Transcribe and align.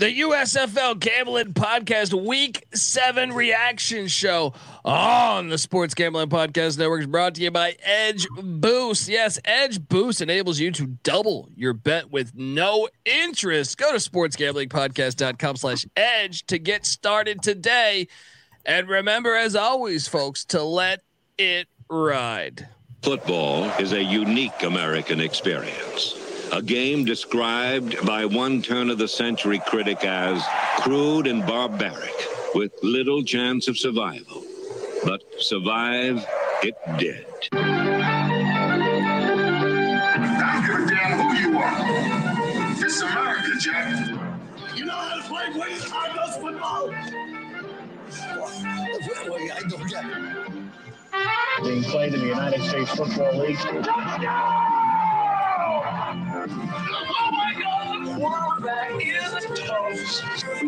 the 0.00 0.20
USFL 0.20 0.98
Gambling 0.98 1.52
Podcast 1.52 2.14
Week 2.26 2.66
7 2.72 3.34
reaction 3.34 4.08
show 4.08 4.54
on 4.82 5.50
the 5.50 5.58
Sports 5.58 5.92
Gambling 5.92 6.30
Podcast 6.30 6.78
Network 6.78 7.02
is 7.02 7.06
brought 7.06 7.34
to 7.34 7.42
you 7.42 7.50
by 7.50 7.76
Edge 7.82 8.26
Boost. 8.42 9.10
Yes, 9.10 9.38
Edge 9.44 9.86
Boost 9.88 10.22
enables 10.22 10.58
you 10.58 10.72
to 10.72 10.86
double 11.02 11.50
your 11.54 11.74
bet 11.74 12.10
with 12.10 12.34
no 12.34 12.88
interest. 13.04 13.76
Go 13.76 13.92
to 13.92 13.98
sportsgamblingpodcast.com 13.98 15.56
slash 15.56 15.84
edge 15.94 16.46
to 16.46 16.58
get 16.58 16.86
started 16.86 17.42
today. 17.42 18.08
And 18.64 18.88
remember, 18.88 19.36
as 19.36 19.54
always, 19.54 20.08
folks, 20.08 20.46
to 20.46 20.62
let 20.62 21.02
it 21.36 21.68
ride. 21.90 22.66
Football 23.02 23.64
is 23.78 23.92
a 23.92 24.02
unique 24.02 24.62
American 24.62 25.20
experience. 25.20 26.19
A 26.52 26.60
game 26.60 27.04
described 27.04 28.04
by 28.04 28.24
one 28.24 28.60
turn 28.60 28.90
of 28.90 28.98
the 28.98 29.06
century 29.06 29.60
critic 29.66 30.04
as 30.04 30.44
crude 30.78 31.28
and 31.28 31.46
barbaric, 31.46 32.26
with 32.56 32.72
little 32.82 33.22
chance 33.22 33.68
of 33.68 33.78
survival. 33.78 34.42
But 35.04 35.22
survive 35.38 36.26
it 36.62 36.74
did. 36.98 37.24
I 37.52 37.56
don't 40.40 40.66
give 40.66 40.74
a 40.74 40.90
damn 40.90 41.18
who 41.20 41.26
you 41.50 41.58
are. 41.58 42.84
It's 42.84 43.00
America, 43.00 43.52
Jack. 43.60 44.08
You 44.76 44.84
know 44.86 44.92
how 44.92 45.16
to 45.16 45.22
play 45.28 45.46
Wayne 45.54 45.80
Carlos 45.80 46.36
football? 46.36 46.90
I 49.22 49.60
know, 49.68 49.84
yeah. 49.88 50.44
being 51.62 51.84
played 51.84 52.14
in 52.14 52.20
the 52.20 52.26
United 52.26 52.62
States 52.62 52.90
Football 52.90 53.38
League. 53.38 54.79
We 56.40 56.46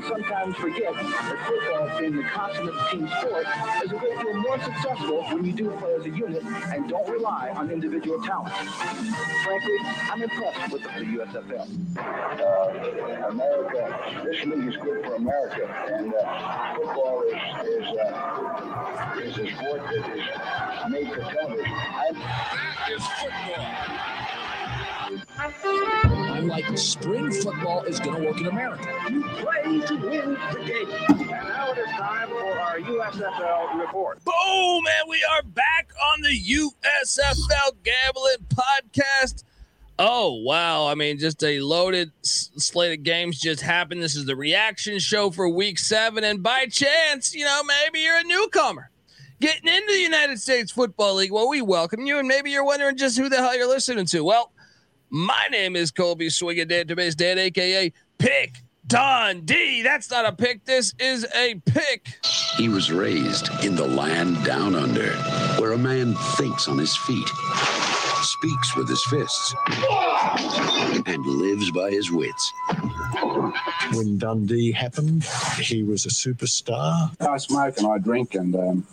sometimes 0.02 0.56
forget 0.56 0.92
that 0.92 1.38
football, 1.46 1.98
being 1.98 2.16
the 2.16 2.22
consummate 2.24 2.74
team 2.90 3.08
sport, 3.08 3.46
is 3.82 3.92
a 3.92 3.96
great 3.96 4.20
deal 4.20 4.34
more 4.34 4.60
successful 4.62 5.22
when 5.30 5.44
you 5.46 5.52
do 5.52 5.70
play 5.70 5.94
as 5.94 6.04
a 6.04 6.10
unit 6.10 6.44
and 6.44 6.90
don't 6.90 7.08
rely 7.08 7.52
on 7.56 7.70
individual 7.70 8.20
talent. 8.20 8.52
Frankly, 8.52 9.78
I'm 10.10 10.22
impressed 10.22 10.72
with 10.72 10.82
the 10.82 10.88
USFL. 10.90 11.66
Uh, 11.96 13.28
America, 13.28 14.22
this 14.24 14.44
league 14.44 14.68
is 14.68 14.76
good 14.76 15.02
for 15.06 15.14
America, 15.14 15.64
and 15.90 16.12
uh, 16.12 16.74
football 16.74 17.22
is 17.22 17.40
is, 17.66 17.88
uh, 17.98 19.20
is 19.22 19.38
a 19.38 19.46
sport 19.56 19.80
that 19.84 20.04
is 20.16 20.26
made 20.90 21.08
for 21.14 21.22
television. 21.32 21.72
I'm, 21.72 22.14
That 22.14 22.90
is 22.92 23.06
football. 23.06 24.11
I'm 25.38 26.48
like, 26.48 26.76
spring 26.76 27.30
football 27.32 27.82
is 27.84 28.00
going 28.00 28.20
to 28.20 28.28
work 28.28 28.40
in 28.40 28.46
America. 28.46 28.88
you 29.10 29.22
play 29.22 29.80
to 29.86 29.96
win 29.96 30.36
the 30.52 30.62
game. 30.64 30.90
And 31.20 31.28
now 31.28 31.72
it 31.72 31.78
is 31.78 31.90
time 31.90 32.28
for 32.28 32.58
our 32.58 32.78
USFL 32.78 33.80
report. 33.80 34.22
Boom, 34.24 34.84
and 35.00 35.08
we 35.08 35.24
are 35.32 35.42
back 35.42 35.90
on 36.12 36.22
the 36.22 36.38
USFL 36.38 37.72
Gambling 37.82 38.46
Podcast. 38.48 39.44
Oh, 39.98 40.42
wow. 40.42 40.86
I 40.86 40.94
mean, 40.94 41.18
just 41.18 41.42
a 41.44 41.60
loaded 41.60 42.12
slate 42.22 42.98
of 42.98 43.04
games 43.04 43.38
just 43.38 43.62
happened. 43.62 44.02
This 44.02 44.16
is 44.16 44.24
the 44.24 44.36
reaction 44.36 44.98
show 44.98 45.30
for 45.30 45.48
week 45.48 45.78
seven. 45.78 46.24
And 46.24 46.42
by 46.42 46.66
chance, 46.66 47.34
you 47.34 47.44
know, 47.44 47.62
maybe 47.64 48.00
you're 48.00 48.18
a 48.18 48.24
newcomer 48.24 48.90
getting 49.40 49.68
into 49.68 49.92
the 49.92 50.00
United 50.00 50.40
States 50.40 50.72
Football 50.72 51.16
League. 51.16 51.32
Well, 51.32 51.48
we 51.48 51.62
welcome 51.62 52.06
you. 52.06 52.18
And 52.18 52.26
maybe 52.26 52.50
you're 52.50 52.64
wondering 52.64 52.96
just 52.96 53.18
who 53.18 53.28
the 53.28 53.36
hell 53.36 53.56
you're 53.56 53.68
listening 53.68 54.06
to. 54.06 54.24
Well, 54.24 54.52
my 55.12 55.46
name 55.50 55.76
is 55.76 55.90
Colby 55.90 56.30
Swinging 56.30 56.68
Database 56.68 57.14
Dad, 57.14 57.38
aka 57.38 57.92
Pick 58.16 58.56
Dundee. 58.86 59.82
That's 59.82 60.10
not 60.10 60.24
a 60.24 60.32
pick. 60.32 60.64
This 60.64 60.94
is 60.98 61.26
a 61.34 61.54
pick. 61.66 62.08
He 62.56 62.70
was 62.70 62.90
raised 62.90 63.50
in 63.62 63.76
the 63.76 63.86
land 63.86 64.42
down 64.42 64.74
under, 64.74 65.12
where 65.60 65.72
a 65.72 65.78
man 65.78 66.14
thinks 66.36 66.66
on 66.66 66.78
his 66.78 66.96
feet, 66.96 67.28
speaks 68.22 68.74
with 68.74 68.88
his 68.88 69.04
fists, 69.04 69.54
and 71.06 71.26
lives 71.26 71.70
by 71.72 71.90
his 71.90 72.10
wits. 72.10 72.52
when 73.92 74.16
Dundee 74.16 74.72
happened, 74.72 75.24
he 75.60 75.82
was 75.82 76.06
a 76.06 76.08
superstar. 76.08 77.14
I 77.20 77.36
smoke 77.36 77.76
and 77.76 77.86
I 77.86 77.98
drink 77.98 78.34
and 78.34 78.56
um, 78.56 78.86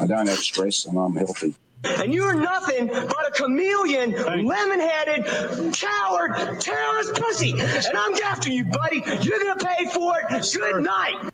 I 0.00 0.06
don't 0.06 0.26
have 0.26 0.38
stress 0.38 0.86
and 0.86 0.98
I'm 0.98 1.14
healthy. 1.14 1.54
And 1.84 2.12
you're 2.12 2.34
nothing 2.34 2.86
but 2.88 3.25
a 3.36 3.42
chameleon, 3.42 4.12
lemon-headed, 4.46 5.74
coward, 5.74 6.60
terrorist 6.60 7.14
pussy. 7.14 7.52
And 7.52 7.96
I'm 7.96 8.14
after 8.24 8.50
you, 8.50 8.64
buddy. 8.64 9.02
You're 9.20 9.38
gonna 9.38 9.56
pay 9.56 9.86
for 9.86 10.14
it. 10.18 10.52
Good 10.52 10.82
night. 10.82 11.30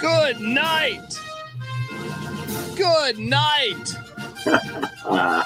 Good 0.00 0.40
night. 0.40 1.18
Good 2.76 3.18
night. 3.18 3.96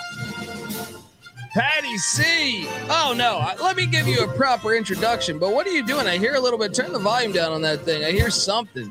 Patty 1.55 1.99
C. 1.99 2.67
Oh 2.91 3.15
no, 3.17 3.55
let 3.63 3.77
me 3.77 3.87
give 3.87 4.09
you 4.09 4.25
a 4.25 4.29
proper 4.29 4.75
introduction. 4.75 5.39
But 5.39 5.53
what 5.53 5.67
are 5.67 5.71
you 5.71 5.87
doing? 5.87 6.07
I 6.07 6.19
hear 6.19 6.35
a 6.35 6.41
little 6.41 6.59
bit. 6.59 6.75
Turn 6.75 6.93
the 6.93 6.99
volume 6.99 7.33
down 7.33 7.53
on 7.53 7.63
that 7.63 7.83
thing. 7.83 8.05
I 8.05 8.11
hear 8.11 8.29
something. 8.31 8.91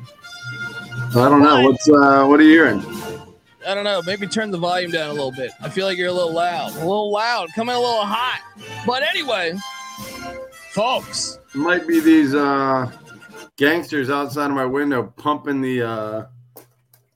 I 1.10 1.28
don't 1.28 1.42
know. 1.42 1.62
What's 1.62 1.88
uh 1.88 2.24
what 2.24 2.40
are 2.40 2.42
you 2.42 2.50
hearing? 2.50 3.03
I 3.66 3.74
don't 3.74 3.84
know. 3.84 4.02
Maybe 4.02 4.26
turn 4.26 4.50
the 4.50 4.58
volume 4.58 4.90
down 4.90 5.10
a 5.10 5.12
little 5.12 5.32
bit. 5.32 5.52
I 5.60 5.68
feel 5.68 5.86
like 5.86 5.96
you're 5.96 6.08
a 6.08 6.12
little 6.12 6.32
loud. 6.32 6.72
A 6.72 6.78
little 6.78 7.10
loud. 7.10 7.48
Coming 7.54 7.74
a 7.74 7.78
little 7.78 8.04
hot. 8.04 8.40
But 8.86 9.02
anyway, 9.02 9.54
folks. 10.70 11.38
Might 11.54 11.86
be 11.86 12.00
these 12.00 12.34
uh 12.34 12.90
gangsters 13.56 14.10
outside 14.10 14.46
of 14.46 14.56
my 14.56 14.64
window 14.64 15.12
pumping 15.16 15.60
the 15.60 15.82
uh 15.82 16.26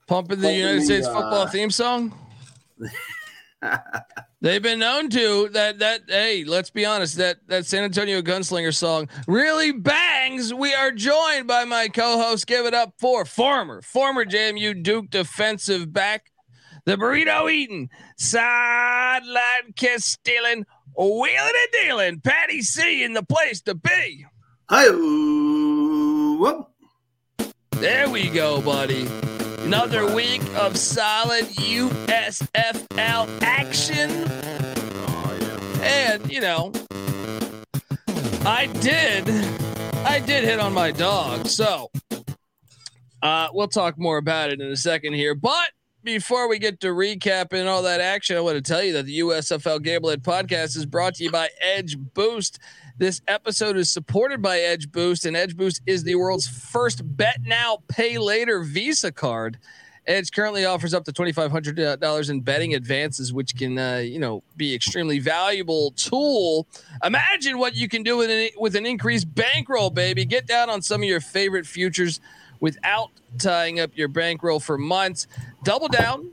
Pumping 0.07 0.39
the 0.39 0.47
Pumping 0.47 0.59
United 0.59 0.81
the, 0.81 0.85
States 0.85 1.07
uh, 1.07 1.13
football 1.13 1.47
theme 1.47 1.69
song. 1.69 2.13
They've 4.41 4.61
been 4.61 4.79
known 4.79 5.09
to 5.09 5.49
that 5.49 5.79
that 5.79 6.01
hey, 6.07 6.45
let's 6.45 6.69
be 6.69 6.85
honest, 6.85 7.17
that 7.17 7.45
that 7.47 7.65
San 7.65 7.83
Antonio 7.83 8.21
Gunslinger 8.21 8.73
song 8.73 9.09
really 9.27 9.71
bangs. 9.71 10.53
We 10.53 10.73
are 10.73 10.91
joined 10.91 11.45
by 11.47 11.65
my 11.65 11.89
co-host. 11.89 12.47
Give 12.47 12.65
it 12.65 12.73
up 12.73 12.93
for 12.97 13.25
former 13.25 13.81
former 13.81 14.25
JMU 14.25 14.81
Duke 14.81 15.09
defensive 15.09 15.91
back, 15.91 16.31
the 16.85 16.95
burrito 16.95 17.51
eating, 17.51 17.89
sideline 18.17 19.73
kiss 19.75 20.05
stealing, 20.05 20.65
wheeling 20.97 21.29
and 21.37 21.71
dealing, 21.71 22.19
Patty 22.21 22.61
C 22.61 23.03
in 23.03 23.13
the 23.13 23.23
place 23.23 23.61
to 23.61 23.75
be. 23.75 24.25
Hi. 24.69 24.85
There 27.71 28.09
we 28.09 28.29
go, 28.29 28.61
buddy. 28.61 29.07
Another 29.63 30.13
week 30.13 30.41
of 30.55 30.77
solid 30.77 31.45
USFL 31.45 33.41
action. 33.41 34.09
And, 35.81 36.31
you 36.31 36.41
know, 36.41 36.71
I 38.45 38.67
did 38.81 39.29
I 40.05 40.19
did 40.25 40.43
hit 40.43 40.59
on 40.59 40.73
my 40.73 40.91
dog. 40.91 41.47
So, 41.47 41.89
uh 43.21 43.49
we'll 43.53 43.67
talk 43.67 43.97
more 43.97 44.17
about 44.17 44.49
it 44.49 44.59
in 44.59 44.67
a 44.71 44.75
second 44.77 45.13
here. 45.13 45.35
But 45.35 45.71
before 46.13 46.47
we 46.47 46.57
get 46.57 46.79
to 46.79 46.87
recap 46.87 47.53
and 47.53 47.69
all 47.69 47.83
that 47.83 48.01
action, 48.01 48.35
I 48.35 48.39
want 48.39 48.55
to 48.55 48.61
tell 48.61 48.83
you 48.83 48.93
that 48.93 49.05
the 49.05 49.19
USFL 49.19 49.79
Gambling 49.83 50.21
podcast 50.21 50.75
is 50.75 50.87
brought 50.87 51.13
to 51.15 51.23
you 51.23 51.29
by 51.29 51.49
Edge 51.61 51.99
Boost. 51.99 52.57
This 52.97 53.21
episode 53.27 53.77
is 53.77 53.91
supported 53.91 54.41
by 54.41 54.57
Edge 54.57 54.91
Boost, 54.91 55.27
and 55.27 55.37
Edge 55.37 55.55
Boost 55.55 55.83
is 55.85 56.03
the 56.03 56.15
world's 56.15 56.47
first 56.47 57.01
bet 57.15 57.41
now, 57.45 57.77
pay 57.89 58.17
later 58.17 58.63
Visa 58.63 59.11
card. 59.11 59.59
Edge 60.07 60.31
currently 60.31 60.65
offers 60.65 60.95
up 60.95 61.05
to 61.05 61.13
twenty 61.13 61.31
five 61.31 61.51
hundred 61.51 61.75
dollars 61.99 62.31
in 62.31 62.41
betting 62.41 62.73
advances, 62.73 63.31
which 63.31 63.55
can, 63.55 63.77
uh, 63.77 63.97
you 63.97 64.17
know, 64.17 64.41
be 64.57 64.73
extremely 64.73 65.19
valuable 65.19 65.91
tool. 65.91 66.65
Imagine 67.03 67.59
what 67.59 67.75
you 67.75 67.87
can 67.87 68.01
do 68.01 68.17
with 68.17 68.31
an 68.31 68.49
with 68.57 68.75
an 68.75 68.87
increased 68.87 69.33
bankroll, 69.35 69.91
baby. 69.91 70.25
Get 70.25 70.47
down 70.47 70.71
on 70.71 70.81
some 70.81 71.03
of 71.03 71.07
your 71.07 71.21
favorite 71.21 71.67
futures 71.67 72.19
without 72.59 73.11
tying 73.37 73.79
up 73.79 73.91
your 73.95 74.07
bankroll 74.07 74.59
for 74.59 74.77
months. 74.77 75.27
Double 75.63 75.87
down 75.87 76.31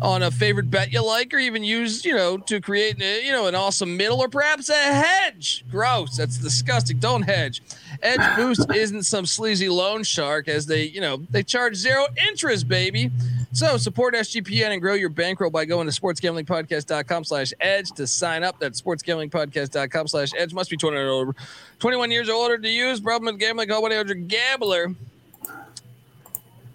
on 0.00 0.22
a 0.22 0.30
favorite 0.30 0.70
bet 0.70 0.92
you 0.92 1.04
like, 1.04 1.34
or 1.34 1.38
even 1.38 1.64
use, 1.64 2.04
you 2.04 2.14
know, 2.14 2.38
to 2.38 2.60
create, 2.60 3.00
uh, 3.02 3.04
you 3.04 3.32
know, 3.32 3.46
an 3.46 3.54
awesome 3.54 3.96
middle 3.96 4.20
or 4.20 4.28
perhaps 4.28 4.68
a 4.68 4.74
hedge. 4.74 5.64
Gross. 5.70 6.16
That's 6.16 6.38
disgusting. 6.38 6.98
Don't 6.98 7.22
hedge. 7.22 7.62
Edge 8.02 8.20
Boost 8.36 8.70
isn't 8.72 9.02
some 9.04 9.26
sleazy 9.26 9.68
loan 9.68 10.04
shark 10.04 10.46
as 10.48 10.66
they, 10.66 10.84
you 10.84 11.00
know, 11.00 11.16
they 11.30 11.42
charge 11.42 11.74
zero 11.74 12.06
interest, 12.28 12.68
baby. 12.68 13.10
So 13.52 13.76
support 13.76 14.14
SGPN 14.14 14.70
and 14.70 14.80
grow 14.80 14.94
your 14.94 15.08
bankroll 15.08 15.50
by 15.50 15.64
going 15.64 15.88
to 15.90 16.00
sportsgamblingpodcast.com 16.00 17.24
slash 17.24 17.52
edge 17.60 17.90
to 17.92 18.06
sign 18.06 18.44
up. 18.44 18.60
That's 18.60 18.80
sportsgamblingpodcast.com 18.80 20.06
slash 20.06 20.30
edge. 20.36 20.54
Must 20.54 20.70
be 20.70 20.76
21 20.76 21.04
or 21.04 21.10
older. 21.10 21.34
21 21.80 22.10
years 22.12 22.28
or 22.28 22.34
older 22.34 22.58
to 22.58 22.68
use. 22.68 23.00
Problem 23.00 23.32
with 23.32 23.40
gambling, 23.40 23.68
call 23.68 23.82
1 23.82 24.26
gambler. 24.28 24.94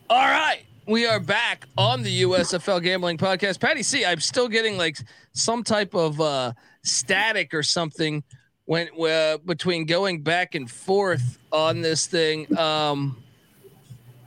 All 0.10 0.28
right. 0.28 0.64
We 0.86 1.08
are 1.08 1.20
back 1.20 1.66
on 1.78 2.04
the 2.04 2.24
USFL 2.24 2.84
Gambling 2.84 3.18
Podcast. 3.18 3.60
Patty 3.60 3.84
C, 3.84 4.04
I'm 4.06 4.20
still 4.20 4.50
getting 4.50 4.78
like 4.78 4.98
some 5.32 5.64
type 5.64 5.94
of 5.96 6.20
uh, 6.20 6.52
static 6.84 7.54
or 7.54 7.64
something 7.64 8.22
when 8.66 8.90
uh, 9.02 9.38
between 9.46 9.86
going 9.86 10.22
back 10.24 10.56
and 10.56 10.70
forth 10.70 11.38
on 11.54 11.82
this 11.82 12.06
thing. 12.08 12.58
Um, 12.58 13.18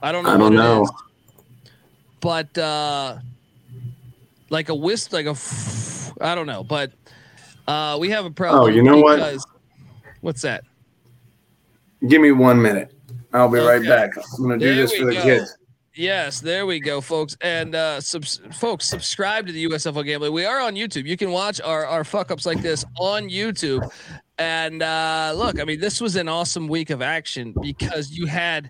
I 0.01 0.11
don't 0.11 0.23
know. 0.23 0.29
I 0.31 0.37
don't 0.37 0.55
know. 0.55 0.83
is, 0.83 0.91
but 2.21 2.57
uh, 2.57 3.17
like 4.49 4.69
a 4.69 4.75
wisp, 4.75 5.13
like 5.13 5.27
a, 5.27 5.31
f- 5.31 6.11
I 6.19 6.33
don't 6.33 6.47
know, 6.47 6.63
but 6.63 6.91
uh, 7.67 7.97
we 7.99 8.09
have 8.09 8.25
a 8.25 8.31
problem. 8.31 8.63
Oh, 8.63 8.67
you 8.67 8.81
know 8.81 8.97
what? 8.97 9.37
What's 10.21 10.41
that? 10.41 10.63
Give 12.07 12.21
me 12.21 12.31
one 12.31 12.59
minute. 12.59 12.93
I'll 13.33 13.49
be 13.49 13.59
right 13.59 13.83
back. 13.83 14.11
I'm 14.17 14.41
gonna 14.43 14.57
do 14.57 14.65
There 14.65 14.75
this 14.75 14.93
for 14.95 15.05
the 15.05 15.13
go. 15.13 15.21
kids. 15.21 15.56
Yes, 15.97 16.39
there 16.39 16.67
we 16.67 16.79
go, 16.79 17.01
folks. 17.01 17.35
And 17.41 17.73
uh, 17.73 17.99
subs- 17.99 18.39
folks, 18.53 18.85
subscribe 18.85 19.47
to 19.47 19.51
the 19.51 19.65
USFL 19.65 20.05
Gambling. 20.05 20.31
We 20.31 20.45
are 20.45 20.61
on 20.61 20.75
YouTube. 20.75 21.07
You 21.07 21.17
can 21.17 21.31
watch 21.31 21.59
our 21.59 21.87
our 21.87 22.03
fuck 22.03 22.29
ups 22.29 22.45
like 22.45 22.61
this 22.61 22.85
on 22.99 23.29
YouTube. 23.29 23.89
And 24.37 24.83
uh, 24.83 25.33
look, 25.35 25.59
I 25.59 25.63
mean, 25.63 25.79
this 25.79 25.99
was 25.99 26.15
an 26.15 26.27
awesome 26.27 26.67
week 26.67 26.91
of 26.91 27.01
action 27.01 27.55
because 27.59 28.11
you 28.11 28.27
had 28.27 28.69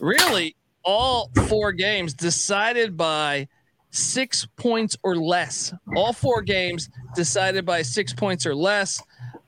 really 0.00 0.56
all 0.84 1.30
four 1.46 1.70
games 1.70 2.12
decided 2.12 2.96
by 2.96 3.46
six 3.90 4.44
points 4.56 4.96
or 5.04 5.16
less. 5.16 5.72
All 5.94 6.12
four 6.12 6.42
games 6.42 6.88
decided 7.14 7.64
by 7.64 7.82
six 7.82 8.12
points 8.12 8.44
or 8.46 8.54
less. 8.56 9.00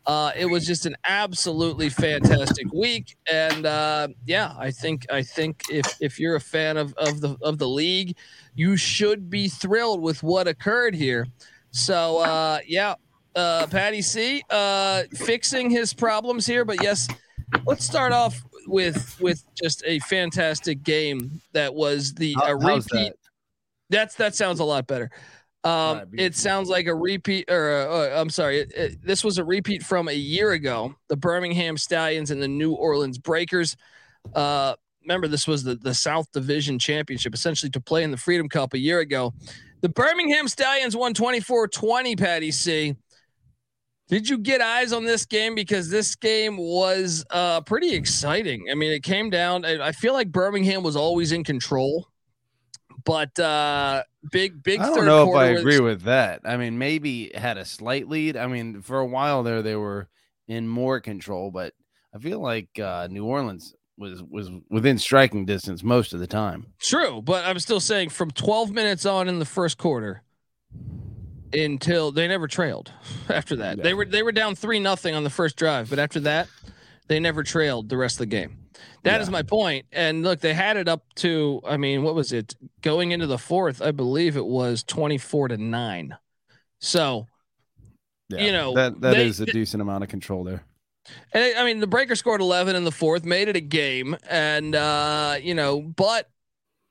Uh, 0.07 0.31
it 0.37 0.47
was 0.47 0.65
just 0.65 0.87
an 0.87 0.97
absolutely 1.09 1.89
fantastic 1.89 2.73
week, 2.73 3.17
and 3.31 3.67
uh, 3.67 4.07
yeah, 4.25 4.55
I 4.57 4.71
think 4.71 5.05
I 5.11 5.23
think 5.23 5.65
if 5.69 5.85
if 6.01 6.21
you're 6.21 6.37
a 6.37 6.41
fan 6.41 6.77
of 6.77 6.95
of 6.95 7.21
the 7.21 7.37
of 7.43 7.59
the 7.59 7.67
league, 7.67 8.17
you 8.55 8.77
should 8.77 9.29
be 9.29 9.49
thrilled 9.49 10.01
with 10.01 10.23
what 10.23 10.47
occurred 10.47 10.95
here. 10.95 11.27
So 11.73 12.19
uh, 12.19 12.61
yeah, 12.67 12.95
uh, 13.35 13.67
Patty 13.67 14.01
C 14.01 14.45
uh, 14.49 15.03
fixing 15.13 15.71
his 15.71 15.93
problems 15.93 16.47
here, 16.47 16.65
but 16.65 16.81
yes, 16.81 17.09
let's 17.67 17.85
start 17.85 18.13
off 18.13 18.41
with 18.69 19.21
with 19.21 19.45
just 19.61 19.83
a 19.87 19.99
fantastic 20.01 20.85
game 20.85 21.41
that 21.53 21.75
was 21.75 22.15
the 22.15 22.35
How- 22.35 22.53
a 22.53 22.57
repeat. 22.57 22.91
that? 22.93 23.15
That's 23.91 24.15
that 24.17 24.37
sounds 24.37 24.61
a 24.61 24.65
lot 24.65 24.87
better. 24.87 25.11
Um, 25.65 26.03
it 26.17 26.37
sounds 26.37 26.69
like 26.69 26.87
a 26.87 26.95
repeat, 26.95 27.51
or 27.51 27.73
uh, 27.73 27.87
uh, 27.87 28.21
I'm 28.21 28.31
sorry, 28.31 28.61
it, 28.61 28.73
it- 28.77 29.03
this 29.03 29.25
was 29.25 29.39
a 29.39 29.45
repeat 29.45 29.83
from 29.83 30.09
a 30.09 30.13
year 30.13 30.53
ago. 30.53 30.95
The 31.09 31.17
Birmingham 31.17 31.77
Stallions 31.77 32.31
and 32.31 32.41
the 32.41 32.49
New 32.49 32.73
Orleans 32.73 33.19
Breakers. 33.19 33.77
Uh, 34.35 34.75
remember, 35.03 35.29
this 35.29 35.49
was 35.49 35.65
the 35.65 35.75
the 35.77 35.95
South 35.95 36.31
Division 36.33 36.79
Championship, 36.79 37.35
essentially 37.35 37.71
to 37.71 37.81
play 37.81 38.05
in 38.05 38.11
the 38.13 38.17
Freedom 38.17 38.49
Cup 38.49 38.75
a 38.75 38.79
year 38.79 39.01
ago. 39.01 39.35
The 39.81 39.89
Birmingham 39.89 40.49
Stallions 40.49 40.97
won 40.97 41.15
24-20. 41.15 42.17
Patty 42.17 42.51
C. 42.53 42.97
Did 44.09 44.29
you 44.29 44.39
get 44.39 44.61
eyes 44.61 44.93
on 44.93 45.05
this 45.05 45.27
game? 45.27 45.55
Because 45.57 45.91
this 45.91 46.15
game 46.15 46.57
was 46.57 47.25
uh, 47.31 47.61
pretty 47.63 47.93
exciting. 47.95 48.67
I 48.71 48.75
mean, 48.75 48.93
it 48.93 49.03
came 49.03 49.31
down. 49.31 49.65
I 49.65 49.89
I 49.89 49.93
feel 49.93 50.13
like 50.13 50.31
Birmingham 50.31 50.83
was 50.85 50.95
always 50.95 51.33
in 51.33 51.43
control, 51.43 52.07
but 53.07 53.39
uh, 53.39 54.03
big, 54.31 54.63
big. 54.63 54.81
I 54.81 54.87
don't 54.87 55.07
know 55.07 55.31
if 55.31 55.37
I 55.37 55.47
agree 55.47 55.81
with 55.81 56.03
that. 56.03 56.41
I 56.45 56.57
mean, 56.57 56.77
maybe 56.77 57.31
had 57.35 57.57
a 57.57 57.65
slight 57.65 58.09
lead. 58.09 58.37
I 58.37 58.49
mean, 58.49 58.83
for 58.83 58.99
a 58.99 59.07
while 59.07 59.43
there, 59.43 59.63
they 59.63 59.77
were 59.77 60.09
in 60.49 60.69
more 60.69 61.01
control, 61.01 61.51
but 61.51 61.73
I 62.15 62.19
feel 62.19 62.41
like 62.41 62.79
uh, 62.79 63.07
New 63.11 63.25
Orleans 63.25 63.75
was 63.97 64.23
was 64.25 64.51
within 64.69 64.99
striking 64.99 65.47
distance 65.47 65.83
most 65.83 66.13
of 66.13 66.21
the 66.21 66.27
time. 66.27 66.67
True, 66.81 67.23
but 67.23 67.47
I'm 67.47 67.59
still 67.61 67.81
saying 67.81 68.11
from 68.11 68.31
12 68.33 68.73
minutes 68.73 69.07
on 69.07 69.29
in 69.29 69.39
the 69.39 69.45
first 69.47 69.79
quarter 69.79 70.23
until 71.53 72.11
they 72.13 72.27
never 72.27 72.49
trailed. 72.49 72.93
After 73.29 73.57
that, 73.57 73.83
they 73.83 73.95
were 73.95 74.05
they 74.05 74.23
were 74.23 74.33
down 74.33 74.57
three 74.57 74.81
nothing 74.81 75.15
on 75.15 75.25
the 75.25 75.31
first 75.31 75.57
drive, 75.57 75.89
but 75.89 75.99
after 75.99 76.21
that, 76.21 76.49
they 77.07 77.21
never 77.21 77.43
trailed 77.43 77.89
the 77.89 77.97
rest 77.97 78.17
of 78.17 78.19
the 78.21 78.27
game. 78.27 78.66
That 79.05 79.21
is 79.21 79.31
my 79.31 79.43
point. 79.43 79.87
And 79.93 80.23
look, 80.23 80.41
they 80.41 80.53
had 80.55 80.77
it 80.77 80.89
up 80.89 81.05
to 81.17 81.61
I 81.67 81.77
mean, 81.77 82.03
what 82.03 82.15
was 82.15 82.33
it 82.33 82.55
going 82.83 83.13
into 83.13 83.27
the 83.27 83.39
fourth? 83.39 83.81
I 83.81 83.93
believe 83.93 84.37
it 84.37 84.47
was 84.47 84.83
24 84.83 85.49
to 85.49 85.57
nine. 85.57 86.17
So, 86.81 87.27
you 88.29 88.53
know 88.53 88.75
that 88.75 89.01
that 89.01 89.17
is 89.17 89.39
they- 89.39 89.45
a 89.45 89.53
decent 89.53 89.81
amount 89.81 90.03
of 90.05 90.11
control 90.11 90.43
there. 90.45 90.65
and 91.33 91.45
I 91.45 91.63
I 91.63 91.65
mean, 91.65 91.79
the 91.81 91.87
Breaker 91.87 92.17
scored 92.17 92.41
11 92.41 92.75
in 92.75 92.85
the 92.85 92.93
fourth, 92.93 93.25
made 93.25 93.49
it 93.49 93.57
a 93.57 93.61
game, 93.61 94.17
and 94.29 94.75
uh, 94.75 95.37
you 95.41 95.55
know, 95.55 95.81
but 95.81 96.29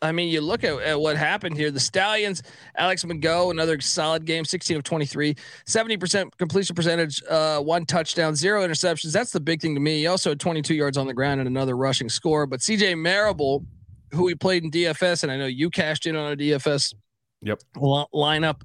I 0.02 0.12
mean, 0.12 0.30
you 0.30 0.42
look 0.42 0.64
at, 0.64 0.80
at 0.82 1.00
what 1.00 1.18
happened 1.18 1.58
here. 1.58 1.72
The 1.72 1.80
Stallions, 1.80 2.44
Alex 2.78 3.04
McGough, 3.04 3.50
another 3.52 3.80
solid 3.80 4.26
game, 4.26 4.46
16 4.46 4.78
of 4.78 4.84
23, 4.84 5.36
70% 5.68 6.38
completion 6.38 6.76
percentage, 6.76 7.24
uh, 7.30 7.60
one 7.62 7.86
touchdown, 7.86 8.36
zero 8.36 8.66
interceptions. 8.68 9.12
That's 9.14 9.32
the 9.32 9.40
big 9.40 9.62
thing 9.62 9.74
to 9.74 9.82
me. 9.82 10.00
He 10.00 10.08
also 10.08 10.32
had 10.32 10.40
22 10.40 10.76
yards 10.76 10.98
on 10.98 11.08
the 11.08 11.14
ground 11.14 11.40
and 11.40 11.48
another 11.48 11.76
rushing 11.78 12.10
score. 12.10 12.46
But 12.46 12.60
CJ 12.60 12.98
Marable, 13.00 13.66
who 14.12 14.24
we 14.26 14.36
played 14.36 14.64
in 14.64 14.72
DFS, 14.72 15.24
and 15.24 15.32
I 15.32 15.38
know 15.38 15.46
you 15.48 15.70
cashed 15.70 16.06
in 16.06 16.16
on 16.16 16.34
a 16.34 16.36
DFS 16.36 16.94
Yep. 17.42 17.62
li- 17.78 18.06
lineup. 18.14 18.62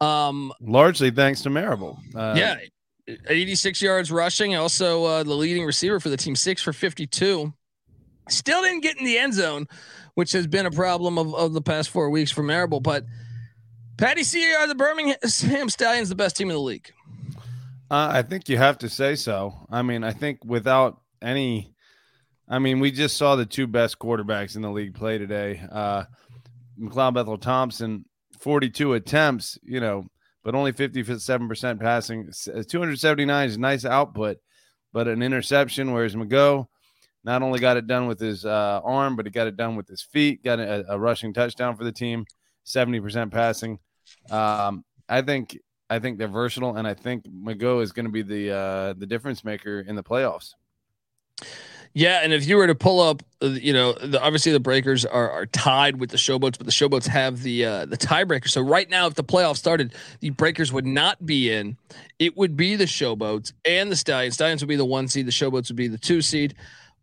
Um, 0.00 0.52
Largely 0.60 1.10
thanks 1.10 1.40
to 1.42 1.50
Marable. 1.50 1.98
Uh, 2.14 2.34
yeah, 2.36 2.56
86 3.28 3.80
yards 3.80 4.12
rushing. 4.12 4.54
Also, 4.54 5.04
uh, 5.04 5.22
the 5.22 5.34
leading 5.34 5.64
receiver 5.64 5.98
for 5.98 6.08
the 6.08 6.16
team, 6.16 6.36
six 6.36 6.62
for 6.62 6.72
52. 6.72 7.52
Still 8.28 8.62
didn't 8.62 8.82
get 8.82 8.98
in 8.98 9.04
the 9.06 9.16
end 9.18 9.32
zone, 9.32 9.66
which 10.18 10.32
has 10.32 10.48
been 10.48 10.66
a 10.66 10.70
problem 10.72 11.16
of, 11.16 11.32
of 11.32 11.52
the 11.52 11.62
past 11.62 11.90
four 11.90 12.10
weeks 12.10 12.32
for 12.32 12.42
Marable. 12.42 12.80
But 12.80 13.04
Patty 13.98 14.24
C 14.24 14.52
are 14.52 14.66
the 14.66 14.74
Birmingham 14.74 15.16
Stallions 15.68 16.08
the 16.08 16.16
best 16.16 16.36
team 16.36 16.50
in 16.50 16.56
the 16.56 16.60
league. 16.60 16.90
Uh, 17.88 18.08
I 18.10 18.22
think 18.22 18.48
you 18.48 18.58
have 18.58 18.78
to 18.78 18.88
say 18.88 19.14
so. 19.14 19.54
I 19.70 19.82
mean, 19.82 20.02
I 20.02 20.10
think 20.10 20.44
without 20.44 21.00
any, 21.22 21.72
I 22.48 22.58
mean, 22.58 22.80
we 22.80 22.90
just 22.90 23.16
saw 23.16 23.36
the 23.36 23.46
two 23.46 23.68
best 23.68 24.00
quarterbacks 24.00 24.56
in 24.56 24.62
the 24.62 24.72
league 24.72 24.92
play 24.92 25.18
today. 25.18 25.62
Uh, 25.70 26.02
McLeod 26.76 27.14
Bethel 27.14 27.38
Thompson, 27.38 28.04
42 28.40 28.94
attempts, 28.94 29.56
you 29.62 29.78
know, 29.78 30.04
but 30.42 30.56
only 30.56 30.72
57% 30.72 31.78
passing. 31.78 32.28
279 32.66 33.48
is 33.48 33.56
nice 33.56 33.84
output, 33.84 34.38
but 34.92 35.06
an 35.06 35.22
interception, 35.22 35.92
whereas 35.92 36.16
McGough 36.16 36.66
not 37.28 37.42
only 37.42 37.60
got 37.60 37.76
it 37.76 37.86
done 37.86 38.06
with 38.06 38.18
his 38.18 38.46
uh, 38.46 38.80
arm, 38.82 39.14
but 39.14 39.26
he 39.26 39.30
got 39.30 39.46
it 39.46 39.54
done 39.54 39.76
with 39.76 39.86
his 39.86 40.00
feet, 40.00 40.42
got 40.42 40.58
a, 40.58 40.82
a 40.90 40.98
rushing 40.98 41.34
touchdown 41.34 41.76
for 41.76 41.84
the 41.84 41.92
team, 41.92 42.24
70% 42.64 43.30
passing. 43.30 43.78
Um, 44.30 44.82
I 45.10 45.20
think 45.20 45.58
I 45.90 45.98
think 45.98 46.16
they're 46.16 46.26
versatile, 46.26 46.76
and 46.76 46.88
I 46.88 46.94
think 46.94 47.24
McGough 47.26 47.82
is 47.82 47.92
going 47.92 48.06
to 48.06 48.12
be 48.12 48.22
the 48.22 48.56
uh, 48.56 48.92
the 48.94 49.04
difference 49.04 49.44
maker 49.44 49.80
in 49.80 49.94
the 49.94 50.02
playoffs. 50.02 50.54
Yeah, 51.92 52.20
and 52.22 52.32
if 52.32 52.46
you 52.46 52.56
were 52.56 52.66
to 52.66 52.74
pull 52.74 53.00
up, 53.00 53.22
uh, 53.42 53.48
you 53.48 53.72
know, 53.72 53.92
the, 53.92 54.22
obviously 54.22 54.52
the 54.52 54.60
Breakers 54.60 55.04
are, 55.04 55.30
are 55.30 55.46
tied 55.46 55.98
with 55.98 56.10
the 56.10 56.16
Showboats, 56.16 56.56
but 56.56 56.66
the 56.66 56.72
Showboats 56.72 57.06
have 57.08 57.42
the 57.42 57.64
uh, 57.64 57.84
the 57.84 57.98
tiebreaker. 57.98 58.48
So 58.48 58.62
right 58.62 58.88
now, 58.88 59.06
if 59.06 59.14
the 59.14 59.24
playoffs 59.24 59.58
started, 59.58 59.94
the 60.20 60.30
Breakers 60.30 60.72
would 60.72 60.86
not 60.86 61.26
be 61.26 61.52
in. 61.52 61.76
It 62.18 62.38
would 62.38 62.56
be 62.56 62.76
the 62.76 62.84
Showboats 62.84 63.52
and 63.66 63.92
the 63.92 63.96
Stallions. 63.96 64.34
Stallions 64.34 64.62
would 64.62 64.68
be 64.68 64.76
the 64.76 64.86
one 64.86 65.08
seed. 65.08 65.26
The 65.26 65.32
Showboats 65.32 65.68
would 65.68 65.76
be 65.76 65.88
the 65.88 65.98
two 65.98 66.22
seed. 66.22 66.54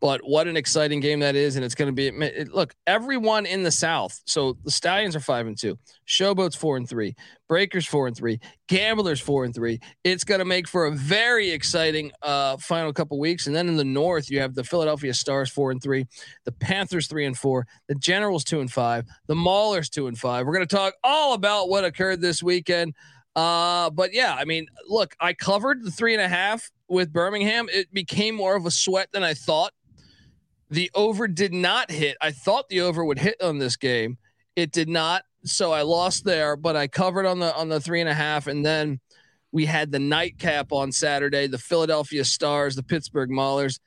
But 0.01 0.21
what 0.23 0.47
an 0.47 0.57
exciting 0.57 0.99
game 0.99 1.19
that 1.21 1.35
is, 1.35 1.55
and 1.55 1.63
it's 1.63 1.73
going 1.73 1.87
to 1.87 1.93
be. 1.93 2.07
It, 2.07 2.53
look, 2.53 2.75
everyone 2.85 3.45
in 3.45 3.63
the 3.63 3.71
South. 3.71 4.21
So 4.25 4.57
the 4.63 4.71
Stallions 4.71 5.15
are 5.15 5.19
five 5.21 5.47
and 5.47 5.57
two, 5.57 5.77
Showboats 6.07 6.55
four 6.55 6.77
and 6.77 6.87
three, 6.87 7.15
Breakers 7.47 7.87
four 7.87 8.05
and 8.05 8.15
three, 8.15 8.39
Gamblers 8.67 9.21
four 9.21 9.45
and 9.45 9.55
three. 9.55 9.79
It's 10.03 10.23
going 10.23 10.39
to 10.39 10.45
make 10.45 10.67
for 10.67 10.85
a 10.85 10.91
very 10.91 11.49
exciting 11.49 12.11
uh, 12.21 12.57
final 12.57 12.91
couple 12.91 13.17
weeks. 13.19 13.47
And 13.47 13.55
then 13.55 13.67
in 13.67 13.77
the 13.77 13.85
North, 13.85 14.29
you 14.29 14.39
have 14.41 14.53
the 14.53 14.63
Philadelphia 14.63 15.13
Stars 15.13 15.49
four 15.49 15.71
and 15.71 15.81
three, 15.81 16.05
the 16.43 16.51
Panthers 16.51 17.07
three 17.07 17.25
and 17.25 17.37
four, 17.37 17.65
the 17.87 17.95
Generals 17.95 18.43
two 18.43 18.59
and 18.59 18.71
five, 18.71 19.05
the 19.27 19.35
Maulers 19.35 19.89
two 19.89 20.07
and 20.07 20.17
five. 20.17 20.45
We're 20.45 20.55
going 20.55 20.67
to 20.67 20.75
talk 20.75 20.93
all 21.03 21.33
about 21.33 21.69
what 21.69 21.85
occurred 21.85 22.21
this 22.21 22.43
weekend. 22.43 22.93
Uh, 23.35 23.89
but 23.89 24.13
yeah, 24.13 24.35
I 24.37 24.45
mean, 24.45 24.67
look, 24.87 25.15
I 25.19 25.33
covered 25.33 25.83
the 25.83 25.91
three 25.91 26.13
and 26.13 26.21
a 26.21 26.27
half 26.27 26.69
with 26.87 27.11
Birmingham. 27.11 27.67
It 27.71 27.93
became 27.93 28.35
more 28.35 28.55
of 28.55 28.65
a 28.65 28.71
sweat 28.71 29.09
than 29.11 29.23
I 29.23 29.33
thought. 29.33 29.71
The 30.69 30.89
over 30.95 31.27
did 31.27 31.53
not 31.53 31.91
hit. 31.91 32.17
I 32.21 32.31
thought 32.31 32.69
the 32.69 32.81
over 32.81 33.03
would 33.05 33.19
hit 33.19 33.41
on 33.41 33.59
this 33.59 33.75
game. 33.75 34.17
It 34.55 34.71
did 34.71 34.89
not. 34.89 35.23
So 35.43 35.71
I 35.71 35.83
lost 35.83 36.25
there, 36.25 36.55
but 36.55 36.75
I 36.75 36.87
covered 36.87 37.25
on 37.25 37.39
the 37.39 37.55
on 37.55 37.69
the 37.69 37.79
three 37.79 38.01
and 38.01 38.09
a 38.09 38.13
half. 38.13 38.47
And 38.47 38.65
then 38.65 38.99
we 39.51 39.65
had 39.65 39.91
the 39.91 39.99
nightcap 39.99 40.71
on 40.71 40.91
Saturday, 40.91 41.47
the 41.47 41.57
Philadelphia 41.57 42.25
Stars, 42.25 42.75
the 42.75 42.83
Pittsburgh 42.83 43.29
Maulers. 43.29 43.79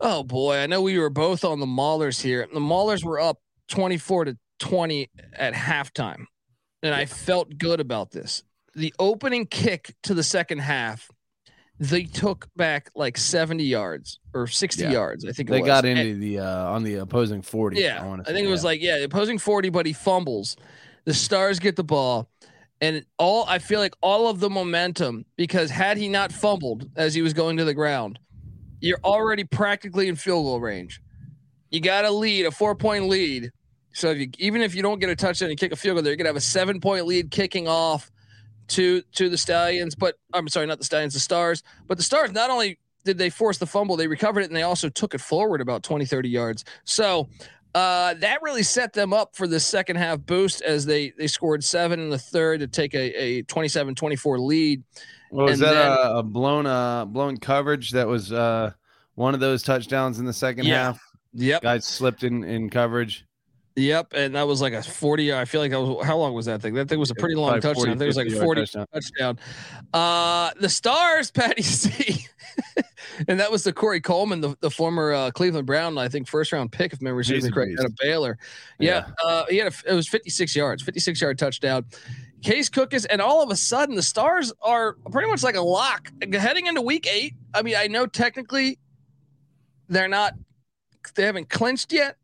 Oh 0.00 0.22
boy, 0.22 0.58
I 0.58 0.66
know 0.66 0.82
we 0.82 0.98
were 0.98 1.10
both 1.10 1.44
on 1.44 1.60
the 1.60 1.66
Maulers 1.66 2.20
here. 2.20 2.48
The 2.52 2.60
Maulers 2.60 3.04
were 3.04 3.20
up 3.20 3.38
24 3.68 4.26
to 4.26 4.38
20 4.58 5.10
at 5.34 5.54
halftime. 5.54 6.24
And 6.82 6.94
I 6.94 7.04
felt 7.06 7.58
good 7.58 7.80
about 7.80 8.10
this. 8.10 8.42
The 8.74 8.94
opening 8.98 9.46
kick 9.46 9.94
to 10.04 10.14
the 10.14 10.22
second 10.22 10.58
half, 10.58 11.10
they 11.80 12.04
took 12.04 12.46
back 12.56 12.90
like 12.94 13.16
70 13.16 13.64
yards 13.64 14.20
or 14.34 14.46
60 14.46 14.82
Yeah. 14.82 14.92
yards, 14.92 15.24
I 15.24 15.32
think 15.32 15.48
it 15.48 15.52
They 15.52 15.60
was. 15.62 15.66
got 15.66 15.84
And- 15.86 15.98
into 15.98 16.20
the 16.20 16.38
uh, 16.40 16.70
on 16.70 16.82
the 16.84 16.96
opposing 16.96 17.40
forty. 17.42 17.80
yeah, 17.80 18.04
wanna 18.04 18.22
I 18.26 18.32
think 18.32 18.46
it 18.46 18.50
was 18.50 18.62
like 18.62 18.80
yeah, 18.82 18.98
the 18.98 19.04
opposing 19.04 19.38
forty, 19.38 19.70
but 19.70 19.86
he 19.86 19.92
fumbles. 19.94 20.56
The 21.06 21.14
Stars 21.14 21.58
get 21.58 21.76
the 21.76 21.84
ball, 21.84 22.28
And 22.82 23.04
all 23.18 23.44
I 23.48 23.58
feel 23.58 23.78
like 23.80 23.94
all 24.02 24.28
of 24.28 24.40
the 24.40 24.48
momentum, 24.50 25.24
because 25.36 25.70
had 25.70 25.96
he 25.98 26.08
not 26.08 26.32
fumbled 26.32 26.88
as 26.96 27.12
he 27.14 27.20
was 27.22 27.32
going 27.34 27.56
to 27.58 27.64
the 27.64 27.74
ground, 27.74 28.18
you're 28.80 29.00
already 29.04 29.44
practically 29.44 30.08
in 30.08 30.16
field 30.16 30.44
goal 30.44 30.60
range. 30.60 31.00
You 31.70 31.80
got 31.80 32.04
a 32.06 32.10
lead, 32.10 32.46
a 32.46 32.50
four 32.50 32.74
point 32.74 33.08
lead. 33.08 33.52
So 33.92 34.10
if 34.10 34.18
you, 34.18 34.30
even 34.38 34.60
if 34.62 34.74
you 34.74 34.82
don't 34.82 34.98
get 34.98 35.10
a 35.10 35.16
touchdown 35.16 35.50
and 35.50 35.58
kick 35.58 35.72
a 35.72 35.76
field 35.76 35.96
goal, 35.96 36.02
there, 36.02 36.12
you're 36.12 36.16
gonna 36.16 36.28
have 36.28 36.36
a 36.36 36.40
seven 36.40 36.80
point 36.80 37.06
lead 37.06 37.30
kicking 37.30 37.68
off 37.68 38.10
to 38.70 39.02
to 39.14 39.28
the 39.28 39.38
Stallions. 39.38 39.94
But 39.94 40.16
I'm 40.32 40.48
sorry, 40.48 40.66
not 40.66 40.78
the 40.78 40.84
Stallions, 40.84 41.14
the 41.14 41.20
Stars. 41.20 41.62
But 41.86 41.96
the 41.98 42.04
Stars 42.04 42.32
not 42.32 42.50
only 42.50 42.78
did 43.04 43.18
they 43.18 43.30
force 43.30 43.58
the 43.58 43.66
fumble, 43.66 43.96
they 43.96 44.06
recovered 44.08 44.40
it 44.40 44.48
and 44.48 44.56
they 44.56 44.62
also 44.62 44.88
took 44.88 45.14
it 45.14 45.20
forward 45.20 45.60
about 45.60 45.82
20, 45.82 46.04
30 46.04 46.28
yards. 46.28 46.64
So 46.84 47.28
uh, 47.74 48.14
that 48.14 48.42
really 48.42 48.62
set 48.62 48.92
them 48.92 49.12
up 49.12 49.34
for 49.36 49.46
the 49.46 49.58
second 49.60 49.96
half 49.96 50.18
boost 50.26 50.60
as 50.62 50.84
they 50.86 51.10
they 51.16 51.26
scored 51.26 51.62
seven 51.64 52.00
in 52.00 52.10
the 52.10 52.18
third 52.18 52.60
to 52.60 52.66
take 52.66 52.94
a, 52.94 53.38
a 53.38 53.42
27-24 53.44 54.38
lead. 54.40 54.82
Well, 55.30 55.46
was 55.46 55.60
And 55.60 55.68
that 55.70 55.72
then- 55.74 56.06
a, 56.12 56.18
a 56.18 56.22
blown 56.22 56.66
uh 56.66 57.04
blown 57.06 57.36
coverage 57.38 57.92
that 57.92 58.06
was 58.08 58.32
uh 58.32 58.72
one 59.14 59.34
of 59.34 59.40
those 59.40 59.62
touchdowns 59.62 60.18
in 60.18 60.24
the 60.24 60.32
second 60.32 60.66
Yeah. 60.66 60.84
half? 60.84 61.00
Yep. 61.34 61.62
Guys 61.62 61.84
slipped 61.86 62.24
in 62.24 62.42
in 62.44 62.68
coverage. 62.70 63.24
Yep, 63.76 64.14
and 64.14 64.34
that 64.34 64.46
was 64.46 64.60
like 64.60 64.72
a 64.72 64.82
40. 64.82 65.32
I 65.32 65.44
feel 65.44 65.60
like 65.60 65.70
that 65.70 65.80
was 65.80 66.04
how 66.04 66.16
long 66.16 66.34
was 66.34 66.46
that 66.46 66.60
thing? 66.60 66.74
That 66.74 66.88
thing 66.88 66.98
was 66.98 67.10
a 67.10 67.14
pretty 67.14 67.36
long 67.36 67.60
Probably 67.60 67.60
touchdown. 67.60 67.88
I 67.88 67.92
think 67.92 68.02
it 68.02 68.06
was 68.06 68.16
like 68.16 68.26
50 68.26 68.36
a 68.36 68.38
yard 68.38 68.46
40 68.46 68.60
touchdown. 68.60 68.86
touchdown. 68.92 69.38
Uh 69.94 70.50
the 70.60 70.68
stars, 70.68 71.30
Patty 71.32 71.62
C. 71.62 72.26
and 73.28 73.38
that 73.38 73.50
was 73.50 73.64
the 73.64 73.72
Corey 73.72 74.00
Coleman, 74.00 74.40
the, 74.40 74.56
the 74.60 74.70
former 74.70 75.12
uh, 75.12 75.30
Cleveland 75.30 75.66
Brown, 75.66 75.96
I 75.98 76.08
think 76.08 76.28
first 76.28 76.52
round 76.52 76.72
pick, 76.72 76.92
if 76.92 77.00
memory 77.00 77.24
serves 77.24 77.44
me 77.44 77.50
correct, 77.50 77.78
out 77.78 77.86
of 77.86 77.94
Baylor. 77.96 78.38
Yeah, 78.78 79.06
uh, 79.24 79.44
he 79.48 79.58
had 79.58 79.72
a, 79.72 79.92
it 79.92 79.94
was 79.94 80.08
56 80.08 80.54
yards, 80.56 80.82
56 80.82 81.20
yard 81.20 81.38
touchdown. 81.38 81.84
Case 82.42 82.70
Cookus, 82.70 83.06
and 83.10 83.20
all 83.20 83.42
of 83.42 83.50
a 83.50 83.56
sudden 83.56 83.94
the 83.94 84.02
stars 84.02 84.52
are 84.62 84.94
pretty 85.12 85.28
much 85.28 85.42
like 85.42 85.56
a 85.56 85.60
lock 85.60 86.10
heading 86.32 86.66
into 86.66 86.80
week 86.80 87.06
eight. 87.06 87.34
I 87.52 87.62
mean, 87.62 87.76
I 87.76 87.86
know 87.86 88.06
technically 88.06 88.78
they're 89.88 90.08
not, 90.08 90.34
they 91.14 91.24
haven't 91.24 91.50
clinched 91.50 91.92
yet, 91.92 92.16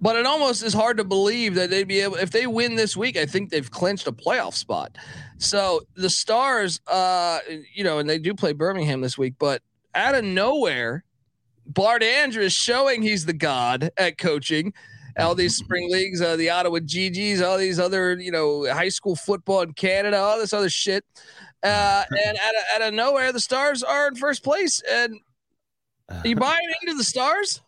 but 0.00 0.16
it 0.16 0.26
almost 0.26 0.62
is 0.62 0.72
hard 0.72 0.96
to 0.96 1.04
believe 1.04 1.54
that 1.54 1.70
they'd 1.70 1.88
be 1.88 2.00
able 2.00 2.16
if 2.16 2.30
they 2.30 2.46
win 2.46 2.74
this 2.74 2.96
week 2.96 3.16
i 3.16 3.26
think 3.26 3.50
they've 3.50 3.70
clinched 3.70 4.06
a 4.06 4.12
playoff 4.12 4.54
spot. 4.54 4.96
So 5.38 5.82
the 5.94 6.10
stars 6.10 6.80
uh 6.86 7.40
you 7.74 7.84
know 7.84 7.98
and 7.98 8.08
they 8.08 8.18
do 8.18 8.34
play 8.34 8.52
birmingham 8.52 9.00
this 9.00 9.16
week 9.18 9.34
but 9.38 9.62
out 9.94 10.14
of 10.14 10.24
nowhere 10.24 11.04
bart 11.66 12.02
andrus 12.02 12.52
showing 12.52 13.02
he's 13.02 13.26
the 13.26 13.32
god 13.32 13.90
at 13.96 14.18
coaching. 14.18 14.72
All 15.18 15.34
these 15.34 15.56
spring 15.56 15.90
leagues 15.90 16.22
uh, 16.22 16.36
the 16.36 16.50
ottawa 16.50 16.78
gg's 16.78 17.42
all 17.42 17.58
these 17.58 17.78
other 17.78 18.18
you 18.18 18.32
know 18.32 18.72
high 18.72 18.88
school 18.88 19.16
football 19.16 19.60
in 19.62 19.72
canada 19.74 20.18
all 20.18 20.38
this 20.38 20.52
other 20.52 20.70
shit. 20.70 21.04
Uh 21.62 22.04
and 22.26 22.38
out 22.38 22.54
of, 22.54 22.62
out 22.74 22.88
of 22.88 22.94
nowhere 22.94 23.32
the 23.32 23.40
stars 23.40 23.82
are 23.82 24.08
in 24.08 24.14
first 24.14 24.42
place. 24.42 24.82
And 24.88 25.14
are 26.08 26.26
you 26.26 26.36
buying 26.48 26.68
into 26.82 26.96
the 26.96 27.04
stars 27.04 27.60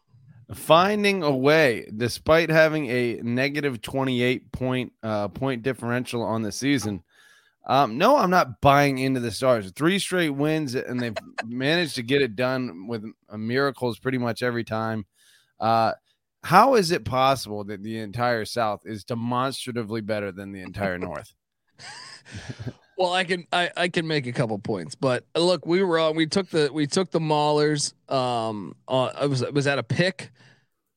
finding 0.54 1.22
a 1.22 1.30
way 1.30 1.90
despite 1.96 2.50
having 2.50 2.86
a 2.88 3.20
negative 3.22 3.80
28 3.80 4.52
point 4.52 4.92
uh 5.02 5.28
point 5.28 5.62
differential 5.62 6.22
on 6.22 6.42
the 6.42 6.52
season. 6.52 7.02
Um 7.66 7.98
no 7.98 8.16
i'm 8.16 8.30
not 8.30 8.60
buying 8.60 8.98
into 8.98 9.20
the 9.20 9.30
stars. 9.30 9.70
Three 9.72 9.98
straight 9.98 10.30
wins 10.30 10.74
and 10.74 11.00
they've 11.00 11.16
managed 11.46 11.94
to 11.96 12.02
get 12.02 12.22
it 12.22 12.36
done 12.36 12.86
with 12.86 13.04
miracles 13.36 13.98
pretty 13.98 14.18
much 14.18 14.42
every 14.42 14.64
time. 14.64 15.06
Uh 15.60 15.92
how 16.44 16.74
is 16.74 16.90
it 16.90 17.04
possible 17.04 17.62
that 17.64 17.82
the 17.84 17.98
entire 17.98 18.44
south 18.44 18.82
is 18.84 19.04
demonstratively 19.04 20.00
better 20.00 20.32
than 20.32 20.50
the 20.50 20.60
entire 20.60 20.98
north 20.98 21.34
Well, 22.98 23.12
I 23.12 23.24
can 23.24 23.46
I, 23.52 23.70
I 23.76 23.88
can 23.88 24.06
make 24.06 24.26
a 24.26 24.32
couple 24.32 24.58
points, 24.58 24.94
but 24.94 25.24
look, 25.36 25.66
we 25.66 25.82
were 25.82 25.98
on. 25.98 26.14
We 26.16 26.26
took 26.26 26.48
the 26.50 26.70
we 26.72 26.86
took 26.86 27.10
the 27.10 27.20
Maulers. 27.20 27.92
Um, 28.12 28.76
uh, 28.86 29.04
I 29.06 29.26
was 29.26 29.42
was 29.52 29.66
at 29.66 29.78
a 29.78 29.82
pick. 29.82 30.30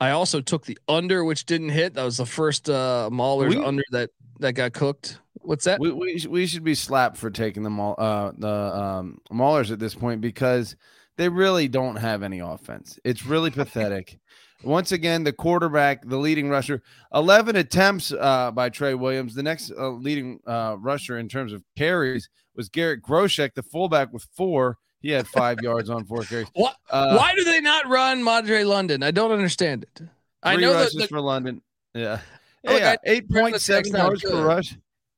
I 0.01 0.11
also 0.11 0.41
took 0.41 0.65
the 0.65 0.77
under, 0.89 1.23
which 1.23 1.45
didn't 1.45 1.69
hit. 1.69 1.93
That 1.93 2.03
was 2.03 2.17
the 2.17 2.25
first 2.25 2.69
uh 2.69 3.09
Maulers 3.11 3.49
We- 3.55 3.63
under 3.63 3.83
that 3.91 4.09
that 4.39 4.53
got 4.53 4.73
cooked. 4.73 5.19
What's 5.41 5.65
that? 5.65 5.79
we, 5.79 5.91
we, 5.91 6.17
sh- 6.17 6.25
we 6.25 6.47
should 6.47 6.63
be 6.63 6.73
slapped 6.75 7.17
for 7.17 7.29
taking 7.29 7.63
the 7.63 7.69
Maul- 7.69 7.95
uh 7.97 8.31
the 8.37 8.49
um 8.49 9.19
maulers 9.31 9.71
at 9.71 9.77
this 9.79 9.93
point 9.95 10.19
because 10.19 10.75
they 11.17 11.29
really 11.29 11.67
don't 11.67 11.97
have 11.97 12.23
any 12.23 12.39
offense 12.39 12.99
it's 13.03 13.25
really 13.25 13.51
pathetic 13.61 14.17
once 14.65 14.91
again 14.91 15.23
the 15.23 15.31
quarterback 15.33 16.03
the 16.07 16.17
leading 16.17 16.49
rusher 16.49 16.81
11 17.13 17.55
attempts 17.55 18.11
uh 18.11 18.51
by 18.51 18.67
troy 18.69 18.95
williams 18.97 19.33
the 19.35 19.43
next 19.43 19.71
uh, 19.77 19.89
leading 19.89 20.39
uh 20.47 20.75
rusher 20.79 21.17
in 21.19 21.29
terms 21.29 21.53
of 21.53 21.63
carries 21.77 22.29
was 22.55 22.67
garrett 22.69 23.01
groshek 23.03 23.53
the 23.53 23.63
fullback 23.63 24.11
with 24.11 24.25
four 24.35 24.77
he 25.01 25.09
had 25.11 25.27
five 25.27 25.59
yards 25.61 25.89
on 25.89 26.03
four 26.05 26.23
carries 26.23 26.47
What? 26.53 26.75
Uh, 26.89 27.15
Why 27.15 27.33
do 27.35 27.43
they 27.43 27.61
not 27.61 27.87
run 27.87 28.23
Madre 28.23 28.63
London? 28.63 29.03
I 29.03 29.11
don't 29.11 29.31
understand 29.31 29.83
it. 29.83 30.01
I 30.41 30.55
three 30.55 30.63
know 30.63 30.73
that. 30.73 30.79
rushes 30.85 30.95
the- 30.95 31.07
for 31.07 31.21
london 31.21 31.61
yeah 31.93 32.19
Look, 32.63 32.79
yeah 32.79 32.95
I- 33.05 33.19
the 33.19 33.51
text 33.51 33.91
8.7 33.93 33.97
yards 33.97 34.21
per 34.23 34.43
rush 34.45 34.75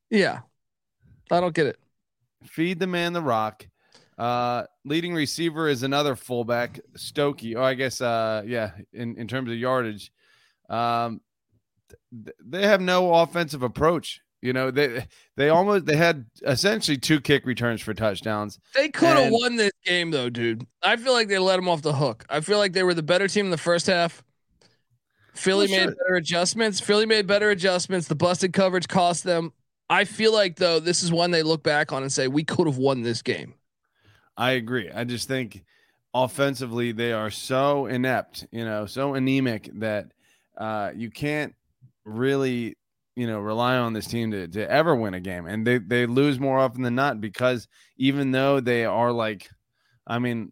yeah, 0.10 0.40
I 1.32 1.40
don't 1.42 1.54
get 1.54 1.68
it. 1.68 1.78
Feed 2.46 2.80
the 2.80 2.88
man 2.88 3.12
the 3.14 3.22
rock. 3.22 3.68
Uh, 4.18 4.64
leading 4.84 5.14
receiver 5.14 5.68
is 5.68 5.84
another 5.84 6.16
fullback, 6.16 6.80
Stokey. 6.96 7.56
Oh, 7.56 7.64
I 7.64 7.76
guess, 7.76 8.02
uh, 8.02 8.44
yeah, 8.46 8.72
in, 8.92 9.16
in 9.16 9.28
terms 9.28 9.52
of 9.52 9.58
yardage, 9.58 10.12
um, 10.70 11.22
th- 12.12 12.36
they 12.44 12.64
have 12.66 12.82
no 12.82 13.14
offensive 13.14 13.62
approach. 13.62 14.22
You 14.42 14.54
know, 14.54 14.70
they 14.72 15.06
they 15.36 15.50
almost 15.50 15.86
they 15.88 15.96
had 15.98 16.26
essentially 16.44 16.98
two 16.98 17.20
kick 17.20 17.46
returns 17.46 17.82
for 17.82 17.94
touchdowns. 17.96 18.60
They 18.76 18.90
could 18.90 19.18
have 19.18 19.32
won 19.32 19.56
this 19.56 19.72
game 19.84 20.12
though, 20.12 20.30
dude. 20.30 20.66
I 20.84 20.96
feel 20.96 21.14
like 21.14 21.28
they 21.28 21.40
let 21.40 21.56
them 21.56 21.68
off 21.68 21.82
the 21.82 21.94
hook. 21.94 22.24
I 22.30 22.42
feel 22.42 22.60
like 22.60 22.74
they 22.74 22.84
were 22.84 22.94
the 22.94 23.02
better 23.04 23.28
team 23.28 23.46
in 23.46 23.52
the 23.52 23.58
first 23.58 23.88
half. 23.88 24.24
Philly 25.34 25.68
Well, 25.68 25.78
made 25.80 25.84
sure. 25.86 25.96
better 25.96 26.16
adjustments. 26.16 26.80
Philly 26.80 27.06
made 27.08 27.26
better 27.28 27.50
adjustments. 27.50 28.08
The 28.08 28.16
busted 28.16 28.54
coverage 28.54 28.88
cost 28.88 29.24
them. 29.24 29.54
I 29.90 30.04
feel 30.04 30.34
like 30.34 30.58
though 30.58 30.80
this 30.80 31.02
is 31.04 31.12
one 31.12 31.32
they 31.32 31.44
look 31.44 31.64
back 31.64 31.92
on 31.92 32.04
and 32.04 32.12
say 32.12 32.28
we 32.28 32.44
could 32.44 32.68
have 32.68 32.78
won 32.78 33.02
this 33.02 33.22
game. 33.22 33.56
I 34.38 34.52
agree. 34.52 34.92
I 34.92 35.04
just 35.04 35.28
think 35.28 35.64
offensively 36.14 36.92
they 36.92 37.12
are 37.12 37.30
so 37.32 37.88
inept, 37.88 38.46
you 38.52 38.64
know, 38.66 38.86
so 38.86 39.16
anemic 39.16 39.70
that 39.80 40.12
uh, 40.58 40.92
you 40.96 41.10
can't 41.10 41.56
really, 42.06 42.78
you 43.16 43.28
know, 43.28 43.40
rely 43.40 43.78
on 43.78 43.94
this 43.94 44.08
team 44.08 44.32
to, 44.32 44.48
to 44.48 44.70
ever 44.70 44.96
win 44.96 45.14
a 45.16 45.20
game. 45.20 45.48
And 45.48 45.66
they, 45.66 45.80
they 45.80 46.06
lose 46.06 46.40
more 46.40 46.60
often 46.60 46.84
than 46.84 46.96
not 46.96 47.20
because 47.20 47.68
even 47.98 48.32
though 48.32 48.60
they 48.60 48.86
are 48.86 49.12
like, 49.12 49.50
I 50.06 50.20
mean, 50.20 50.52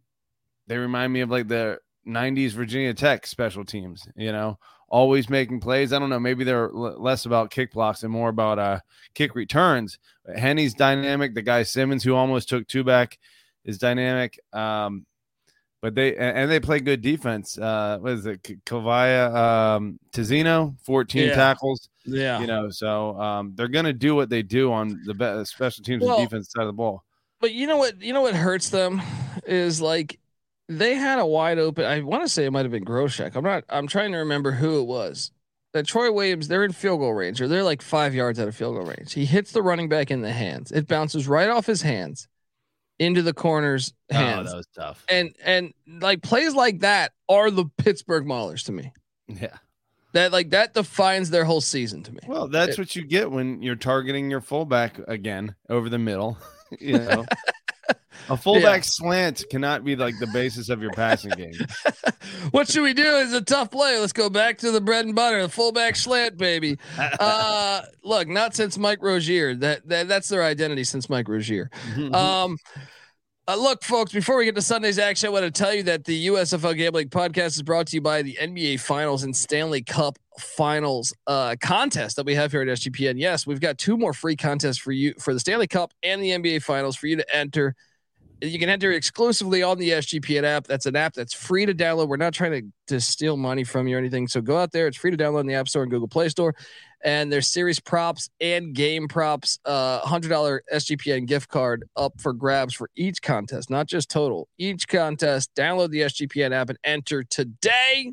they 0.67 0.77
remind 0.77 1.13
me 1.13 1.21
of 1.21 1.29
like 1.29 1.47
the 1.47 1.79
90s 2.05 2.53
Virginia 2.53 2.93
Tech 2.93 3.27
special 3.27 3.65
teams, 3.65 4.07
you 4.15 4.31
know, 4.31 4.57
always 4.89 5.29
making 5.29 5.59
plays. 5.59 5.93
I 5.93 5.99
don't 5.99 6.09
know. 6.09 6.19
Maybe 6.19 6.43
they're 6.43 6.69
l- 6.69 7.01
less 7.01 7.25
about 7.25 7.51
kick 7.51 7.73
blocks 7.73 8.03
and 8.03 8.11
more 8.11 8.29
about 8.29 8.59
uh, 8.59 8.79
kick 9.13 9.35
returns. 9.35 9.99
Henny's 10.35 10.73
dynamic. 10.73 11.35
The 11.35 11.41
guy 11.41 11.63
Simmons, 11.63 12.03
who 12.03 12.15
almost 12.15 12.49
took 12.49 12.67
two 12.67 12.83
back, 12.83 13.17
is 13.65 13.77
dynamic. 13.77 14.39
Um, 14.53 15.05
but 15.81 15.93
they 15.93 16.15
and 16.15 16.49
they 16.49 16.59
play 16.59 16.79
good 16.79 17.01
defense. 17.01 17.57
Uh, 17.59 17.99
what 17.99 18.13
is 18.13 18.25
it? 18.25 18.41
Kyahva 18.41 19.35
um, 19.35 19.99
Tezino, 20.11 20.75
14 20.83 21.27
Yeah. 21.27 21.35
tackles. 21.35 21.89
Yeah. 22.05 22.39
You 22.39 22.47
know, 22.47 22.69
so 22.69 23.19
um, 23.19 23.53
they're 23.55 23.67
going 23.67 23.85
to 23.85 23.93
do 23.93 24.15
what 24.15 24.29
they 24.29 24.41
do 24.41 24.71
on 24.71 24.99
the 25.05 25.13
best 25.13 25.51
special 25.51 25.83
teams 25.83 26.03
Well- 26.03 26.17
and 26.17 26.27
defense 26.27 26.51
side 26.51 26.61
of 26.61 26.67
the 26.67 26.73
ball. 26.73 27.03
But 27.41 27.53
you 27.53 27.67
know 27.67 27.77
what? 27.77 28.01
You 28.01 28.13
know 28.13 28.21
what 28.21 28.33
hurts 28.33 28.69
them 28.69 29.01
is 29.45 29.79
like 29.81 30.19
they 30.69 30.95
had 30.95 31.19
a 31.19 31.25
wide 31.25 31.59
open. 31.59 31.85
I 31.85 32.01
want 32.01 32.23
to 32.23 32.29
say 32.29 32.45
it 32.45 32.51
might 32.51 32.63
have 32.65 32.71
been 32.71 32.85
Groshek. 32.85 33.35
I'm 33.35 33.43
not. 33.43 33.65
I'm 33.69 33.85
trying 33.85 34.13
to 34.13 34.19
remember 34.19 34.51
who 34.51 34.79
it 34.79 34.85
was. 34.87 35.31
That 35.73 35.85
Troy 35.85 36.11
Williams. 36.11 36.47
They're 36.47 36.63
in 36.63 36.71
field 36.71 37.01
goal 37.01 37.13
range, 37.13 37.41
or 37.41 37.47
they're 37.47 37.61
like 37.61 37.81
five 37.83 38.15
yards 38.15 38.39
out 38.39 38.47
of 38.47 38.55
field 38.55 38.75
goal 38.75 38.85
range. 38.85 39.13
He 39.13 39.25
hits 39.25 39.51
the 39.51 39.61
running 39.61 39.89
back 39.89 40.09
in 40.09 40.21
the 40.21 40.31
hands. 40.31 40.71
It 40.71 40.87
bounces 40.87 41.27
right 41.27 41.49
off 41.49 41.65
his 41.67 41.81
hands 41.83 42.27
into 42.99 43.21
the 43.21 43.33
corner's 43.33 43.93
hands. 44.09 44.47
Oh, 44.47 44.51
that 44.51 44.57
was 44.57 44.67
tough. 44.75 45.03
and 45.09 45.35
and 45.43 45.73
like 45.99 46.21
plays 46.21 46.53
like 46.53 46.79
that 46.79 47.11
are 47.27 47.51
the 47.51 47.65
Pittsburgh 47.77 48.25
Maulers 48.25 48.65
to 48.65 48.71
me. 48.71 48.93
Yeah. 49.27 49.57
That 50.13 50.31
like 50.31 50.51
that 50.51 50.73
defines 50.73 51.29
their 51.29 51.43
whole 51.43 51.59
season 51.61 52.03
to 52.03 52.13
me. 52.13 52.19
Well, 52.25 52.47
that's 52.47 52.77
what 52.77 52.95
you 52.95 53.03
get 53.03 53.31
when 53.31 53.61
you're 53.61 53.75
targeting 53.75 54.31
your 54.31 54.39
fullback 54.39 54.97
again 55.07 55.55
over 55.69 55.89
the 55.89 55.99
middle. 55.99 56.37
you 56.79 56.99
know, 56.99 57.25
a 58.29 58.37
fullback 58.37 58.83
slant 58.83 59.43
cannot 59.49 59.83
be 59.83 59.95
like 59.95 60.17
the 60.19 60.27
basis 60.27 60.69
of 60.69 60.81
your 60.81 60.91
passing 60.91 61.31
game. 61.31 61.53
What 62.51 62.67
should 62.67 62.81
we 62.81 62.93
do? 62.93 63.17
It's 63.17 63.33
a 63.33 63.41
tough 63.41 63.69
play. 63.69 63.99
Let's 63.99 64.13
go 64.13 64.29
back 64.29 64.57
to 64.59 64.71
the 64.71 64.81
bread 64.81 65.05
and 65.05 65.13
butter, 65.13 65.41
the 65.43 65.49
fullback 65.49 65.95
slant, 65.95 66.37
baby. 66.37 66.77
Uh, 67.19 67.81
look, 68.03 68.27
not 68.27 68.55
since 68.55 68.77
Mike 68.77 69.01
Rozier. 69.01 69.55
That, 69.55 69.87
that 69.87 70.07
that's 70.07 70.27
their 70.27 70.43
identity 70.43 70.83
since 70.83 71.09
Mike 71.09 71.27
Rozier. 71.27 71.69
Um, 72.11 72.57
Uh, 73.47 73.55
look, 73.55 73.83
folks, 73.83 74.11
before 74.11 74.37
we 74.37 74.45
get 74.45 74.55
to 74.55 74.61
Sunday's 74.61 74.97
action, 74.97 75.27
I 75.27 75.29
want 75.29 75.45
to 75.45 75.51
tell 75.51 75.71
you 75.71 75.83
that 75.83 76.03
the 76.03 76.27
USFL 76.27 76.75
Gambling 76.75 77.09
Podcast 77.09 77.55
is 77.55 77.61
brought 77.61 77.85
to 77.87 77.95
you 77.95 78.01
by 78.01 78.23
the 78.23 78.35
NBA 78.41 78.79
Finals 78.79 79.21
and 79.21 79.35
Stanley 79.35 79.83
Cup 79.83 80.17
Finals 80.39 81.13
uh, 81.27 81.55
contest 81.61 82.15
that 82.15 82.25
we 82.25 82.33
have 82.33 82.51
here 82.51 82.63
at 82.63 82.67
SGPN. 82.67 83.13
Yes, 83.17 83.45
we've 83.45 83.59
got 83.59 83.77
two 83.77 83.97
more 83.97 84.13
free 84.13 84.35
contests 84.35 84.79
for 84.79 84.91
you 84.91 85.13
for 85.19 85.31
the 85.31 85.39
Stanley 85.39 85.67
Cup 85.67 85.93
and 86.01 86.23
the 86.23 86.31
NBA 86.31 86.63
Finals 86.63 86.95
for 86.95 87.05
you 87.05 87.17
to 87.17 87.35
enter. 87.35 87.75
You 88.41 88.57
can 88.57 88.67
enter 88.67 88.91
exclusively 88.93 89.61
on 89.61 89.77
the 89.77 89.91
SGPN 89.91 90.43
app. 90.43 90.65
That's 90.65 90.87
an 90.87 90.95
app 90.95 91.13
that's 91.13 91.35
free 91.35 91.67
to 91.67 91.73
download. 91.75 92.07
We're 92.07 92.17
not 92.17 92.33
trying 92.33 92.51
to, 92.87 92.95
to 92.95 92.99
steal 92.99 93.37
money 93.37 93.63
from 93.63 93.87
you 93.87 93.95
or 93.95 93.99
anything. 93.99 94.27
So 94.27 94.41
go 94.41 94.57
out 94.57 94.71
there. 94.71 94.87
It's 94.87 94.97
free 94.97 95.11
to 95.11 95.17
download 95.17 95.41
in 95.41 95.47
the 95.47 95.53
App 95.53 95.69
Store 95.69 95.83
and 95.83 95.91
Google 95.91 96.07
Play 96.07 96.29
Store. 96.29 96.55
And 97.05 97.31
there's 97.31 97.47
series 97.47 97.79
props 97.79 98.29
and 98.41 98.73
game 98.73 99.07
props. 99.07 99.59
Uh, 99.63 100.01
$100 100.01 100.59
SGPN 100.73 101.27
gift 101.27 101.49
card 101.49 101.87
up 101.95 102.19
for 102.19 102.33
grabs 102.33 102.73
for 102.73 102.89
each 102.95 103.21
contest, 103.21 103.69
not 103.69 103.85
just 103.85 104.09
total. 104.09 104.49
Each 104.57 104.87
contest. 104.87 105.51
Download 105.55 105.91
the 105.91 106.01
SGPN 106.01 106.51
app 106.51 106.69
and 106.69 106.79
enter 106.83 107.23
today. 107.23 108.11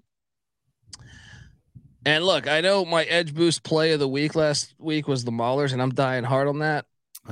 And 2.05 2.25
look, 2.25 2.47
I 2.47 2.61
know 2.61 2.85
my 2.85 3.05
Edge 3.05 3.35
Boost 3.35 3.63
play 3.63 3.93
of 3.93 4.01
the 4.01 4.09
week 4.09 4.35
last 4.35 4.75
week 4.79 5.09
was 5.09 5.25
the 5.25 5.31
Maulers, 5.31 5.73
and 5.73 5.81
I'm 5.81 5.95
dying 5.95 6.25
hard 6.25 6.49
on 6.49 6.59
that. 6.59 6.85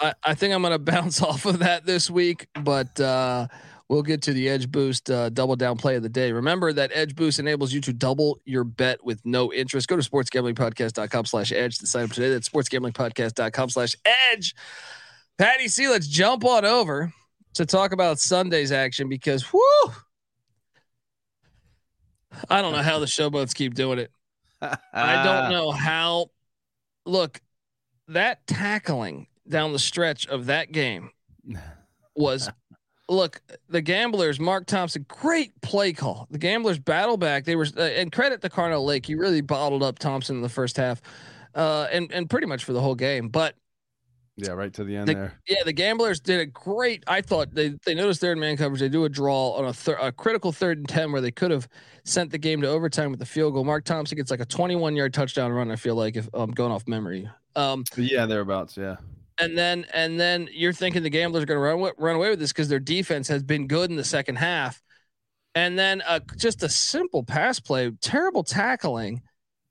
I, 0.00 0.14
I 0.22 0.34
think 0.34 0.52
I'm 0.52 0.60
going 0.60 0.72
to 0.72 0.78
bounce 0.78 1.22
off 1.22 1.46
of 1.46 1.60
that 1.60 1.86
this 1.86 2.10
week, 2.10 2.48
but 2.62 3.00
uh, 3.00 3.46
we'll 3.88 4.02
get 4.02 4.22
to 4.22 4.32
the 4.32 4.48
Edge 4.48 4.70
Boost 4.70 5.10
uh, 5.10 5.30
double 5.30 5.56
down 5.56 5.76
play 5.76 5.96
of 5.96 6.02
the 6.02 6.08
day. 6.08 6.32
Remember 6.32 6.72
that 6.72 6.90
Edge 6.94 7.14
Boost 7.14 7.38
enables 7.38 7.72
you 7.72 7.80
to 7.82 7.92
double 7.92 8.38
your 8.44 8.64
bet 8.64 9.02
with 9.04 9.24
no 9.24 9.52
interest. 9.52 9.88
Go 9.88 9.96
to 9.96 10.08
sportsgamblingpodcast.com 10.08 11.24
slash 11.26 11.52
edge 11.52 11.78
to 11.78 11.86
sign 11.86 12.04
up 12.04 12.10
today. 12.10 12.30
That's 12.30 12.48
sportsgamblingpodcast.com 12.48 13.70
slash 13.70 13.94
edge. 14.32 14.54
Patty 15.38 15.68
C, 15.68 15.88
let's 15.88 16.06
jump 16.06 16.44
on 16.44 16.64
over 16.64 17.12
to 17.54 17.66
talk 17.66 17.92
about 17.92 18.18
Sunday's 18.18 18.72
action 18.72 19.08
because, 19.08 19.52
whoo, 19.52 19.60
I 22.48 22.60
don't 22.60 22.72
know 22.72 22.82
how 22.82 22.98
the 22.98 23.06
showboats 23.06 23.54
keep 23.54 23.74
doing 23.74 23.98
it. 23.98 24.10
I 24.60 25.24
don't 25.24 25.50
know 25.52 25.70
how. 25.70 26.30
Look, 27.06 27.40
that 28.08 28.46
tackling 28.46 29.28
down 29.48 29.72
the 29.72 29.78
stretch 29.78 30.26
of 30.26 30.46
that 30.46 30.72
game 30.72 31.10
was 32.14 32.50
look 33.08 33.40
the 33.68 33.80
gamblers 33.80 34.38
mark 34.38 34.66
thompson 34.66 35.04
great 35.08 35.58
play 35.62 35.92
call 35.92 36.26
the 36.30 36.38
gamblers 36.38 36.78
battle 36.78 37.16
back 37.16 37.44
they 37.44 37.56
were 37.56 37.66
uh, 37.76 37.80
and 37.82 38.12
credit 38.12 38.40
to 38.42 38.48
carnell 38.50 38.84
lake 38.84 39.06
he 39.06 39.14
really 39.14 39.40
bottled 39.40 39.82
up 39.82 39.98
thompson 39.98 40.36
in 40.36 40.42
the 40.42 40.48
first 40.48 40.76
half 40.76 41.00
uh 41.54 41.86
and 41.90 42.12
and 42.12 42.28
pretty 42.28 42.46
much 42.46 42.64
for 42.64 42.72
the 42.74 42.80
whole 42.80 42.94
game 42.94 43.28
but 43.28 43.54
Yeah, 44.36 44.50
right 44.52 44.72
to 44.74 44.84
the 44.84 44.94
end 44.96 45.08
the, 45.08 45.14
there. 45.14 45.34
yeah 45.48 45.62
the 45.64 45.72
gamblers 45.72 46.20
did 46.20 46.38
a 46.40 46.46
great 46.46 47.02
i 47.06 47.22
thought 47.22 47.54
they 47.54 47.70
they 47.86 47.94
noticed 47.94 48.20
they're 48.20 48.32
in 48.32 48.40
man 48.40 48.56
coverage 48.58 48.80
they 48.80 48.88
do 48.90 49.04
a 49.04 49.08
draw 49.08 49.52
on 49.52 49.64
a, 49.64 49.72
thir- 49.72 49.96
a 50.00 50.12
critical 50.12 50.52
third 50.52 50.76
and 50.78 50.88
10 50.88 51.10
where 51.10 51.20
they 51.22 51.30
could 51.30 51.50
have 51.50 51.66
sent 52.04 52.30
the 52.30 52.38
game 52.38 52.60
to 52.60 52.68
overtime 52.68 53.10
with 53.10 53.20
the 53.20 53.26
field 53.26 53.54
goal 53.54 53.64
mark 53.64 53.84
thompson 53.84 54.16
gets 54.16 54.30
like 54.30 54.40
a 54.40 54.44
21 54.46 54.94
yard 54.94 55.14
touchdown 55.14 55.50
run 55.50 55.70
i 55.70 55.76
feel 55.76 55.94
like 55.94 56.14
if 56.16 56.28
i'm 56.34 56.50
going 56.50 56.70
off 56.72 56.86
memory 56.86 57.28
um 57.56 57.84
Yeah, 57.96 58.26
thereabouts. 58.26 58.76
Yeah. 58.76 58.96
And 59.40 59.56
then 59.56 59.86
and 59.92 60.18
then 60.18 60.48
you're 60.52 60.72
thinking 60.72 61.02
the 61.02 61.10
gamblers 61.10 61.42
are 61.44 61.46
going 61.46 61.58
to 61.58 61.62
run 61.84 61.92
run 61.98 62.16
away 62.16 62.30
with 62.30 62.40
this 62.40 62.52
because 62.52 62.68
their 62.68 62.80
defense 62.80 63.28
has 63.28 63.42
been 63.42 63.66
good 63.68 63.88
in 63.90 63.96
the 63.96 64.04
second 64.04 64.36
half, 64.36 64.82
and 65.54 65.78
then 65.78 66.02
uh, 66.06 66.20
just 66.36 66.62
a 66.62 66.68
simple 66.68 67.22
pass 67.22 67.60
play, 67.60 67.90
terrible 68.00 68.42
tackling, 68.42 69.22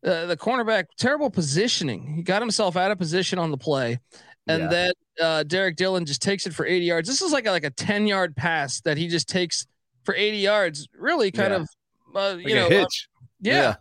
uh, 0.06 0.26
the 0.26 0.38
cornerback 0.38 0.86
terrible 0.98 1.30
positioning. 1.30 2.16
He 2.16 2.24
got 2.24 2.42
himself 2.42 2.78
out 2.78 2.92
of 2.92 2.98
position 2.98 3.40
on 3.40 3.52
the 3.52 3.58
play, 3.58 4.00
and 4.48 4.64
Yeah. 4.64 4.68
then 4.70 4.92
uh, 5.22 5.44
Derrick 5.44 5.76
Dillon 5.76 6.06
just 6.06 6.22
takes 6.22 6.46
it 6.48 6.54
for 6.54 6.66
80 6.66 6.86
yards. 6.86 7.10
This 7.10 7.22
is 7.22 7.34
like 7.34 7.46
a, 7.48 7.52
like 7.52 7.66
a 7.66 7.72
10 7.72 8.08
yard 8.08 8.36
pass 8.38 8.80
that 8.82 8.98
he 8.98 9.08
just 9.08 9.28
takes 9.28 9.66
for 10.06 10.16
80 10.16 10.38
yards. 10.38 10.88
Really, 10.98 11.32
kind 11.32 11.52
Yeah. 11.52 11.58
of 11.58 11.70
uh, 12.16 12.36
Like 12.38 12.48
you 12.48 12.56
know, 12.56 12.68
a 12.68 12.70
hitch. 12.70 13.10
yeah. 13.42 13.54
Yeah. 13.54 13.76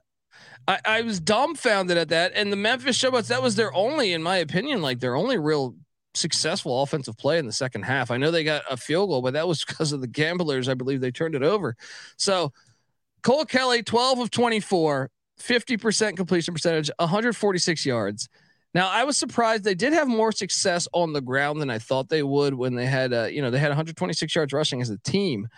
I, 0.68 0.78
I 0.84 1.02
was 1.02 1.20
dumbfounded 1.20 1.96
at 1.96 2.08
that. 2.08 2.32
And 2.34 2.52
the 2.52 2.56
Memphis 2.56 2.98
Showboats, 2.98 3.28
that 3.28 3.42
was 3.42 3.56
their 3.56 3.72
only, 3.74 4.12
in 4.12 4.22
my 4.22 4.36
opinion, 4.38 4.82
like 4.82 5.00
their 5.00 5.14
only 5.14 5.38
real 5.38 5.74
successful 6.14 6.82
offensive 6.82 7.16
play 7.16 7.38
in 7.38 7.46
the 7.46 7.52
second 7.52 7.82
half. 7.82 8.10
I 8.10 8.16
know 8.16 8.30
they 8.30 8.44
got 8.44 8.62
a 8.70 8.76
field 8.76 9.10
goal, 9.10 9.22
but 9.22 9.34
that 9.34 9.46
was 9.46 9.64
because 9.66 9.92
of 9.92 10.00
the 10.00 10.06
gamblers. 10.06 10.68
I 10.68 10.74
believe 10.74 11.00
they 11.00 11.10
turned 11.10 11.34
it 11.34 11.42
over. 11.42 11.76
So 12.16 12.52
Cole 13.22 13.44
Kelly, 13.44 13.82
12 13.82 14.20
of 14.20 14.30
24, 14.30 15.10
50% 15.40 16.16
completion 16.16 16.54
percentage, 16.54 16.90
146 16.98 17.86
yards. 17.86 18.28
Now 18.74 18.90
I 18.90 19.04
was 19.04 19.16
surprised 19.16 19.64
they 19.64 19.74
did 19.74 19.92
have 19.92 20.08
more 20.08 20.32
success 20.32 20.86
on 20.92 21.12
the 21.12 21.20
ground 21.20 21.62
than 21.62 21.70
I 21.70 21.78
thought 21.78 22.08
they 22.08 22.22
would 22.22 22.54
when 22.54 22.74
they 22.74 22.86
had, 22.86 23.12
uh, 23.12 23.24
you 23.24 23.40
know, 23.40 23.50
they 23.50 23.58
had 23.58 23.70
126 23.70 24.34
yards 24.34 24.52
rushing 24.52 24.82
as 24.82 24.90
a 24.90 24.98
team. 24.98 25.48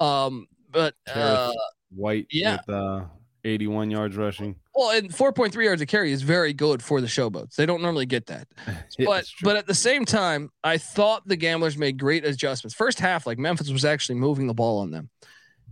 Um, 0.00 0.46
but 0.70 0.94
uh, 1.12 1.52
White 1.94 2.26
yeah. 2.30 2.56
with 2.66 2.74
uh, 2.74 3.04
81 3.44 3.90
yards 3.90 4.16
rushing. 4.16 4.56
well, 4.74 4.90
and 4.90 5.10
4.3 5.10 5.64
yards 5.64 5.82
a 5.82 5.86
carry 5.86 6.12
is 6.12 6.22
very 6.22 6.52
good 6.52 6.82
for 6.82 7.00
the 7.00 7.06
showboats. 7.06 7.54
They 7.54 7.66
don't 7.66 7.82
normally 7.82 8.06
get 8.06 8.26
that. 8.26 8.48
Yeah, 8.98 9.06
but 9.06 9.26
but 9.42 9.56
at 9.56 9.66
the 9.66 9.74
same 9.74 10.04
time, 10.04 10.50
I 10.62 10.78
thought 10.78 11.26
the 11.26 11.36
gamblers 11.36 11.76
made 11.76 11.98
great 11.98 12.24
adjustments. 12.24 12.74
First 12.74 13.00
half, 13.00 13.26
like 13.26 13.38
Memphis 13.38 13.70
was 13.70 13.84
actually 13.84 14.16
moving 14.16 14.46
the 14.46 14.54
ball 14.54 14.78
on 14.78 14.90
them. 14.92 15.10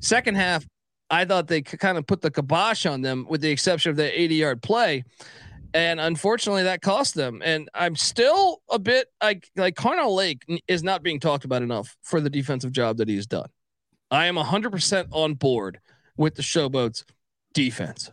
Second 0.00 0.34
half, 0.34 0.66
I 1.08 1.24
thought 1.24 1.46
they 1.46 1.62
kind 1.62 1.98
of 1.98 2.06
put 2.06 2.20
the 2.20 2.30
kibosh 2.32 2.84
on 2.84 3.00
them, 3.02 3.26
with 3.28 3.40
the 3.40 3.50
exception 3.50 3.90
of 3.90 3.96
the 3.96 4.20
80 4.20 4.34
yard 4.34 4.62
play. 4.62 5.04
And 5.74 6.00
unfortunately, 6.00 6.64
that 6.64 6.82
cost 6.82 7.14
them. 7.14 7.42
And 7.44 7.68
I'm 7.74 7.94
still 7.96 8.60
a 8.68 8.78
bit 8.78 9.06
like 9.22 9.48
like 9.56 9.76
Carnell 9.76 10.14
Lake 10.16 10.42
is 10.66 10.82
not 10.82 11.02
being 11.02 11.20
talked 11.20 11.44
about 11.44 11.62
enough 11.62 11.96
for 12.02 12.20
the 12.20 12.28
defensive 12.30 12.72
job 12.72 12.96
that 12.96 13.08
he's 13.08 13.26
done. 13.26 13.48
I 14.10 14.26
am 14.26 14.34
100% 14.36 15.06
on 15.12 15.34
board 15.34 15.78
with 16.16 16.34
the 16.34 16.42
showboats 16.42 17.04
defense. 17.52 18.10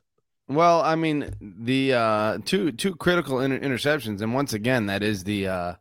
Well, 0.48 0.82
I 0.82 0.96
mean, 0.96 1.32
the 1.40 1.94
uh, 1.94 2.38
two 2.44 2.72
two 2.72 2.96
critical 2.96 3.40
inter- 3.40 3.60
interceptions, 3.60 4.22
and 4.22 4.34
once 4.34 4.54
again, 4.54 4.88
that 4.88 5.04
is 5.04 5.24
the 5.24 5.48
uh, 5.48 5.74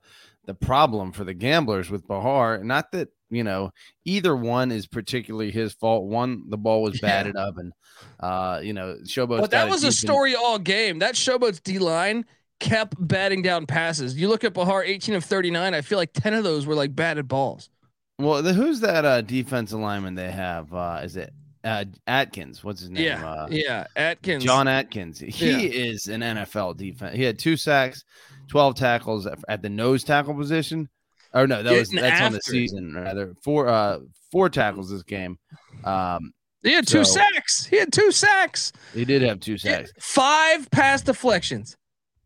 the 0.44 0.54
problem 0.54 1.12
for 1.12 1.24
the 1.24 1.32
gamblers 1.34 1.88
with 1.90 2.06
Bahar. 2.06 2.62
Not 2.62 2.92
that 2.92 3.08
you 3.30 3.44
know 3.44 3.70
either 4.04 4.36
one 4.36 4.70
is 4.70 4.86
particularly 4.86 5.50
his 5.50 5.72
fault. 5.72 6.04
One, 6.04 6.50
the 6.50 6.58
ball 6.58 6.82
was 6.82 7.00
Yeah. 7.02 7.08
batted 7.08 7.36
up, 7.36 7.56
and 7.56 7.72
uh, 8.20 8.60
you 8.62 8.74
know, 8.74 8.96
Showboat. 9.04 9.40
But 9.40 9.52
that 9.52 9.70
was 9.70 9.84
a 9.84 9.92
story 9.92 10.34
all 10.34 10.58
game. 10.58 10.98
That 10.98 11.14
showboat's 11.14 11.60
D 11.60 11.78
line 11.78 12.26
kept 12.60 12.94
batting 12.98 13.40
down 13.40 13.64
passes. 13.66 14.16
You 14.20 14.28
look 14.28 14.44
at 14.44 14.52
Bahar, 14.52 14.82
18 14.84 15.14
of 15.14 15.24
39. 15.24 15.74
I 15.74 15.80
feel 15.80 15.96
like 15.96 16.12
10 16.12 16.34
of 16.34 16.42
those 16.44 16.66
were 16.66 16.74
like 16.74 16.94
batted 16.94 17.28
balls. 17.28 17.70
Well, 18.18 18.42
the, 18.42 18.52
who's 18.52 18.80
that 18.80 19.04
uh, 19.04 19.20
defensive 19.20 19.78
lineman 19.78 20.16
they 20.16 20.30
have? 20.32 20.74
Uh, 20.74 21.00
is 21.04 21.16
it 21.16 21.32
uh, 21.64 21.84
Atkins? 22.06 22.62
What's 22.64 22.80
his 22.80 22.90
name? 22.90 23.04
Yeah. 23.04 23.26
Uh, 23.28 23.48
yeah. 23.50 23.86
Atkins. 23.96 24.44
John 24.44 24.68
Atkins. 24.68 25.18
He 25.20 25.50
Yeah. 25.50 25.58
is 25.58 26.08
an 26.08 26.20
NFL 26.22 26.76
defense. 26.76 27.16
He 27.16 27.22
had 27.22 27.38
two 27.38 27.56
sacks, 27.56 28.04
twelve 28.48 28.74
tackles 28.76 29.26
at, 29.48 29.62
the 29.62 29.68
nose 29.68 30.04
tackle 30.04 30.34
position. 30.34 30.88
Or 31.34 31.46
no, 31.46 31.62
that 31.62 31.72
was 31.72 31.88
Getting 31.90 32.02
that's 32.08 32.22
on 32.22 32.32
the 32.32 32.40
season 32.40 32.94
rather. 32.94 33.34
Four 33.42 33.68
uh 33.68 33.98
four 34.32 34.48
tackles 34.48 34.90
this 34.90 35.02
game. 35.02 35.38
Um 35.84 36.32
He 36.62 36.72
had 36.72 36.86
two 36.86 37.04
So- 37.04 37.12
sacks. 37.20 37.66
He 37.66 37.76
had 37.76 37.92
two 37.92 38.10
sacks. 38.12 38.72
he 38.94 39.04
did 39.04 39.22
have 39.22 39.40
two 39.40 39.58
sacks. 39.58 39.92
Five 40.00 40.70
pass 40.70 41.02
deflections 41.02 41.76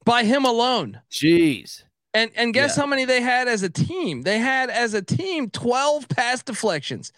by 0.04 0.24
him 0.24 0.44
alone. 0.44 1.00
Jeez. 1.10 1.82
And 2.14 2.30
and 2.36 2.52
guess 2.54 2.76
Yeah. 2.76 2.82
how 2.82 2.86
many 2.86 3.04
they 3.06 3.20
had 3.22 3.48
as 3.48 3.62
a 3.62 3.70
team? 3.70 4.22
They 4.22 4.38
had 4.38 4.68
as 4.70 4.94
a 4.94 5.02
team 5.02 5.48
12 5.50 6.08
pass 6.08 6.42
deflections. 6.42 7.10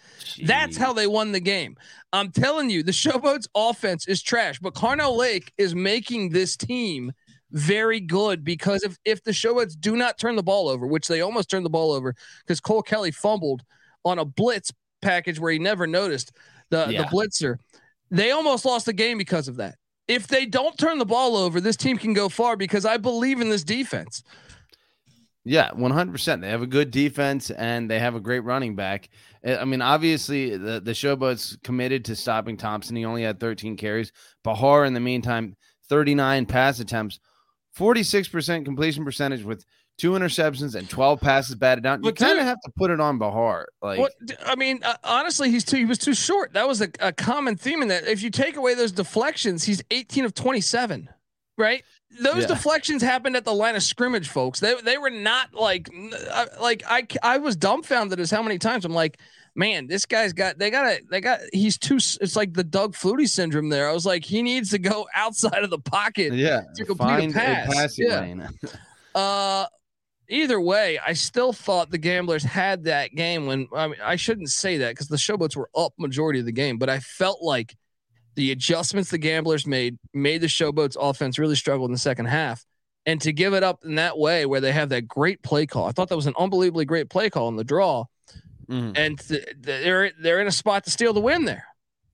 That's 0.43 0.77
how 0.77 0.93
they 0.93 1.05
won 1.05 1.33
the 1.33 1.39
game. 1.39 1.77
I'm 2.15 2.31
telling 2.31 2.69
you, 2.69 2.81
the 2.81 2.91
Showboats 2.91 3.47
offense 3.55 4.07
is 4.07 4.23
trash, 4.23 4.59
but 4.59 4.73
Carnell 4.73 5.17
Lake 5.17 5.51
is 5.57 5.75
making 5.75 6.29
this 6.29 6.55
team 6.55 7.11
very 7.51 7.99
good 7.99 8.43
because 8.43 8.83
if 8.83 8.97
if 9.05 9.23
the 9.23 9.31
Showboats 9.31 9.79
do 9.79 9.95
not 9.95 10.17
turn 10.17 10.35
the 10.35 10.43
ball 10.43 10.67
over, 10.67 10.87
which 10.87 11.07
they 11.07 11.21
almost 11.21 11.49
turned 11.49 11.65
the 11.65 11.69
ball 11.69 11.91
over 11.91 12.15
because 12.45 12.59
Cole 12.59 12.81
Kelly 12.81 13.11
fumbled 13.11 13.63
on 14.03 14.19
a 14.19 14.25
blitz 14.25 14.71
package 15.01 15.39
where 15.39 15.51
he 15.51 15.59
never 15.59 15.85
noticed 15.85 16.31
the 16.69 16.87
Yeah. 16.89 17.03
the 17.03 17.07
blitzer, 17.07 17.57
they 18.11 18.31
almost 18.31 18.65
lost 18.65 18.85
the 18.85 18.93
game 18.93 19.17
because 19.17 19.47
of 19.47 19.57
that. 19.57 19.75
If 20.07 20.27
they 20.27 20.45
don't 20.45 20.77
turn 20.77 20.99
the 20.99 21.05
ball 21.05 21.35
over, 21.35 21.59
this 21.59 21.75
team 21.75 21.97
can 21.97 22.13
go 22.13 22.29
far 22.29 22.55
because 22.55 22.85
I 22.85 22.97
believe 22.97 23.41
in 23.41 23.49
this 23.49 23.63
defense. 23.63 24.23
Yeah, 25.47 25.71
one 25.73 25.91
hundred 25.91 26.11
percent. 26.13 26.41
They 26.41 26.49
have 26.49 26.63
a 26.63 26.67
good 26.67 26.89
defense 26.89 27.51
and 27.51 27.89
they 27.89 27.99
have 27.99 28.15
a 28.15 28.19
great 28.19 28.39
running 28.39 28.75
back. 28.75 29.09
Uh, 29.45 29.57
I 29.57 29.65
mean, 29.65 29.81
obviously, 29.81 30.57
the 30.57 30.81
the 30.81 30.91
Showboats 30.91 31.61
committed 31.63 32.03
to 32.05 32.15
stopping 32.15 32.57
Thompson. 32.57 32.95
He 32.95 33.05
only 33.05 33.21
had 33.23 33.39
thirteen 33.39 33.77
carries. 33.77 34.11
Bahar, 34.43 34.85
in 34.85 34.95
the 34.95 34.99
meantime, 34.99 35.55
thirty 35.87 36.15
nine 36.15 36.47
pass 36.47 36.79
attempts, 36.79 37.19
forty 37.73 38.01
six 38.01 38.27
percent 38.27 38.65
completion 38.65 39.05
percentage 39.05 39.43
with 39.43 39.63
two 39.99 40.13
interceptions 40.13 40.73
and 40.73 40.89
twelve 40.89 41.21
passes 41.21 41.53
batted 41.53 41.83
down. 41.83 42.03
You 42.03 42.11
kind 42.11 42.39
of 42.39 42.45
have 42.45 42.59
to 42.65 42.71
put 42.75 42.89
it 42.89 42.99
on 42.99 43.19
Bahar. 43.19 43.67
Like, 43.83 43.99
What 43.99 44.13
I 44.43 44.55
mean, 44.55 44.79
uh, 44.83 44.97
honestly, 45.03 45.51
he's 45.51 45.63
too. 45.63 45.77
He 45.77 45.85
was 45.85 45.99
too 45.99 46.15
short. 46.15 46.53
That 46.53 46.67
was 46.67 46.81
a, 46.81 46.89
a 46.99 47.13
common 47.13 47.55
theme 47.55 47.83
in 47.83 47.89
that. 47.89 48.07
If 48.07 48.23
you 48.23 48.31
take 48.31 48.55
away 48.55 48.73
those 48.73 48.91
deflections, 48.91 49.63
he's 49.63 49.83
18 49.91 50.25
of 50.25 50.33
27, 50.33 51.07
right? 51.57 51.83
Those 52.21 52.41
Yeah. 52.43 52.47
deflections 52.47 53.01
happened 53.01 53.35
at 53.35 53.43
the 53.45 53.53
line 53.53 53.75
of 53.75 53.83
scrimmage, 53.83 54.29
folks. 54.29 54.59
They 54.59 54.75
they 54.81 54.97
were 54.97 55.09
not 55.09 55.53
like 55.53 55.89
like 56.61 56.83
I 56.87 57.05
I 57.23 57.37
was 57.37 57.55
dumbfounded 57.55 58.19
as 58.19 58.31
how 58.31 58.41
many 58.41 58.57
times 58.57 58.85
I'm 58.85 58.93
like, 58.93 59.19
man, 59.55 59.87
this 59.87 60.05
guy's 60.05 60.31
got 60.33 60.57
they 60.57 60.69
got 60.69 60.83
to 60.83 61.01
they 61.09 61.19
got 61.21 61.39
he's 61.51 61.77
too. 61.77 61.95
It's 61.97 62.35
like 62.35 62.53
the 62.53 62.63
Doug 62.63 62.93
Flutie 62.93 63.27
syndrome. 63.29 63.69
There, 63.69 63.89
I 63.89 63.93
was 63.93 64.05
like, 64.05 64.23
he 64.23 64.41
needs 64.41 64.69
to 64.71 64.79
go 64.79 65.07
outside 65.15 65.63
of 65.63 65.69
the 65.69 65.79
pocket. 65.79 66.33
Yeah, 66.33 66.61
to 66.75 66.85
complete 66.85 67.07
find 67.07 67.31
a 67.31 67.33
pass. 67.33 67.73
passing 67.73 68.07
yeah. 68.07 68.47
Uh, 69.15 69.65
either 70.27 70.59
way, 70.59 70.99
I 70.99 71.13
still 71.13 71.53
thought 71.53 71.89
the 71.89 71.97
Gamblers 71.97 72.43
had 72.43 72.83
that 72.85 73.15
game. 73.15 73.45
When 73.45 73.67
I 73.73 73.87
mean, 73.87 73.99
I 74.03 74.15
shouldn't 74.17 74.49
say 74.49 74.77
that 74.79 74.89
because 74.91 75.07
the 75.07 75.15
Showboats 75.15 75.55
were 75.55 75.69
up 75.75 75.93
majority 75.97 76.39
of 76.39 76.45
the 76.45 76.51
game, 76.51 76.77
but 76.77 76.89
I 76.89 76.99
felt 76.99 77.41
like 77.41 77.75
the 78.35 78.51
adjustments 78.51 79.09
the 79.09 79.17
Gamblers 79.17 79.65
made 79.65 79.97
made 80.13 80.41
the 80.41 80.47
Showboats 80.47 80.95
offense 80.99 81.39
really 81.39 81.55
struggle 81.55 81.85
in 81.85 81.91
the 81.91 81.97
second 81.97 82.25
half. 82.25 82.65
And 83.05 83.21
to 83.21 83.31
give 83.31 83.53
it 83.53 83.63
up 83.63 83.85
in 83.85 83.95
that 83.95 84.17
way, 84.17 84.45
where 84.45 84.59
they 84.61 84.71
have 84.71 84.89
that 84.89 85.07
great 85.07 85.41
play 85.43 85.65
call, 85.67 85.85
I 85.85 85.91
thought 85.91 86.09
that 86.09 86.15
was 86.15 86.25
an 86.27 86.33
unbelievably 86.37 86.85
great 86.85 87.09
play 87.09 87.29
call 87.29 87.49
in 87.49 87.55
the 87.55 87.63
draw. 87.63 88.05
Mhm. 88.67 88.97
And 88.97 89.19
th- 89.19 89.45
th- 89.45 89.55
they're 89.61 90.11
they're 90.19 90.41
in 90.41 90.47
a 90.47 90.51
spot 90.51 90.83
to 90.85 90.91
steal 90.91 91.13
the 91.13 91.21
win 91.21 91.45
there. 91.45 91.65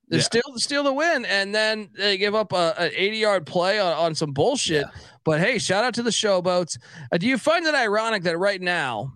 They 0.09 0.17
Yeah. 0.17 0.23
steal 0.23 0.41
steal 0.57 0.83
the 0.83 0.91
win, 0.93 1.23
and 1.25 1.55
then 1.55 1.89
they 1.97 2.17
give 2.17 2.35
up 2.35 2.51
a, 2.51 2.75
an 2.77 2.91
80 2.93 3.17
yard 3.17 3.45
play 3.45 3.79
on, 3.79 3.93
on 3.93 4.15
some 4.15 4.33
bullshit. 4.33 4.85
But 5.23 5.39
hey, 5.39 5.57
shout 5.59 5.85
out 5.85 5.93
to 5.93 6.03
the 6.03 6.09
Showboats. 6.09 6.77
Uh, 7.11 7.17
do 7.17 7.25
you 7.27 7.37
find 7.37 7.65
it 7.65 7.73
ironic 7.73 8.23
that 8.23 8.37
right 8.37 8.61
now 8.61 9.13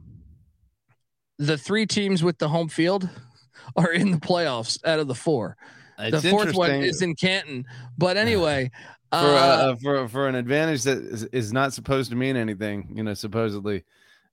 the 1.38 1.58
three 1.58 1.86
teams 1.86 2.24
with 2.24 2.38
the 2.38 2.48
home 2.48 2.70
field 2.70 3.10
are 3.76 3.92
in 3.92 4.12
the 4.12 4.18
playoffs 4.18 4.80
out 4.86 5.00
of 5.00 5.08
the 5.08 5.16
four? 5.16 5.58
It's 6.00 6.22
the 6.22 6.30
fourth 6.30 6.56
one 6.56 6.72
is 6.72 7.02
in 7.02 7.16
Canton. 7.16 7.66
But 7.98 8.18
anyway, 8.26 8.72
for 9.12 9.18
uh, 9.18 9.22
uh, 9.22 9.76
for 9.76 10.08
for 10.08 10.28
an 10.28 10.36
advantage 10.36 10.84
that 10.84 10.98
is, 10.98 11.24
is 11.26 11.54
not 11.54 11.74
supposed 11.74 12.10
to 12.12 12.16
mean 12.16 12.36
anything, 12.36 12.90
you 12.94 13.04
know, 13.04 13.14
supposedly, 13.14 13.84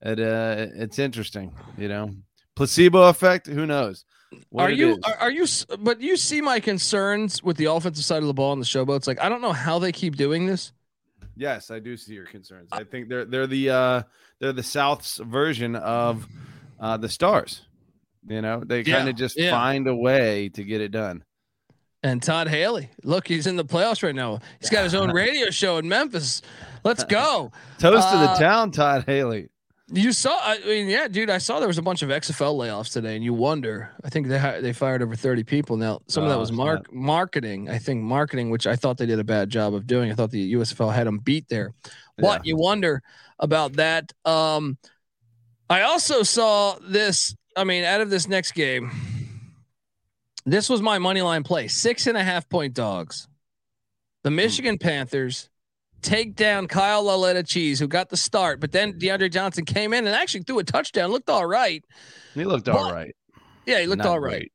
it 0.01 0.21
uh, 0.21 0.67
it's 0.75 0.99
interesting, 0.99 1.55
you 1.77 1.89
know, 1.89 2.11
placebo 2.57 3.09
effect. 3.09 3.47
Who 3.47 3.67
knows? 3.67 4.05
what 4.49 4.65
are 4.65 4.73
you 4.73 4.99
are, 5.05 5.15
are 5.15 5.31
you 5.31 5.47
but 5.79 6.01
you 6.01 6.17
see 6.17 6.41
my 6.41 6.59
concerns 6.59 7.43
with 7.43 7.57
the 7.57 7.67
offensive 7.67 8.05
side 8.05 8.23
of 8.23 8.27
the 8.27 8.35
ball 8.35 8.53
in 8.53 8.59
the 8.59 8.65
Showboats? 8.65 9.07
Like 9.07 9.21
I 9.21 9.29
don't 9.29 9.41
know 9.41 9.53
how 9.53 9.79
they 9.79 9.93
keep 9.93 10.17
doing 10.17 10.47
this. 10.47 10.73
Yes, 11.37 11.71
I 11.71 11.79
do 11.79 11.97
see 11.97 12.15
your 12.15 12.27
concerns. 12.27 12.69
I 12.73 12.85
think 12.85 13.09
they're 13.09 13.25
they're 13.25 13.47
the 13.47 13.71
uh, 13.71 14.03
they're 14.39 14.53
the 14.53 14.63
South's 14.63 15.19
version 15.19 15.77
of 15.77 16.27
uh, 16.81 16.97
the 16.97 17.09
Stars. 17.09 17.63
You 18.27 18.41
know, 18.41 18.63
they 18.65 18.83
Yeah, 18.83 18.99
kind 18.99 19.09
of 19.09 19.17
just 19.17 19.39
yeah. 19.39 19.51
find 19.51 19.87
a 19.89 19.95
way 19.95 20.49
to 20.51 20.63
get 20.63 20.81
it 20.81 20.93
done. 20.93 21.25
And 22.05 22.21
Todd 22.23 22.49
Haley, 22.49 22.91
look, 23.05 23.29
he's 23.29 23.47
in 23.47 23.55
the 23.57 23.65
playoffs 23.65 24.03
right 24.03 24.15
now. 24.15 24.41
He's 24.61 24.71
got 24.71 24.83
his 24.83 24.95
own 24.95 25.13
radio 25.13 25.51
show 25.51 25.79
in 25.79 25.89
Memphis. 25.89 26.43
Let's 26.85 27.05
go. 27.05 27.53
Toast 27.79 28.11
to 28.11 28.17
the 28.19 28.31
Uh, 28.31 28.39
town, 28.39 28.73
Todd 28.73 29.05
Haley. 29.07 29.49
You 29.95 30.11
saw, 30.13 30.37
I 30.43 30.59
mean, 30.65 30.89
yeah, 30.89 31.07
dude, 31.07 31.29
I 31.31 31.39
saw 31.39 31.59
there 31.61 31.69
was 31.69 31.79
a 31.79 31.83
bunch 31.83 32.03
of 32.03 32.09
XFL 32.09 32.57
layoffs 32.59 32.93
today, 32.93 33.15
and 33.15 33.23
you 33.23 33.35
wonder. 33.35 33.91
I 34.03 34.09
think 34.09 34.27
they 34.27 34.59
they 34.63 34.73
fired 34.73 35.03
over 35.03 35.15
thirty 35.15 35.45
people. 35.45 35.77
Now, 35.77 36.01
some 36.09 36.23
of 36.25 36.31
that 36.31 36.37
Oh, 36.37 36.41
was 36.41 36.49
snap. 36.49 36.57
mark 36.57 36.93
marketing. 36.93 37.69
I 37.69 37.79
think 37.79 38.03
marketing, 38.03 38.49
which 38.51 38.67
I 38.67 38.75
thought 38.75 38.97
they 38.97 39.07
did 39.07 39.19
a 39.21 39.25
bad 39.25 39.51
job 39.51 39.75
of 39.75 39.87
doing. 39.87 40.11
I 40.11 40.15
thought 40.15 40.31
the 40.31 40.55
USFL 40.55 40.93
had 40.95 41.07
them 41.07 41.19
beat 41.19 41.47
there, 41.49 41.75
but 42.17 42.47
you 42.47 42.57
wonder 42.57 43.03
about 43.39 43.75
that. 43.75 44.13
Um, 44.25 44.79
I 45.69 45.83
also 45.83 46.23
saw 46.23 46.77
this. 46.81 47.37
I 47.55 47.65
mean, 47.65 47.85
out 47.85 48.01
of 48.01 48.09
this 48.09 48.27
next 48.27 48.53
game, 48.53 48.91
this 50.45 50.69
was 50.69 50.83
my 50.83 50.99
money 50.99 51.23
line 51.23 51.43
play: 51.43 51.69
six 51.69 52.07
and 52.07 52.17
a 52.17 52.23
half 52.23 52.49
point 52.49 52.75
dogs. 52.75 53.29
The 54.23 54.31
hmm. 54.31 54.37
Michigan 54.37 54.79
Panthers 54.79 55.49
take 56.01 56.35
down 56.35 56.67
Kyle 56.67 57.05
Lauletta 57.05 57.43
Cheese, 57.43 57.79
who 57.79 57.87
got 57.87 58.09
the 58.09 58.17
start, 58.17 58.61
but 58.61 58.73
then 58.73 58.95
DeAndre 58.95 59.31
Johnson 59.31 59.65
came 59.65 59.93
in 59.93 60.07
and 60.07 60.15
actually 60.15 60.43
threw 60.43 60.59
a 60.59 60.65
touchdown. 60.65 61.11
Looked 61.11 61.31
all 61.31 61.47
right. 61.47 61.85
He 62.35 62.45
looked 62.45 62.69
all 62.69 62.93
right. 62.93 63.15
Yeah, 63.67 63.81
he 63.81 63.87
looked 63.87 63.99
Not 63.99 64.09
all 64.09 64.21
right. 64.21 64.51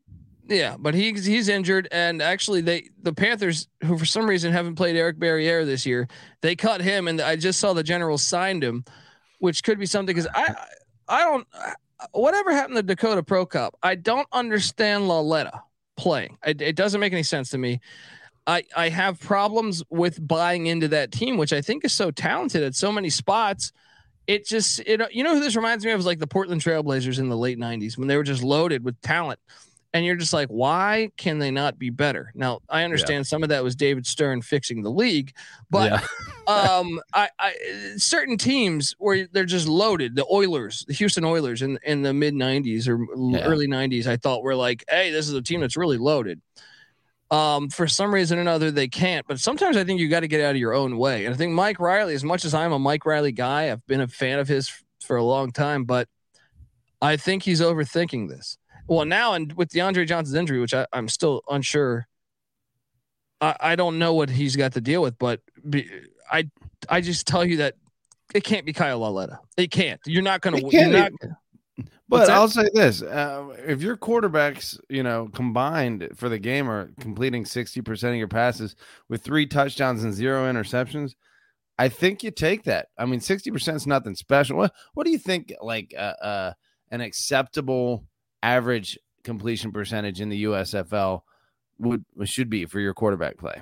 Yeah, 0.50 0.76
but 0.78 0.94
he's 0.94 1.26
he's 1.26 1.50
injured, 1.50 1.90
and 1.92 2.22
actually, 2.22 2.62
they 2.62 2.90
the 3.02 3.14
Panthers, 3.14 3.68
who 3.84 3.98
for 3.98 4.06
some 4.06 4.30
reason 4.30 4.54
haven't 4.54 4.76
played 4.76 4.96
Eric 4.96 5.18
Barriere 5.18 5.66
this 5.66 5.86
year, 5.86 6.08
they 6.42 6.56
cut 6.56 6.82
him, 6.82 7.08
and 7.08 7.20
I 7.20 7.36
just 7.36 7.60
saw 7.60 7.74
the 7.74 7.84
Generals 7.84 8.24
signed 8.24 8.64
him, 8.64 8.86
which 9.40 9.64
could 9.64 9.78
be 9.78 9.86
something 9.86 10.16
because 10.16 10.30
I 10.34 10.56
I 11.10 11.20
don't 11.26 11.48
whatever 12.12 12.52
happened 12.52 12.78
to 12.78 12.84
Dakota 12.84 13.24
Prukop, 13.24 13.72
I 13.84 13.96
don't 13.96 14.28
understand 14.32 15.08
Lauletta 15.08 15.64
playing. 15.98 16.38
It, 16.46 16.62
it 16.62 16.76
doesn't 16.76 17.02
make 17.02 17.14
any 17.14 17.24
sense 17.24 17.50
to 17.50 17.58
me. 17.58 17.82
I 18.46 18.64
I 18.76 18.90
have 18.90 19.20
problems 19.20 19.84
with 19.90 20.26
buying 20.26 20.68
into 20.68 20.88
that 20.90 21.12
team, 21.12 21.38
which 21.38 21.52
I 21.52 21.62
think 21.62 21.84
is 21.84 21.94
so 21.94 22.12
talented 22.12 22.64
at 22.64 22.76
so 22.76 22.92
many 22.92 23.10
spots. 23.10 23.74
It 24.26 24.46
just 24.46 24.80
it 24.82 25.02
you 25.14 25.24
know 25.24 25.34
who 25.34 25.42
this 25.42 25.56
reminds 25.56 25.84
me 25.84 25.92
of 25.92 26.00
is 26.00 26.06
like 26.06 26.20
the 26.20 26.28
Portland 26.28 26.62
Trailblazers 26.62 27.20
in 27.20 27.30
the 27.30 27.38
late 27.38 27.60
'90s 27.60 27.98
when 27.98 28.08
they 28.08 28.16
were 28.16 28.24
just 28.24 28.44
loaded 28.44 28.84
with 28.86 29.00
talent 29.02 29.40
and 29.94 30.06
you're 30.06 30.16
just 30.16 30.34
like, 30.34 30.50
why 30.50 31.10
can 31.18 31.40
they 31.40 31.52
not 31.52 31.80
be 31.80 31.90
better? 31.90 32.32
Now, 32.36 32.60
I 32.70 32.84
understand 32.84 33.26
some 33.26 33.44
of 33.44 33.50
that 33.50 33.64
was 33.64 33.76
David 33.76 34.06
Stern 34.06 34.42
fixing 34.42 34.84
the 34.84 34.92
league, 34.92 35.34
but 35.70 36.04
um, 36.48 37.00
I, 37.14 37.30
I 37.40 37.54
certain 37.98 38.38
teams 38.38 38.96
where 38.98 39.28
they're 39.32 39.46
just 39.46 39.68
loaded. 39.68 40.16
The 40.16 40.26
Oilers, 40.32 40.86
the 40.88 40.94
Houston 40.94 41.26
Oilers, 41.26 41.62
in 41.62 41.78
in 41.84 42.02
the 42.02 42.14
mid 42.14 42.34
'90s 42.34 42.88
or 42.88 42.98
Yeah. 43.36 43.44
early 43.44 43.68
'90s, 43.68 44.08
I 44.08 44.18
thought 44.18 44.44
were 44.44 44.56
like, 44.56 44.84
hey, 44.90 45.12
this 45.12 45.28
is 45.28 45.34
a 45.34 45.42
team 45.42 45.62
that's 45.62 45.78
really 45.78 45.98
loaded. 45.98 46.42
Um, 47.30 47.70
for 47.70 47.88
some 47.88 48.14
reason 48.14 48.38
or 48.38 48.42
another, 48.42 48.72
they 48.72 48.88
can't. 48.88 49.28
But 49.28 49.42
sometimes 49.42 49.76
I 49.76 49.84
think 49.84 50.00
you 50.00 50.08
got 50.08 50.22
to 50.22 50.30
get 50.30 50.40
out 50.40 50.52
of 50.52 50.58
your 50.58 50.74
own 50.74 50.98
way. 50.98 51.26
And 51.26 51.34
I 51.34 51.38
think 51.38 51.52
Mike 51.52 51.78
Riley, 51.80 52.14
as 52.14 52.24
much 52.24 52.46
as 52.46 52.54
I'm 52.54 52.72
a 52.72 52.80
Mike 52.80 53.06
Riley 53.06 53.34
guy, 53.34 53.70
I've 53.70 53.86
been 53.86 54.00
a 54.00 54.08
fan 54.08 54.40
of 54.40 54.48
his 54.48 54.70
f- 54.70 54.84
for 55.06 55.18
a 55.18 55.24
long 55.24 55.52
time, 55.52 55.84
but 55.84 56.08
I 57.02 57.18
think 57.18 57.44
he's 57.44 57.60
overthinking 57.60 58.30
this. 58.30 58.58
Well, 58.88 59.04
now 59.04 59.34
and 59.34 59.52
with 59.54 59.70
DeAndre 59.70 60.08
Johnson's 60.08 60.36
injury, 60.36 60.62
which 60.62 60.74
I, 60.74 60.88
I'm 60.94 61.10
still 61.10 61.42
unsure. 61.50 62.08
I, 63.42 63.56
I 63.60 63.76
don't 63.76 64.00
know 64.00 64.14
what 64.14 64.30
he's 64.30 64.56
got 64.56 64.72
to 64.74 64.82
deal 64.82 65.02
with, 65.02 65.18
but 65.20 65.42
be, 65.70 65.90
I 66.32 66.50
I 66.90 67.02
just 67.02 67.28
tell 67.28 67.46
you 67.46 67.58
that 67.58 67.76
it 68.34 68.44
can't 68.44 68.66
be 68.66 68.74
Kyle 68.74 69.00
Lauletta. 69.00 69.40
It 69.58 69.72
can't. 69.72 70.00
You're 70.06 70.24
not 70.24 70.42
going 70.42 70.60
to. 70.60 70.68
It 70.68 70.74
You're 70.74 70.82
can't 70.84 70.92
not. 70.92 71.12
be. 71.22 71.28
What's 72.10 72.28
But? 72.28 72.30
I'll 72.30 72.48
say 72.48 72.70
this: 72.74 73.02
uh, 73.02 73.56
if 73.66 73.82
your 73.82 73.98
quarterbacks, 73.98 74.80
you 74.90 75.04
know, 75.04 75.30
combined 75.34 76.10
for 76.16 76.30
the 76.30 76.40
game 76.40 76.70
are 76.70 76.92
completing 77.00 77.46
sixty 77.46 77.82
percent 77.82 78.14
of 78.14 78.18
your 78.18 78.28
passes 78.28 78.76
with 79.10 79.24
three 79.24 79.46
touchdowns 79.46 80.04
and 80.04 80.14
zero 80.14 80.52
interceptions, 80.52 81.16
I 81.78 81.90
think 81.90 82.24
you 82.24 82.32
take 82.32 82.64
that. 82.64 82.88
I 82.98 83.06
mean, 83.06 83.20
sixty 83.20 83.52
percent 83.52 83.78
is 83.78 83.88
nothing 83.88 84.16
special. 84.16 84.58
What 84.58 84.74
What 84.94 85.06
do 85.06 85.12
you 85.12 85.18
think? 85.18 85.54
Like 85.62 85.94
uh, 85.98 86.14
uh, 86.22 86.54
an 86.92 87.02
acceptable 87.02 88.06
average 88.42 88.98
completion 89.24 89.74
percentage 89.74 90.22
in 90.22 90.30
the 90.30 90.46
USFL 90.46 91.22
would 91.80 92.06
should 92.24 92.50
be 92.50 92.66
for 92.66 92.80
your 92.80 92.94
quarterback 92.94 93.38
play? 93.38 93.62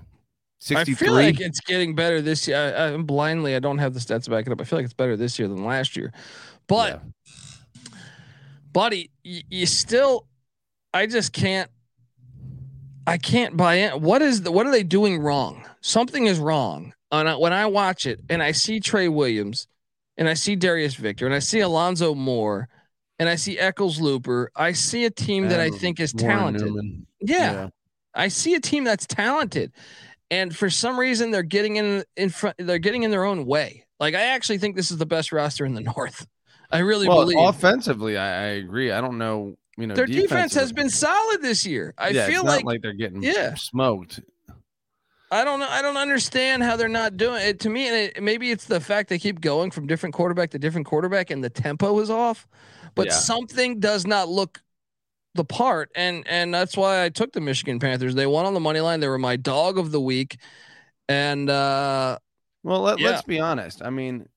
I 0.71 0.83
feel 0.85 1.13
like 1.13 1.39
it's 1.39 1.59
getting 1.59 1.95
better 1.95 2.21
this 2.21 2.47
year. 2.47 2.57
I, 2.57 2.87
I'm 2.87 3.05
blindly. 3.05 3.55
I 3.55 3.59
don't 3.59 3.77
have 3.77 3.93
the 3.93 3.99
stats 3.99 4.29
back 4.29 4.47
it 4.47 4.51
up. 4.51 4.61
I 4.61 4.63
feel 4.63 4.79
like 4.79 4.85
it's 4.85 4.93
better 4.93 5.15
this 5.17 5.37
year 5.37 5.47
than 5.47 5.63
last 5.63 5.95
year, 5.95 6.11
but 6.67 7.01
buddy, 8.71 9.11
you, 9.23 9.41
you 9.49 9.65
still. 9.65 10.27
I 10.93 11.07
just 11.07 11.33
can't. 11.33 11.69
I 13.05 13.17
can't 13.17 13.55
buy 13.57 13.75
in. 13.75 14.01
What 14.01 14.21
is 14.21 14.41
the? 14.43 14.51
What 14.51 14.65
are 14.65 14.71
they 14.71 14.83
doing 14.83 15.19
wrong? 15.19 15.65
Something 15.81 16.25
is 16.25 16.39
wrong. 16.39 16.93
And 17.11 17.29
I, 17.29 17.35
when 17.35 17.53
I 17.53 17.65
watch 17.67 18.05
it 18.05 18.19
and 18.29 18.41
I 18.41 18.51
see 18.51 18.79
Trey 18.79 19.07
Williams, 19.07 19.67
and 20.17 20.27
I 20.27 20.33
see 20.33 20.55
Darius 20.55 20.95
Victor, 20.95 21.25
and 21.25 21.35
I 21.35 21.39
see 21.39 21.59
Alonzo 21.59 22.15
Moore, 22.15 22.67
and 23.19 23.29
I 23.29 23.35
see 23.35 23.59
Eccles 23.59 24.01
Looper, 24.01 24.51
I 24.55 24.71
see 24.71 25.05
a 25.05 25.11
team 25.11 25.49
that 25.49 25.59
I 25.59 25.69
think 25.69 25.99
is 25.99 26.13
talented. 26.13 26.73
Yeah. 27.21 27.51
Yeah. 27.51 27.69
I 28.13 28.29
see 28.29 28.55
a 28.55 28.59
team 28.59 28.83
that's 28.83 29.05
talented. 29.05 29.71
And 30.31 30.55
for 30.55 30.69
some 30.69 30.99
reason 30.99 31.31
they're 31.31 31.43
getting 31.43 31.75
in 31.75 32.03
in 32.17 32.29
front 32.29 32.55
they're 32.57 32.79
getting 32.79 33.03
in 33.03 33.11
their 33.11 33.25
own 33.25 33.45
way. 33.45 33.85
Like 33.99 34.15
I 34.15 34.21
actually 34.21 34.57
think 34.57 34.75
this 34.75 34.91
is 34.91 34.97
the 34.97 35.05
best 35.05 35.31
roster 35.31 35.65
in 35.65 35.73
the 35.73 35.81
north. 35.81 36.27
I 36.71 36.79
really 36.79 37.07
well, 37.07 37.21
believe 37.21 37.37
offensively, 37.39 38.17
I, 38.17 38.27
I 38.27 38.47
agree. 38.47 38.91
I 38.91 38.99
don't 39.01 39.17
know. 39.17 39.55
You 39.77 39.87
know, 39.87 39.95
their 39.95 40.07
defense 40.07 40.53
has 40.55 40.71
been 40.71 40.89
solid 40.89 41.41
this 41.41 41.65
year. 41.65 41.93
I 41.97 42.09
Yeah, 42.09 42.27
feel 42.27 42.45
like, 42.45 42.65
like 42.65 42.81
they're 42.81 42.93
getting 42.93 43.21
Yeah. 43.21 43.55
smoked. 43.55 44.21
I 45.31 45.43
don't 45.43 45.59
know. 45.59 45.67
I 45.69 45.81
don't 45.81 45.97
understand 45.97 46.63
how 46.63 46.77
they're 46.77 46.87
not 46.87 47.17
doing 47.17 47.41
it. 47.41 47.59
To 47.61 47.69
me, 47.69 47.87
and 47.87 47.95
it, 47.95 48.23
maybe 48.23 48.51
it's 48.51 48.65
the 48.65 48.79
fact 48.79 49.09
they 49.09 49.19
keep 49.19 49.41
going 49.41 49.71
from 49.71 49.87
different 49.87 50.15
quarterback 50.15 50.51
to 50.51 50.59
different 50.59 50.87
quarterback, 50.87 51.29
and 51.29 51.43
the 51.43 51.49
tempo 51.49 51.99
is 51.99 52.09
off. 52.09 52.47
But 52.93 53.07
Yeah. 53.07 53.13
something 53.13 53.79
does 53.79 54.05
not 54.05 54.29
look 54.29 54.61
the 55.35 55.45
part, 55.45 55.91
and 55.95 56.27
and 56.27 56.53
that's 56.53 56.75
why 56.75 57.03
I 57.03 57.09
took 57.09 57.33
the 57.33 57.41
Michigan 57.41 57.79
Panthers. 57.79 58.15
They 58.15 58.25
won 58.25 58.45
on 58.45 58.53
the 58.53 58.59
money 58.59 58.79
line. 58.79 58.99
They 58.99 59.07
were 59.07 59.19
my 59.19 59.35
dog 59.35 59.77
of 59.77 59.91
the 59.91 60.01
week, 60.01 60.37
and 61.07 61.49
uh 61.49 62.17
Well, 62.63 62.81
let, 62.81 62.99
Yeah. 62.99 63.09
let's 63.11 63.21
be 63.23 63.39
honest. 63.39 63.81
I 63.83 63.89
mean, 63.91 64.27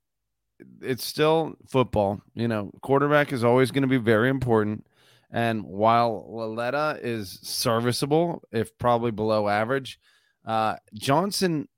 it's 0.82 1.04
still 1.04 1.54
football. 1.68 2.20
You 2.34 2.48
know, 2.48 2.70
quarterback 2.82 3.32
is 3.32 3.44
always 3.44 3.70
going 3.70 3.82
to 3.82 3.88
be 3.88 3.96
very 3.96 4.28
important. 4.28 4.86
And 5.30 5.64
while 5.64 6.26
Lauletta 6.28 6.98
is 7.02 7.38
serviceable, 7.42 8.42
if 8.50 8.76
probably 8.78 9.10
below 9.10 9.48
average, 9.48 9.98
uh, 10.46 10.76
Johnson, 10.94 11.68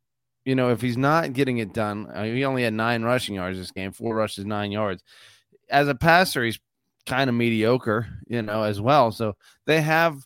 you 0.45 0.55
know, 0.55 0.71
if 0.71 0.81
he's 0.81 0.97
not 0.97 1.33
getting 1.33 1.59
it 1.59 1.73
done, 1.75 2.07
uh, 2.15 2.23
he 2.23 2.45
only 2.45 2.63
had 2.63 2.73
nine 2.75 3.03
rushing 3.03 3.35
yards 3.35 3.59
this 3.59 3.73
game, 3.73 3.93
four 3.93 4.15
rushes, 4.15 4.47
nine 4.47 4.71
yards. 4.73 5.03
As 5.69 5.89
a 5.89 5.95
passer, 5.95 6.45
he's 6.45 6.61
kind 7.07 7.29
of 7.31 7.37
mediocre, 7.37 8.07
you 8.27 8.43
know, 8.43 8.63
as 8.63 8.81
well. 8.81 9.11
So 9.13 9.37
they 9.67 9.81
have 9.81 10.17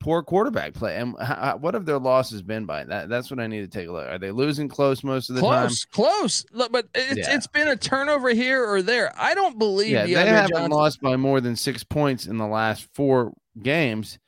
poor 0.00 0.22
quarterback 0.22 0.72
play. 0.72 0.96
And 0.96 1.14
how, 1.20 1.58
what 1.60 1.74
have 1.74 1.84
their 1.84 1.98
losses 1.98 2.40
been 2.42 2.64
by 2.64 2.84
that? 2.84 3.08
That's 3.08 3.30
what 3.30 3.38
I 3.38 3.46
need 3.46 3.60
to 3.60 3.68
take 3.68 3.86
a 3.88 3.92
look. 3.92 4.08
Are 4.08 4.18
they 4.18 4.30
losing 4.30 4.66
close 4.68 5.04
most 5.04 5.28
of 5.28 5.36
the 5.36 5.42
close, 5.42 5.84
time? 5.84 5.90
close. 5.92 6.44
Look, 6.52 6.72
but 6.72 6.86
it's 6.94 7.18
Yeah. 7.28 7.34
it's 7.34 7.46
been 7.46 7.68
a 7.68 7.76
turnover 7.76 8.30
here 8.30 8.64
or 8.64 8.80
there. 8.82 9.12
I 9.16 9.34
don't 9.34 9.58
believe 9.58 9.90
Yeah, 9.90 10.06
they 10.06 10.12
haven't 10.12 10.52
Johnson. 10.56 10.70
lost 10.70 11.00
by 11.02 11.16
more 11.16 11.40
than 11.40 11.54
six 11.54 11.84
points 11.84 12.26
in 12.26 12.38
the 12.38 12.46
last 12.46 12.88
four 12.94 13.32
games. 13.62 14.18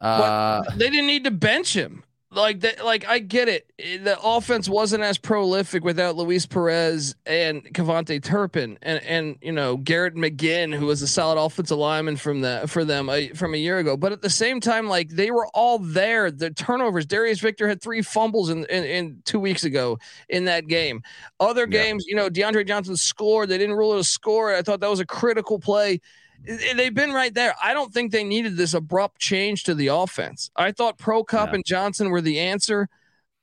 Uh, 0.00 0.62
they 0.76 0.88
didn't 0.90 1.08
need 1.08 1.24
to 1.24 1.30
bench 1.30 1.74
him. 1.74 2.04
Like 2.30 2.60
that, 2.60 2.84
like 2.84 3.06
I 3.08 3.20
get 3.20 3.48
it. 3.48 3.70
The 3.78 4.18
offense 4.22 4.68
wasn't 4.68 5.02
as 5.02 5.16
prolific 5.16 5.82
without 5.82 6.14
Luis 6.14 6.44
Perez 6.44 7.16
and 7.24 7.64
KaVontae 7.64 8.22
Turpin 8.22 8.76
and 8.82 9.02
and 9.02 9.36
you 9.40 9.50
know 9.50 9.78
Garrett 9.78 10.14
McGhin, 10.14 10.74
who 10.76 10.84
was 10.84 11.00
a 11.00 11.08
solid 11.08 11.40
offensive 11.40 11.78
lineman 11.78 12.18
from 12.18 12.42
the 12.42 12.64
for 12.66 12.84
them 12.84 13.08
a, 13.08 13.28
from 13.30 13.54
a 13.54 13.56
year 13.56 13.78
ago. 13.78 13.96
But 13.96 14.12
at 14.12 14.20
the 14.20 14.28
same 14.28 14.60
time, 14.60 14.88
like 14.88 15.08
they 15.08 15.30
were 15.30 15.46
all 15.54 15.78
there. 15.78 16.30
The 16.30 16.50
turnovers. 16.50 17.06
Darius 17.06 17.40
Victor 17.40 17.66
had 17.66 17.80
three 17.80 18.02
fumbles 18.02 18.50
in 18.50 18.66
in, 18.66 18.84
in 18.84 19.22
two 19.24 19.40
weeks 19.40 19.64
ago 19.64 19.98
in 20.28 20.44
that 20.44 20.66
game. 20.66 21.02
Other 21.40 21.66
games, 21.66 22.04
you 22.06 22.14
know, 22.14 22.28
DeAndre 22.28 22.68
Johnson 22.68 22.96
scored. 22.96 23.48
They 23.48 23.56
didn't 23.56 23.76
rule 23.76 23.94
it 23.94 24.00
a 24.00 24.04
score. 24.04 24.54
I 24.54 24.60
thought 24.60 24.80
that 24.80 24.90
was 24.90 25.00
a 25.00 25.06
critical 25.06 25.58
play. 25.58 26.02
They've 26.44 26.94
been 26.94 27.12
right 27.12 27.34
there. 27.34 27.54
I 27.62 27.74
don't 27.74 27.92
think 27.92 28.12
they 28.12 28.24
needed 28.24 28.56
this 28.56 28.74
abrupt 28.74 29.20
change 29.20 29.64
to 29.64 29.74
the 29.74 29.88
offense. 29.88 30.50
I 30.56 30.72
thought 30.72 30.98
Prukop 30.98 31.52
and 31.52 31.64
Johnson 31.64 32.10
were 32.10 32.20
the 32.20 32.38
answer. 32.38 32.88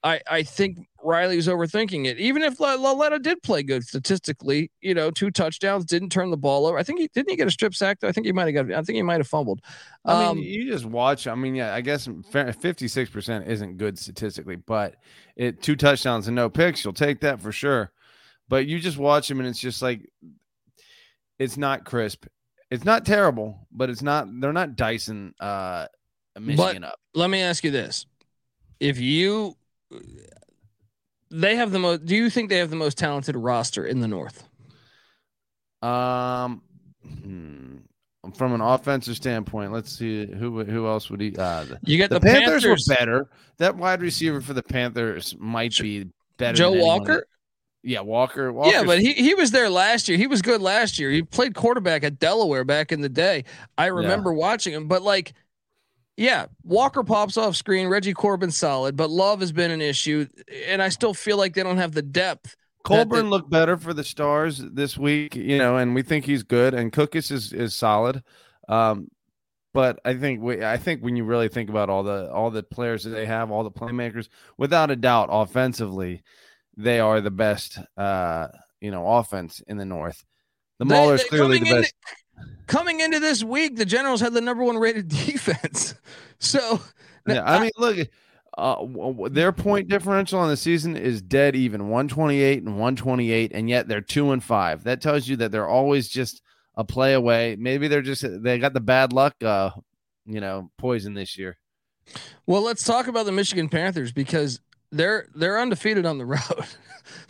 I, 0.03 0.21
I 0.29 0.43
think 0.43 0.87
Riley 1.03 1.35
was 1.35 1.47
overthinking 1.47 2.05
it. 2.05 2.19
Even 2.19 2.43
if 2.43 2.59
Lauletta 2.59 3.17
did 3.19 3.41
play 3.41 3.63
good 3.63 3.83
statistically, 3.83 4.69
you 4.79 4.93
know, 4.93 5.09
two 5.09 5.31
touchdowns, 5.31 5.83
didn't 5.85 6.09
turn 6.09 6.29
the 6.29 6.37
ball 6.37 6.67
over. 6.67 6.77
I 6.77 6.83
think 6.83 6.99
he 6.99 7.07
didn't 7.07 7.31
he 7.31 7.35
get 7.35 7.47
a 7.47 7.51
strip 7.51 7.73
sack. 7.73 7.99
though? 7.99 8.07
I 8.07 8.11
think 8.11 8.27
he 8.27 8.31
might 8.31 8.53
have 8.53 8.67
got. 8.67 8.77
I 8.77 8.81
think 8.83 8.97
he 8.97 9.01
might 9.01 9.19
have 9.19 9.27
fumbled. 9.27 9.61
I 10.03 10.25
Um, 10.25 10.37
mean, 10.37 10.45
you 10.45 10.71
just 10.71 10.85
watch. 10.85 11.25
I 11.25 11.33
mean, 11.33 11.55
yeah, 11.55 11.73
I 11.73 11.81
guess 11.81 12.07
fifty-six 12.31 13.09
percent 13.09 13.47
isn't 13.47 13.77
good 13.77 13.97
statistically, 13.97 14.57
but 14.57 14.95
it 15.35 15.61
two 15.61 15.75
touchdowns 15.75 16.27
and 16.27 16.35
no 16.35 16.49
picks, 16.49 16.83
you'll 16.83 16.93
take 16.93 17.21
that 17.21 17.41
for 17.41 17.51
sure. 17.51 17.91
But 18.47 18.67
you 18.67 18.79
just 18.79 18.99
watch 18.99 19.29
him, 19.29 19.39
and 19.39 19.49
it's 19.49 19.59
just 19.59 19.81
like 19.81 20.07
it's 21.39 21.57
not 21.57 21.83
crisp. 21.83 22.25
It's 22.71 22.83
not 22.83 23.05
terrible, 23.05 23.67
but 23.71 23.89
it's 23.89 24.01
not. 24.01 24.27
They're 24.39 24.53
not 24.53 24.75
Dyson, 24.75 25.33
uh, 25.39 25.87
Michigan 26.39 26.81
but 26.81 26.89
up. 26.89 26.99
let 27.13 27.29
me 27.29 27.41
ask 27.41 27.63
you 27.63 27.71
this: 27.71 28.05
If 28.79 28.99
you, 28.99 29.55
they 31.29 31.55
have 31.55 31.71
the 31.71 31.79
most. 31.79 32.05
Do 32.05 32.15
you 32.15 32.29
think 32.29 32.49
they 32.49 32.57
have 32.57 32.69
the 32.71 32.75
most 32.75 32.97
talented 32.97 33.35
roster 33.35 33.85
in 33.85 33.99
the 33.99 34.07
North? 34.07 34.43
Um, 35.83 36.63
hmm, 37.03 37.77
from 38.35 38.53
an 38.53 38.61
offensive 38.61 39.15
standpoint, 39.15 39.71
let's 39.71 39.95
see 39.95 40.25
who 40.25 40.63
who 40.63 40.87
else 40.87 41.09
would 41.11 41.21
he. 41.21 41.35
Uh, 41.37 41.65
the, 41.65 41.79
You 41.83 41.97
get 41.97 42.09
the 42.09 42.19
Panthers, 42.19 42.63
Panthers- 42.63 42.87
were 42.89 42.95
better. 42.95 43.29
That 43.57 43.77
wide 43.77 44.01
receiver 44.01 44.41
for 44.41 44.53
the 44.53 44.63
Panthers 44.63 45.35
might 45.37 45.77
be 45.77 46.07
better. 46.37 46.57
Joe 46.57 46.71
Walker? 46.71 47.27
That- 47.85 47.89
yeah, 47.91 48.01
Walker. 48.01 48.51
yeah, 48.65 48.83
but 48.83 48.99
he, 48.99 49.13
he 49.13 49.33
was 49.35 49.51
there 49.51 49.69
last 49.69 50.07
year. 50.09 50.17
He 50.17 50.27
was 50.27 50.41
good 50.41 50.61
last 50.61 50.97
year. 50.99 51.11
He 51.11 51.21
played 51.21 51.53
quarterback 51.55 52.03
at 52.03 52.19
Delaware 52.19 52.63
back 52.63 52.91
in 52.91 53.01
the 53.01 53.09
day. 53.09 53.45
I 53.77 53.87
remember 53.87 54.33
watching 54.33 54.73
him, 54.73 54.87
but 54.87 55.01
like, 55.03 55.33
yeah, 56.17 56.45
Walker 56.63 57.03
pops 57.03 57.37
off 57.37 57.55
screen. 57.55 57.87
Reggie 57.87 58.13
Corbin 58.13 58.49
solid, 58.51 58.95
but 58.95 59.09
Love 59.09 59.41
has 59.41 59.51
been 59.51 59.71
an 59.71 59.81
issue, 59.81 60.25
and 60.67 60.81
I 60.81 60.89
still 60.89 61.13
feel 61.13 61.37
like 61.37 61.53
they 61.53 61.63
don't 61.63 61.77
have 61.77 61.91
the 61.91 62.01
depth. 62.01 62.51
that 62.51 62.83
Colburn 62.83 63.25
they- 63.25 63.29
looked 63.31 63.49
better 63.49 63.77
for 63.77 63.93
the 63.93 64.03
Stars 64.03 64.57
this 64.59 64.97
week, 64.97 65.35
you 65.35 65.57
know, 65.57 65.77
and 65.77 65.93
we 65.93 66.01
think 66.03 66.25
he's 66.25 66.43
good. 66.43 66.73
And 66.73 66.91
Cookus 66.91 67.31
is 67.31 67.51
is 67.51 67.75
solid, 67.75 68.23
um, 68.69 69.09
but 69.73 69.99
I 70.05 70.13
think 70.13 70.41
we, 70.41 70.63
I 70.63 70.77
think 70.77 71.01
when 71.03 71.17
you 71.17 71.25
really 71.25 71.49
think 71.49 71.69
about 71.69 71.89
all 71.89 72.03
the 72.03 72.31
all 72.31 72.49
the 72.49 72.63
players 72.63 73.03
that 73.03 73.09
they 73.09 73.25
have, 73.25 73.51
all 73.51 73.63
the 73.63 73.71
playmakers, 73.71 74.29
without 74.57 74.89
a 74.91 74.95
doubt, 74.95 75.27
offensively, 75.31 76.23
they 76.77 76.99
are 76.99 77.21
the 77.21 77.31
best, 77.31 77.77
uh, 77.97 78.47
you 78.81 78.91
know, 78.91 79.07
offense 79.07 79.61
in 79.67 79.77
the 79.77 79.85
North. 79.85 80.23
The 80.79 80.85
Mauler's 80.85 81.23
they- 81.23 81.29
clearly 81.29 81.59
the 81.59 81.65
best. 81.81 81.93
coming 82.67 82.99
into 82.99 83.19
this 83.19 83.43
week, 83.43 83.75
the 83.77 83.85
Generals 83.85 84.21
had 84.21 84.33
the 84.33 84.41
number 84.41 84.63
one 84.63 84.77
rated 84.77 85.07
defense. 85.25 85.95
So 86.39 86.81
Yeah, 87.27 87.43
I 87.45 87.59
mean, 87.59 87.71
look, 87.77 88.07
uh, 88.57 88.85
their 89.29 89.51
point 89.51 89.87
differential 89.87 90.39
on 90.39 90.49
the 90.49 90.57
season 90.57 90.95
is 90.95 91.21
dead 91.21 91.55
even, 91.55 91.89
one 91.89 92.07
twenty 92.07 92.41
eight 92.41 92.63
and 92.63 92.79
one 92.79 92.95
twenty 92.95 93.31
eight, 93.31 93.51
and 93.53 93.69
yet 93.69 93.87
they're 93.87 94.01
two 94.01 94.31
and 94.31 94.43
five. 94.43 94.83
That 94.83 95.01
tells 95.01 95.27
you 95.27 95.35
that 95.37 95.51
they're 95.51 95.67
always 95.67 96.07
just 96.09 96.41
a 96.75 96.83
play 96.83 97.13
away. 97.13 97.55
Maybe 97.57 97.87
they're 97.87 98.01
just 98.01 98.25
they 98.43 98.59
got 98.59 98.73
the 98.73 98.79
bad 98.81 99.13
luck, 99.13 99.35
uh, 99.43 99.71
you 100.25 100.41
know, 100.41 100.71
poison 100.77 101.13
this 101.13 101.37
year. 101.37 101.57
Well, 102.45 102.61
let's 102.61 102.83
talk 102.83 103.07
about 103.07 103.25
the 103.25 103.31
Michigan 103.31 103.67
Panthers 103.69 104.11
because 104.11 104.59
they're 104.91 105.27
they're 105.35 105.59
undefeated 105.59 106.05
on 106.05 106.17
the 106.17 106.25
road. 106.25 106.65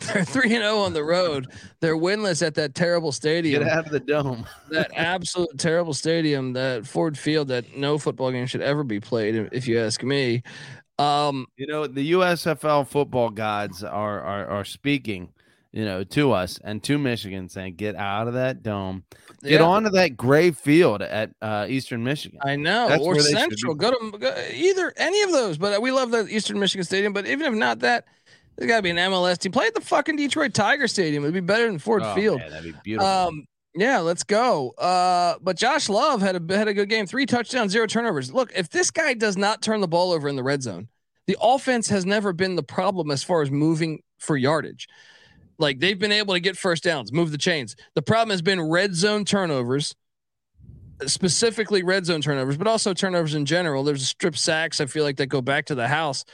they're 0.00 0.24
three 0.24 0.54
and 0.54 0.62
zero 0.62 0.78
on 0.78 0.92
the 0.92 1.04
road. 1.04 1.48
They're 1.80 1.96
winless 1.96 2.44
at 2.46 2.54
that 2.54 2.74
terrible 2.74 3.12
stadium. 3.12 3.62
Get 3.62 3.72
out 3.72 3.86
of 3.86 3.92
the 3.92 4.00
dome. 4.00 4.46
that 4.70 4.90
absolute 4.96 5.58
terrible 5.58 5.94
stadium, 5.94 6.52
that 6.54 6.86
Ford 6.86 7.18
Field, 7.18 7.48
that 7.48 7.76
no 7.76 7.98
football 7.98 8.30
game 8.30 8.46
should 8.46 8.62
ever 8.62 8.84
be 8.84 9.00
played, 9.00 9.48
if 9.52 9.68
you 9.68 9.80
ask 9.80 10.02
me. 10.02 10.42
Um, 10.98 11.46
You 11.56 11.66
know, 11.66 11.86
the 11.86 12.12
USFL 12.12 12.86
football 12.86 13.30
gods 13.30 13.84
are 13.84 14.20
are 14.20 14.46
are 14.46 14.64
speaking, 14.64 15.28
you 15.72 15.84
know, 15.84 16.04
to 16.04 16.32
us 16.32 16.58
and 16.64 16.82
to 16.84 16.98
Michigan, 16.98 17.48
saying, 17.48 17.74
"Get 17.76 17.94
out 17.96 18.28
of 18.28 18.34
that 18.34 18.62
dome, 18.62 19.04
get 19.42 19.60
Yeah. 19.60 19.62
onto 19.62 19.90
that 19.90 20.16
gray 20.16 20.50
field 20.50 21.02
at 21.02 21.30
uh, 21.42 21.66
Eastern 21.68 22.02
Michigan." 22.04 22.38
I 22.42 22.56
know, 22.56 22.88
That's 22.88 23.02
or 23.02 23.14
where 23.14 23.22
they 23.22 23.30
should 23.30 23.38
Central. 23.38 23.74
Go 23.74 23.90
to 23.92 24.18
go, 24.18 24.34
either 24.54 24.92
any 24.96 25.22
of 25.22 25.32
those. 25.32 25.58
But 25.58 25.80
we 25.82 25.90
love 25.90 26.10
the 26.10 26.26
Eastern 26.28 26.58
Michigan 26.58 26.84
Stadium. 26.84 27.12
But 27.12 27.26
even 27.26 27.46
if 27.52 27.58
not 27.58 27.80
that, 27.80 28.04
there's 28.56 28.68
got 28.68 28.76
to 28.76 28.82
be 28.82 28.90
an 28.90 28.96
MLS 28.96 29.38
team. 29.38 29.52
Play 29.52 29.66
at 29.66 29.74
the 29.74 29.80
fucking 29.82 30.16
Detroit 30.16 30.54
Tiger 30.54 30.88
Stadium. 30.88 31.24
It'd 31.24 31.34
be 31.34 31.40
better 31.40 31.66
than 31.66 31.78
Ford 31.78 32.02
Oh, 32.04 32.14
Field. 32.14 32.38
man, 32.40 32.50
that'd 32.50 32.64
be 32.72 32.78
beautiful. 32.82 33.06
Um, 33.06 33.44
yeah, 33.74 33.98
let's 33.98 34.22
go. 34.22 34.70
Uh, 34.78 35.34
but 35.42 35.58
Josh 35.58 35.90
Love 35.90 36.22
had 36.22 36.36
a 36.50 36.56
had 36.56 36.66
a 36.68 36.72
good 36.72 36.88
game. 36.88 37.06
Three 37.06 37.26
touchdowns, 37.26 37.72
zero 37.72 37.86
turnovers. 37.86 38.32
Look, 38.32 38.50
if 38.56 38.70
this 38.70 38.90
guy 38.90 39.12
does 39.12 39.36
not 39.36 39.60
turn 39.60 39.82
the 39.82 39.88
ball 39.88 40.12
over 40.12 40.26
in 40.28 40.36
the 40.36 40.42
red 40.42 40.62
zone, 40.62 40.88
the 41.26 41.36
offense 41.42 41.88
has 41.88 42.06
never 42.06 42.32
been 42.32 42.56
the 42.56 42.62
problem 42.62 43.10
as 43.10 43.22
far 43.22 43.42
as 43.42 43.50
moving 43.50 44.00
for 44.18 44.38
yardage. 44.38 44.88
Like 45.58 45.80
they've 45.80 45.98
been 45.98 46.12
able 46.12 46.34
to 46.34 46.40
get 46.40 46.56
first 46.56 46.82
downs, 46.84 47.12
move 47.12 47.30
the 47.32 47.38
chains. 47.38 47.76
The 47.94 48.02
problem 48.02 48.30
has 48.30 48.42
been 48.42 48.60
red 48.60 48.94
zone 48.94 49.24
turnovers, 49.24 49.94
specifically 51.06 51.82
red 51.82 52.06
zone 52.06 52.20
turnovers, 52.20 52.56
but 52.56 52.66
also 52.66 52.94
turnovers 52.94 53.34
in 53.34 53.44
general. 53.44 53.84
There's 53.84 54.02
a 54.02 54.06
strip 54.06 54.36
sacks. 54.36 54.80
I 54.80 54.86
feel 54.86 55.04
like 55.04 55.16
that 55.16 55.26
go 55.26 55.40
back 55.42 55.66
to 55.66 55.74
the 55.74 55.88
house. 55.88 56.24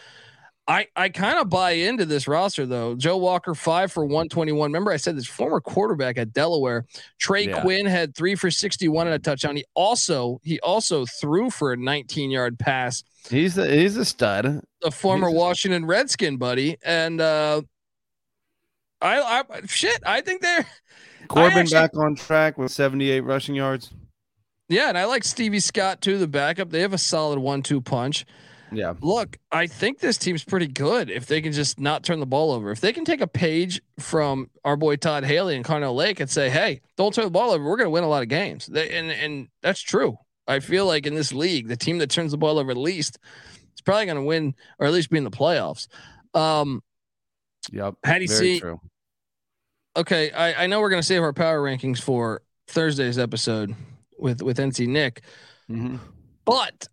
I, 0.69 0.87
I 0.95 1.09
kind 1.09 1.41
of 1.41 1.51
buy 1.51 1.73
into 1.73 2.05
this 2.05 2.29
roster 2.29 2.67
though. 2.67 2.95
Joe 2.95 3.17
Walker 3.17 3.53
five 3.53 3.91
for 3.91 4.07
one 4.07 4.29
twenty 4.29 4.53
one. 4.53 4.71
Remember 4.71 4.93
I 4.93 4.97
said 4.97 5.17
this 5.17 5.27
former 5.27 5.61
quarterback 5.61 6.17
at 6.19 6.33
Delaware. 6.33 6.87
Trey 7.19 7.49
Yeah. 7.49 7.61
Quinn 7.63 7.85
had 7.85 8.15
three 8.15 8.37
for 8.37 8.49
sixty 8.49 8.87
one 8.87 9.09
and 9.09 9.15
a 9.15 9.19
touchdown. 9.19 9.57
He 9.57 9.65
also 9.75 10.41
he 10.45 10.61
also 10.61 11.05
threw 11.05 11.51
for 11.51 11.73
a 11.73 11.77
nineteen 11.77 12.31
yard 12.31 12.61
pass. 12.61 13.03
He's 13.29 13.59
a, 13.59 13.67
he's 13.69 13.97
a 13.97 14.05
stud. 14.05 14.61
The 14.83 14.91
former 14.93 15.29
He's- 15.29 15.39
Washington 15.39 15.85
Redskin 15.85 16.37
buddy, 16.37 16.77
and 16.85 17.21
uh, 17.21 17.63
I 19.03 19.41
I 19.41 19.67
shit. 19.67 20.01
I 20.07 20.21
think 20.21 20.41
they're 20.43 20.67
Corbin 21.29 21.59
actually- 21.59 21.75
back 21.75 21.97
on 21.97 22.15
track 22.15 22.59
with 22.59 22.71
78 22.73 23.21
rushing 23.21 23.55
yards. 23.55 23.91
yeah, 24.69 24.88
and 24.88 24.97
I 24.99 25.05
like 25.07 25.25
Stevie 25.25 25.61
Scott 25.61 26.01
too, 26.01 26.19
the 26.19 26.29
backup. 26.29 26.71
They 26.71 26.81
have 26.81 26.93
a 26.93 26.99
solid 26.99 27.38
one 27.38 27.62
two 27.62 27.81
punch. 27.81 28.25
Yeah. 28.75 28.95
Look, 29.03 29.37
I 29.51 29.67
think 29.67 29.99
this 29.99 30.17
team's 30.17 30.45
pretty 30.45 30.67
good 30.67 31.11
if 31.11 31.27
they 31.27 31.43
can 31.43 31.53
just 31.53 31.79
not 31.79 32.05
turn 32.05 32.21
the 32.21 32.27
ball 32.27 32.53
over. 32.53 32.71
If 32.71 32.81
they 32.81 32.95
can 32.95 33.05
take 33.05 33.21
a 33.21 33.27
page 33.27 33.83
from 33.99 34.49
our 34.65 34.79
boy 34.79 34.97
Todd 34.97 35.25
Haley 35.25 35.57
and 35.57 35.65
Carnell 35.65 35.95
Lake 35.95 36.21
and 36.21 36.31
say, 36.31 36.49
"Hey, 36.49 36.81
don't 36.97 37.12
turn 37.15 37.25
the 37.27 37.31
ball 37.31 37.51
over. 37.51 37.62
We're 37.62 37.77
going 37.77 37.87
to 37.88 37.91
win 37.91 38.03
a 38.05 38.09
lot 38.09 38.23
of 38.23 38.29
games." 38.31 38.65
They, 38.67 38.88
and 38.97 39.11
and 39.11 39.49
that's 39.61 39.81
true. 39.81 40.17
I 40.49 40.61
feel 40.61 40.87
like 40.87 41.07
in 41.07 41.15
this 41.15 41.33
league, 41.35 41.69
the 41.69 41.77
team 41.77 41.99
that 41.99 42.09
turns 42.09 42.31
the 42.33 42.38
ball 42.38 42.59
over 42.59 42.73
the 42.73 42.81
least 42.81 43.19
is 43.75 43.81
probably 43.85 44.07
going 44.07 44.17
to 44.17 44.23
win 44.23 44.55
or 44.79 44.87
at 44.87 44.93
least 44.95 45.11
be 45.11 45.19
in 45.19 45.25
the 45.25 45.31
playoffs. 45.31 45.87
Um, 46.35 46.83
Yep. 47.71 47.95
How 48.05 48.15
do 48.15 48.23
you 48.23 48.27
see- 48.29 48.59
True. 48.59 48.81
Okay, 49.97 50.31
I, 50.33 50.65
I 50.65 50.67
know 50.67 50.81
we're 50.81 50.91
going 50.91 51.03
to 51.03 51.07
save 51.07 51.23
our 51.23 51.33
power 51.33 51.61
rankings 51.63 52.01
for 52.01 52.43
Thursday's 52.69 53.19
episode 53.19 53.75
with 54.19 54.43
with 54.43 54.59
NC 54.59 54.87
Nick, 54.89 55.23
Mhm. 55.71 55.99
but 56.45 56.89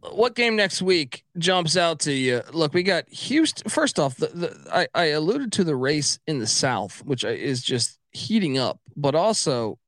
what 0.00 0.34
game 0.34 0.56
next 0.56 0.80
week 0.80 1.24
jumps 1.38 1.76
out 1.76 2.00
to 2.00 2.12
you? 2.12 2.40
Look, 2.52 2.72
we 2.72 2.82
got 2.82 3.08
Houston. 3.10 3.68
First 3.68 3.98
off, 3.98 4.16
the, 4.16 4.28
the 4.28 4.66
I, 4.72 4.86
I 4.94 5.04
alluded 5.06 5.52
to 5.52 5.64
the 5.64 5.76
race 5.76 6.18
in 6.26 6.38
the 6.38 6.46
South, 6.46 7.04
which 7.04 7.24
is 7.24 7.62
just 7.62 7.98
heating 8.12 8.56
up, 8.58 8.80
but 8.96 9.14
also 9.14 9.78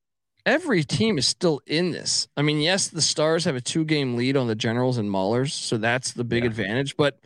every 0.44 0.82
team 0.84 1.16
is 1.16 1.26
still 1.26 1.60
in 1.66 1.92
this. 1.92 2.28
I 2.36 2.42
mean, 2.42 2.60
yes, 2.60 2.88
the 2.88 3.00
Stars 3.02 3.44
have 3.44 3.56
a 3.56 3.60
two 3.60 3.84
game 3.84 4.16
lead 4.16 4.36
on 4.36 4.46
the 4.48 4.54
Generals 4.54 4.98
and 4.98 5.08
Maulers, 5.08 5.52
so 5.52 5.78
that's 5.78 6.12
the 6.12 6.24
big 6.24 6.44
advantage. 6.44 6.96
But 6.96 7.18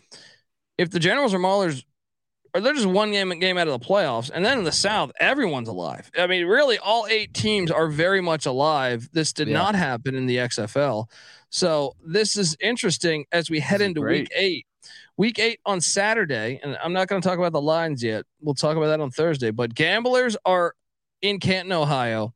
if 0.78 0.90
the 0.90 1.00
Generals 1.00 1.32
or 1.34 1.38
Maulers 1.38 1.84
or 2.54 2.60
they're 2.60 2.72
just 2.74 2.86
one 2.86 3.10
game 3.10 3.30
game 3.40 3.58
out 3.58 3.66
of 3.68 3.78
the 3.80 3.84
playoffs. 3.86 4.30
And 4.32 4.44
then 4.44 4.58
in 4.58 4.64
the 4.64 4.72
South, 4.72 5.10
everyone's 5.18 5.68
alive. 5.68 6.10
I 6.16 6.26
mean, 6.28 6.46
really, 6.46 6.78
all 6.78 7.06
eight 7.10 7.34
teams 7.34 7.70
are 7.70 7.88
very 7.88 8.20
much 8.20 8.46
alive. 8.46 9.08
This 9.12 9.32
did 9.32 9.48
Yeah. 9.48 9.54
not 9.58 9.74
happen 9.74 10.14
in 10.14 10.26
the 10.26 10.38
XFL. 10.38 11.06
So 11.50 11.94
this 12.04 12.36
is 12.36 12.56
interesting 12.60 13.26
as 13.32 13.50
we 13.50 13.60
head 13.60 13.80
into 13.80 14.00
great. 14.00 14.20
week 14.22 14.28
eight. 14.36 14.66
Week 15.16 15.38
eight 15.38 15.60
on 15.64 15.80
Saturday, 15.80 16.58
and 16.62 16.76
I'm 16.82 16.92
not 16.92 17.06
going 17.06 17.22
to 17.22 17.28
talk 17.28 17.38
about 17.38 17.52
the 17.52 17.60
lines 17.60 18.02
yet. 18.02 18.24
We'll 18.40 18.54
talk 18.56 18.76
about 18.76 18.88
that 18.88 19.00
on 19.00 19.10
Thursday. 19.12 19.50
But 19.52 19.72
gamblers 19.74 20.36
are 20.44 20.74
in 21.22 21.38
Canton, 21.38 21.70
Ohio, 21.72 22.34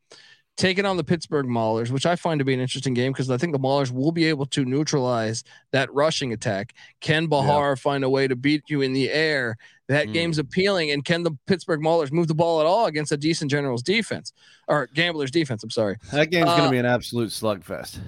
taking 0.58 0.84
on 0.84 0.96
the 0.98 1.04
Pittsburgh 1.04 1.46
Maulers, 1.46 1.90
which 1.90 2.04
I 2.04 2.16
find 2.16 2.38
to 2.40 2.44
be 2.44 2.52
an 2.52 2.60
interesting 2.60 2.92
game 2.92 3.12
because 3.12 3.30
I 3.30 3.38
think 3.38 3.52
the 3.52 3.58
Maulers 3.60 3.90
will 3.92 4.12
be 4.12 4.24
able 4.26 4.44
to 4.46 4.64
neutralize 4.64 5.44
that 5.70 5.90
rushing 5.94 6.32
attack. 6.32 6.74
Can 7.00 7.26
Bahar 7.28 7.76
find 7.76 8.02
a 8.04 8.10
way 8.10 8.28
to 8.28 8.36
beat 8.36 8.64
you 8.68 8.82
in 8.82 8.92
the 8.92 9.08
air? 9.10 9.56
That 9.86 10.08
Mm. 10.08 10.12
game's 10.12 10.38
appealing. 10.38 10.90
And 10.90 11.02
can 11.04 11.22
the 11.22 11.30
Pittsburgh 11.46 11.80
Maulers 11.80 12.12
move 12.12 12.26
the 12.28 12.34
ball 12.34 12.60
at 12.60 12.66
all 12.66 12.86
against 12.86 13.12
a 13.12 13.16
decent 13.16 13.50
Generals 13.50 13.82
defense 13.82 14.32
or 14.66 14.88
Gamblers 14.94 15.30
defense? 15.30 15.62
I'm 15.62 15.70
sorry. 15.70 15.96
That 16.12 16.30
game's 16.30 16.46
going 16.50 16.60
Uh, 16.60 16.64
to 16.66 16.70
be 16.72 16.78
an 16.78 16.84
absolute 16.86 17.30
slugfest. 17.30 17.98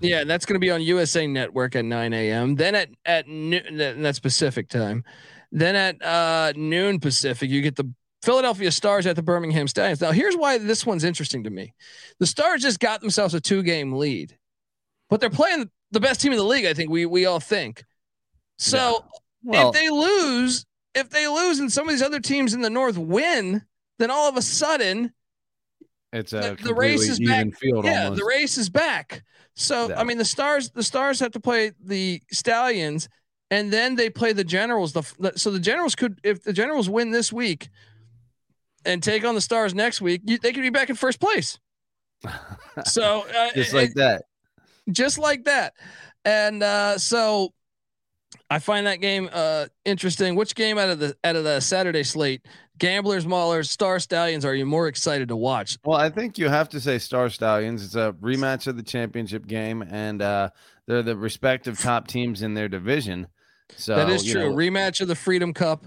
Yeah, 0.00 0.22
and 0.22 0.30
that's 0.30 0.46
going 0.46 0.54
to 0.54 0.58
be 0.64 0.70
on 0.70 0.80
USA 0.80 1.26
Network 1.26 1.76
at 1.76 1.84
9 1.84 2.12
a.m. 2.14 2.56
Then 2.56 2.74
at 2.74 2.88
at 3.04 3.28
noon, 3.28 3.76
that- 3.76 4.00
that's 4.02 4.18
Pacific 4.18 4.68
time. 4.70 5.04
Then 5.52 5.76
at 5.76 6.02
uh, 6.02 6.52
noon 6.56 6.98
Pacific, 6.98 7.50
you 7.50 7.60
get 7.60 7.76
the 7.76 7.92
Philadelphia 8.22 8.70
Stars 8.70 9.06
at 9.06 9.16
the 9.16 9.22
Birmingham 9.22 9.66
Stallions. 9.68 10.00
Now, 10.00 10.10
here's 10.12 10.36
why 10.36 10.58
this 10.58 10.84
one's 10.84 11.04
interesting 11.04 11.44
to 11.44 11.50
me. 11.50 11.72
The 12.18 12.26
Stars 12.26 12.62
just 12.62 12.78
got 12.80 13.00
themselves 13.00 13.34
a 13.34 13.40
two 13.40 13.62
game 13.62 13.92
lead, 13.94 14.36
but 15.08 15.20
they're 15.20 15.30
playing 15.30 15.70
the 15.90 16.00
best 16.00 16.20
team 16.20 16.32
in 16.32 16.38
the 16.38 16.44
league. 16.44 16.66
I 16.66 16.74
think 16.74 16.90
we 16.90 17.06
we 17.06 17.26
all 17.26 17.40
think. 17.40 17.84
So 18.58 19.04
Well- 19.42 19.70
if 19.70 19.74
they 19.74 19.88
lose, 19.88 20.66
if 20.94 21.08
they 21.10 21.26
lose, 21.28 21.58
and 21.60 21.72
some 21.72 21.88
of 21.88 21.94
these 21.94 22.02
other 22.02 22.20
teams 22.20 22.52
in 22.52 22.60
the 22.60 22.70
North 22.70 22.98
win, 22.98 23.62
then 23.98 24.10
all 24.10 24.28
of 24.28 24.36
a 24.36 24.42
sudden 24.42 25.12
It's 26.12 26.32
a 26.32 26.56
the, 26.58 26.64
the 26.64 26.74
race 26.74 27.08
is 27.08 27.18
back. 27.20 27.46
field 27.58 27.84
yeah, 27.84 28.04
almost. 28.04 28.20
the 28.20 28.26
race 28.26 28.58
is 28.58 28.68
back. 28.68 29.22
So 29.54 29.88
Yeah. 29.88 30.00
I 30.00 30.04
mean, 30.04 30.18
the 30.18 30.24
stars, 30.24 30.70
the 30.70 30.82
stars 30.82 31.20
have 31.20 31.32
to 31.32 31.40
play 31.40 31.72
the 31.82 32.20
stallions, 32.30 33.08
and 33.50 33.72
then 33.72 33.94
they 33.96 34.10
play 34.10 34.32
the 34.32 34.44
generals. 34.44 34.92
The 34.92 35.32
so 35.36 35.50
the 35.50 35.58
generals 35.60 35.94
could, 35.94 36.20
if 36.22 36.42
the 36.42 36.52
generals 36.52 36.88
win 36.90 37.10
this 37.10 37.32
week, 37.32 37.68
and 38.84 39.02
take 39.02 39.24
on 39.24 39.34
the 39.34 39.40
stars 39.40 39.74
next 39.74 40.00
week, 40.00 40.22
you, 40.24 40.38
they 40.38 40.52
could 40.52 40.62
be 40.62 40.70
back 40.70 40.90
in 40.90 40.96
first 40.96 41.20
place. 41.20 41.58
So 42.84 43.26
uh, 43.28 43.50
just 43.54 43.72
it- 43.72 43.76
like 43.76 43.94
that. 43.94 44.24
just 44.90 45.18
like 45.18 45.44
that. 45.44 45.74
And 46.24 46.62
uh, 46.62 46.98
so 46.98 47.52
I 48.48 48.58
find 48.58 48.86
that 48.86 49.00
game 49.00 49.28
uh, 49.32 49.66
interesting. 49.84 50.34
Which 50.36 50.54
game 50.54 50.78
out 50.78 50.88
of 50.90 50.98
the 50.98 51.16
out 51.24 51.36
of 51.36 51.44
the 51.44 51.60
Saturday 51.60 52.02
slate, 52.04 52.46
Gamblers, 52.78 53.26
Maulers, 53.26 53.66
Star 53.68 53.98
Stallions, 53.98 54.44
are 54.44 54.54
you 54.54 54.66
more 54.66 54.86
excited 54.86 55.28
to 55.28 55.36
watch? 55.36 55.78
Well, 55.84 55.98
I 55.98 56.10
think 56.10 56.38
you 56.38 56.48
have 56.48 56.68
to 56.70 56.80
say 56.80 56.98
Star 56.98 57.28
Stallions. 57.28 57.84
It's 57.84 57.94
a 57.96 58.14
rematch 58.20 58.66
of 58.66 58.76
the 58.76 58.82
championship 58.82 59.46
game, 59.46 59.82
and 59.82 60.22
uh, 60.22 60.50
they're 60.86 61.02
the 61.02 61.16
respective 61.16 61.78
top 61.80 62.06
teams 62.06 62.42
in 62.42 62.54
their 62.54 62.68
division. 62.68 63.26
So 63.76 63.96
that 63.96 64.08
is 64.10 64.24
true. 64.24 64.50
know, 64.50 64.54
Rematch 64.56 65.00
of 65.00 65.08
the 65.08 65.16
Freedom 65.16 65.52
Cup. 65.52 65.86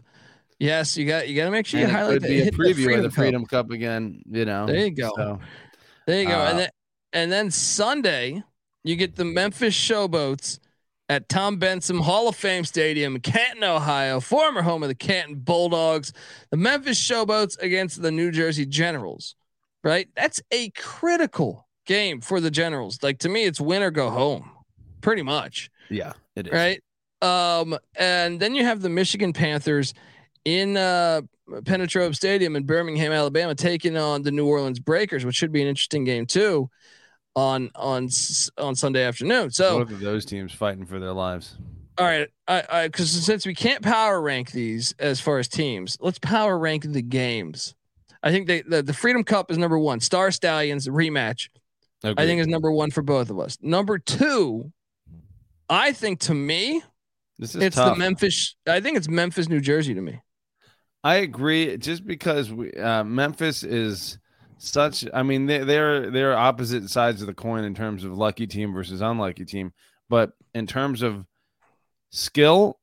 Yes, 0.63 0.95
you 0.95 1.05
got 1.05 1.27
you 1.27 1.35
got 1.35 1.45
to 1.45 1.51
make 1.51 1.65
sure 1.65 1.81
you 1.81 1.87
and 1.87 1.93
it 1.93 1.99
highlight 1.99 2.13
could 2.13 2.23
that. 2.23 2.27
be 2.29 2.41
a 2.47 2.51
preview 2.51 2.95
of 2.95 3.03
the. 3.03 3.11
Freedom 3.11 3.45
Cup 3.45 3.69
again. 3.71 4.21
You 4.31 4.45
know, 4.45 4.65
There 4.65 4.77
you 4.85 4.91
go. 4.91 5.11
So, 5.17 5.39
There 6.07 6.21
you 6.21 6.27
go. 6.27 6.39
Uh, 6.39 6.47
and 6.49 6.59
then 6.59 6.69
and 7.11 7.31
then 7.31 7.51
Sunday, 7.51 8.41
you 8.85 8.95
get 8.95 9.17
the 9.17 9.25
Memphis 9.25 9.75
Showboats 9.75 10.59
at 11.09 11.27
Tom 11.27 11.57
Benson 11.57 11.99
Hall 11.99 12.29
of 12.29 12.37
Fame 12.37 12.63
Stadium, 12.63 13.19
Canton, 13.19 13.65
Ohio, 13.65 14.21
former 14.21 14.61
home 14.61 14.83
of 14.83 14.89
the 14.89 14.95
Canton 14.95 15.35
Bulldogs. 15.35 16.13
The 16.49 16.57
Memphis 16.57 16.97
Showboats 16.97 17.61
against 17.61 18.01
the 18.01 18.11
New 18.11 18.31
Jersey 18.31 18.65
Generals. 18.65 19.35
Right? 19.83 20.07
That's 20.15 20.41
a 20.51 20.69
critical 20.69 21.67
game 21.85 22.21
for 22.21 22.39
the 22.39 22.49
Generals. 22.49 23.03
Like 23.03 23.19
to 23.19 23.27
me, 23.27 23.43
it's 23.43 23.59
win 23.59 23.83
or 23.83 23.91
go 23.91 24.09
home, 24.09 24.49
pretty 25.01 25.23
much. 25.23 25.69
yeah, 25.89 26.13
it 26.37 26.47
is. 26.47 26.53
Right. 26.53 26.81
Um, 27.21 27.77
and 27.97 28.39
then 28.39 28.55
you 28.55 28.63
have 28.63 28.81
the 28.81 28.89
Michigan 28.89 29.33
Panthers 29.33 29.93
in 30.45 30.77
uh 30.77 31.21
Penetrobe 31.49 32.15
Stadium 32.15 32.55
in 32.55 32.63
Birmingham, 32.65 33.11
Alabama, 33.11 33.53
taking 33.55 33.97
on 33.97 34.21
the 34.23 34.31
New 34.31 34.47
Orleans 34.47 34.79
Breakers, 34.79 35.25
which 35.25 35.35
should 35.35 35.51
be 35.51 35.61
an 35.61 35.67
interesting 35.67 36.03
game 36.03 36.25
too 36.25 36.69
on 37.35 37.69
on 37.75 38.09
on 38.57 38.75
Sunday 38.75 39.03
afternoon. 39.03 39.51
So 39.51 39.79
Both 39.79 39.91
of 39.91 39.99
those 39.99 40.25
teams 40.25 40.51
fighting 40.53 40.85
for 40.85 40.99
their 40.99 41.13
lives. 41.13 41.57
all 41.97 42.05
right, 42.05 42.29
I 42.47 42.63
I 42.69 42.87
because 42.87 43.11
since 43.11 43.45
we 43.45 43.53
can't 43.55 43.81
power 43.83 44.21
rank 44.21 44.51
these 44.51 44.93
as 44.99 45.19
far 45.19 45.39
as 45.39 45.47
teams, 45.47 45.97
let's 45.99 46.19
power 46.19 46.57
rank 46.57 46.83
the 46.87 47.01
games. 47.01 47.75
I 48.21 48.31
think 48.31 48.47
they, 48.47 48.61
the 48.61 48.81
the 48.81 48.93
Freedom 48.93 49.23
Cup 49.23 49.51
is 49.51 49.57
number 49.57 49.77
one. 49.77 49.99
Star 49.99 50.31
Stallions 50.31 50.87
rematch. 50.87 51.49
I 52.05 52.25
think 52.25 52.39
is 52.41 52.47
number 52.47 52.71
one 52.71 52.91
for 52.91 53.01
both 53.01 53.29
of 53.29 53.39
us. 53.39 53.57
Number 53.61 53.97
two, 53.97 54.71
I 55.69 55.93
think 55.93 56.19
to 56.21 56.33
me, 56.33 56.81
This 57.39 57.55
is 57.55 57.63
it's 57.63 57.75
tough. 57.77 57.95
the 57.95 57.99
Memphis. 57.99 58.55
I 58.67 58.79
think 58.81 58.97
it's 58.97 59.07
Memphis, 59.09 59.47
New 59.49 59.59
Jersey 59.61 59.93
to 59.93 60.01
me. 60.01 60.19
I 61.03 61.15
agree. 61.15 61.77
Just 61.77 62.05
because 62.05 62.51
we, 62.51 62.71
uh, 62.73 63.03
Memphis 63.03 63.63
is 63.63 64.17
such, 64.57 65.05
I 65.13 65.23
mean, 65.23 65.45
they, 65.45 65.59
they're 65.59 66.09
they're 66.09 66.37
opposite 66.37 66.89
sides 66.89 67.21
of 67.21 67.27
the 67.27 67.33
coin 67.33 67.65
in 67.65 67.75
terms 67.75 68.03
of 68.03 68.17
lucky 68.17 68.47
team 68.47 68.73
versus 68.73 69.01
unlucky 69.01 69.45
team. 69.45 69.73
But 70.09 70.31
in 70.53 70.67
terms 70.67 71.01
of 71.01 71.25
skill, 72.11 72.79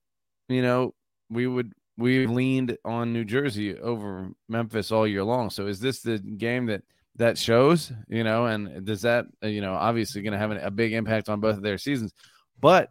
you 0.49 0.63
know, 0.63 0.95
we 1.31 1.47
would 1.47 1.73
we 1.97 2.27
leaned 2.27 2.77
on 2.85 3.13
New 3.13 3.25
Jersey 3.25 3.79
over 3.79 4.31
Memphis 4.49 4.93
all 4.93 5.07
year 5.07 5.25
long. 5.25 5.51
So 5.51 5.67
is 5.67 5.81
this 5.81 6.01
the 6.01 6.19
game 6.19 6.67
that 6.67 6.83
that 7.17 7.39
shows? 7.39 7.93
You 8.09 8.25
know, 8.25 8.47
and 8.47 8.85
does 8.85 9.03
that 9.03 9.27
you 9.43 9.61
know 9.63 9.75
obviously 9.75 10.23
going 10.23 10.33
to 10.33 10.39
have 10.39 10.51
an, 10.51 10.59
a 10.59 10.71
big 10.71 10.93
impact 10.93 11.29
on 11.29 11.41
both 11.41 11.57
of 11.57 11.63
their 11.63 11.79
seasons? 11.79 12.13
But 12.61 12.91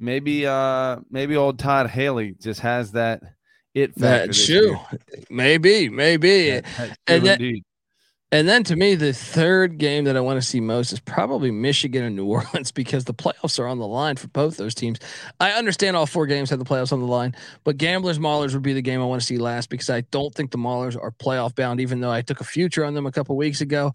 maybe 0.00 0.46
uh 0.46 0.96
maybe 1.10 1.36
old 1.36 1.58
Todd 1.58 1.88
Haley 1.88 2.34
just 2.40 2.60
has 2.60 2.92
that 2.92 3.22
it. 3.82 3.94
That 3.96 4.34
shoe, 4.34 4.76
maybe, 5.30 5.88
maybe. 5.88 6.60
And 7.06 7.24
then, 7.24 7.62
and 8.30 8.46
then 8.46 8.62
to 8.64 8.76
me, 8.76 8.94
the 8.94 9.14
third 9.14 9.78
game 9.78 10.04
that 10.04 10.16
I 10.16 10.20
want 10.20 10.40
to 10.40 10.46
see 10.46 10.60
most 10.60 10.92
is 10.92 11.00
probably 11.00 11.50
Michigan 11.50 12.04
and 12.04 12.14
New 12.14 12.26
Orleans 12.28 12.72
because 12.72 13.04
the 13.04 13.14
playoffs 13.14 13.58
are 13.58 13.66
on 13.66 13.78
the 13.78 13.86
line 13.86 14.16
for 14.16 14.28
both 14.28 14.58
those 14.58 14.74
teams. 14.74 14.98
I 15.40 15.52
understand 15.52 15.96
all 15.96 16.04
four 16.04 16.26
games 16.26 16.50
have 16.50 16.58
the 16.58 16.64
playoffs 16.64 16.92
on 16.92 17.00
the 17.00 17.06
line, 17.06 17.34
but 17.64 17.78
Gamblers 17.78 18.18
Maulers 18.18 18.52
would 18.52 18.62
be 18.62 18.74
the 18.74 18.82
game 18.82 19.00
I 19.00 19.06
want 19.06 19.22
to 19.22 19.26
see 19.26 19.38
last 19.38 19.70
because 19.70 19.88
I 19.88 20.02
don't 20.02 20.34
think 20.34 20.50
the 20.50 20.58
Maulers 20.58 20.94
are 21.00 21.10
playoff 21.10 21.54
bound, 21.54 21.80
even 21.80 22.00
though 22.00 22.10
I 22.10 22.20
took 22.20 22.40
a 22.40 22.44
future 22.44 22.84
on 22.84 22.92
them 22.92 23.06
a 23.06 23.12
couple 23.12 23.34
weeks 23.36 23.62
ago. 23.62 23.94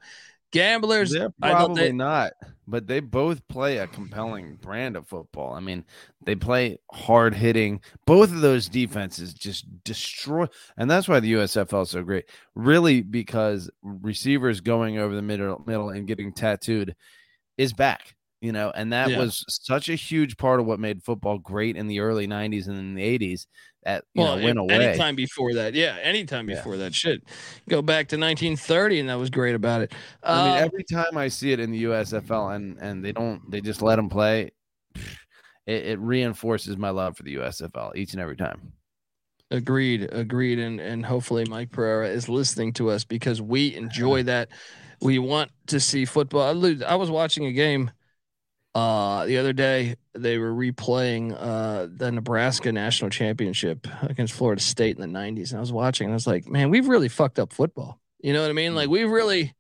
Gamblers, 0.53 1.11
They're 1.11 1.33
I 1.41 1.51
probably 1.51 1.83
they- 1.87 1.91
not, 1.91 2.31
but 2.67 2.87
they 2.87 2.99
both 3.01 3.45
play 3.47 3.79
a 3.79 3.87
compelling 3.87 4.55
brand 4.55 4.95
of 4.95 5.07
football. 5.07 5.53
I 5.53 5.59
mean, 5.59 5.83
they 6.23 6.35
play 6.35 6.77
hard 6.91 7.33
hitting. 7.33 7.81
Both 8.05 8.31
of 8.31 8.41
those 8.41 8.69
defenses 8.69 9.33
just 9.33 9.65
destroy, 9.83 10.45
and 10.77 10.89
that's 10.89 11.07
why 11.07 11.19
the 11.19 11.33
USFL 11.33 11.81
is 11.83 11.89
so 11.89 12.03
great. 12.03 12.25
Really, 12.55 13.01
because 13.01 13.69
receivers 13.81 14.61
going 14.61 14.97
over 14.99 15.13
the 15.15 15.21
middle, 15.21 15.61
middle 15.65 15.89
and 15.89 16.07
getting 16.07 16.31
tattooed 16.31 16.95
is 17.57 17.73
back. 17.73 18.15
You 18.41 18.51
know, 18.51 18.71
and 18.75 18.91
that 18.91 19.09
Yeah. 19.11 19.19
was 19.19 19.45
such 19.47 19.87
a 19.87 19.95
huge 19.95 20.35
part 20.35 20.59
of 20.59 20.65
what 20.65 20.77
made 20.77 21.01
football 21.01 21.37
great 21.39 21.77
in 21.77 21.87
the 21.87 22.01
early 22.01 22.27
'90s 22.27 22.67
and 22.67 22.77
in 22.77 22.93
the 22.93 23.01
'80s. 23.03 23.47
That 23.85 24.05
well, 24.15 24.37
know 24.37 24.43
went 24.43 24.57
away. 24.59 24.73
anytime 24.75 25.15
before 25.15 25.53
that, 25.55 25.73
yeah, 25.73 25.97
anytime 26.01 26.49
Yeah. 26.49 26.55
before 26.55 26.77
that, 26.77 26.93
shit. 26.95 27.21
Go 27.67 27.81
back 27.81 28.07
to 28.09 28.17
1930, 28.17 29.01
and 29.01 29.09
that 29.09 29.15
was 29.15 29.29
great 29.29 29.55
about 29.55 29.81
it. 29.81 29.91
I 30.23 30.43
mean, 30.45 30.57
Um, 30.57 30.63
every 30.63 30.83
time 30.85 31.17
I 31.17 31.27
see 31.27 31.51
it 31.51 31.59
in 31.59 31.71
the 31.71 31.83
USFL 31.83 32.55
and 32.55 32.77
and 32.79 33.03
they 33.03 33.11
don't, 33.11 33.41
they 33.51 33.59
just 33.61 33.81
let 33.81 33.97
them 33.97 34.09
play. 34.09 34.51
It, 35.65 35.85
it 35.85 35.99
reinforces 35.99 36.77
my 36.77 36.89
love 36.91 37.17
for 37.17 37.23
the 37.23 37.35
USFL 37.35 37.91
each 37.95 38.13
and 38.13 38.21
every 38.21 38.35
time. 38.37 38.73
Agreed, 39.51 40.09
agreed, 40.11 40.59
and 40.59 40.79
and 40.79 41.05
hopefully 41.05 41.45
Mike 41.47 41.71
Pereira 41.71 42.07
is 42.09 42.27
listening 42.27 42.73
to 42.73 42.89
us 42.89 43.03
because 43.03 43.41
we 43.41 43.75
enjoy 43.75 44.23
that. 44.31 44.49
We 45.01 45.19
want 45.19 45.51
to 45.67 45.79
see 45.81 46.05
football. 46.05 46.41
I, 46.65 46.75
I 46.85 46.95
was 46.95 47.11
watching 47.11 47.45
a 47.45 47.51
game 47.51 47.91
uh 48.75 49.25
the 49.25 49.38
other 49.38 49.53
day. 49.53 49.95
They 50.13 50.38
were 50.38 50.53
replaying 50.53 51.36
uh 51.38 51.88
the 51.91 52.12
Nebraska 52.12 52.71
national 52.71 53.09
championship 53.09 53.88
against 54.01 54.33
Florida 54.33 54.62
State 54.62 54.97
in 54.97 55.01
the 55.01 55.19
'90s, 55.19 55.49
and 55.49 55.57
I 55.57 55.62
was 55.62 55.74
watching. 55.74 56.05
And 56.05 56.13
I 56.13 56.15
was 56.15 56.28
like, 56.28 56.47
man, 56.47 56.69
we've 56.69 56.88
really 56.88 57.09
fucked 57.09 57.39
up 57.39 57.53
football. 57.53 57.99
You 58.21 58.34
know 58.34 58.41
what 58.41 58.49
I 58.49 58.53
mean? 58.53 58.74
Like 58.76 58.89
we've 58.89 59.09
really, 59.09 59.53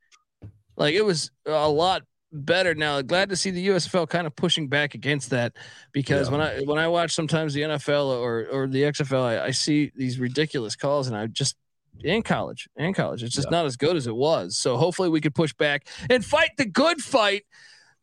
like 0.77 0.95
it 0.95 1.03
was 1.03 1.31
a 1.45 1.69
lot 1.69 2.03
better 2.31 2.73
now. 2.73 3.01
Glad 3.01 3.29
to 3.29 3.35
see 3.35 3.51
the 3.51 3.67
USFL 3.67 4.09
kind 4.09 4.25
of 4.25 4.35
pushing 4.35 4.67
back 4.67 4.95
against 4.95 5.29
that 5.29 5.53
because 5.91 6.31
when 6.31 6.41
I 6.41 6.61
when 6.61 6.79
I 6.79 6.87
watch 6.87 7.13
sometimes 7.13 7.53
the 7.53 7.61
NFL 7.61 8.07
or 8.07 8.47
or 8.51 8.67
the 8.67 8.83
XFL, 8.83 9.21
I, 9.21 9.45
I 9.45 9.51
see 9.51 9.91
these 9.95 10.19
ridiculous 10.19 10.75
calls, 10.75 11.07
and 11.07 11.15
I 11.15 11.27
just 11.27 11.55
in 12.03 12.23
college, 12.23 12.67
in 12.75 12.93
college, 12.93 13.23
it's 13.23 13.35
just 13.35 13.51
not 13.51 13.65
as 13.65 13.77
good 13.77 13.95
as 13.95 14.07
it 14.07 14.15
was. 14.15 14.57
So 14.57 14.77
hopefully 14.77 15.09
we 15.09 15.21
could 15.21 15.35
push 15.35 15.53
back 15.53 15.87
and 16.09 16.25
fight 16.25 16.51
the 16.57 16.65
good 16.65 17.01
fight 17.01 17.43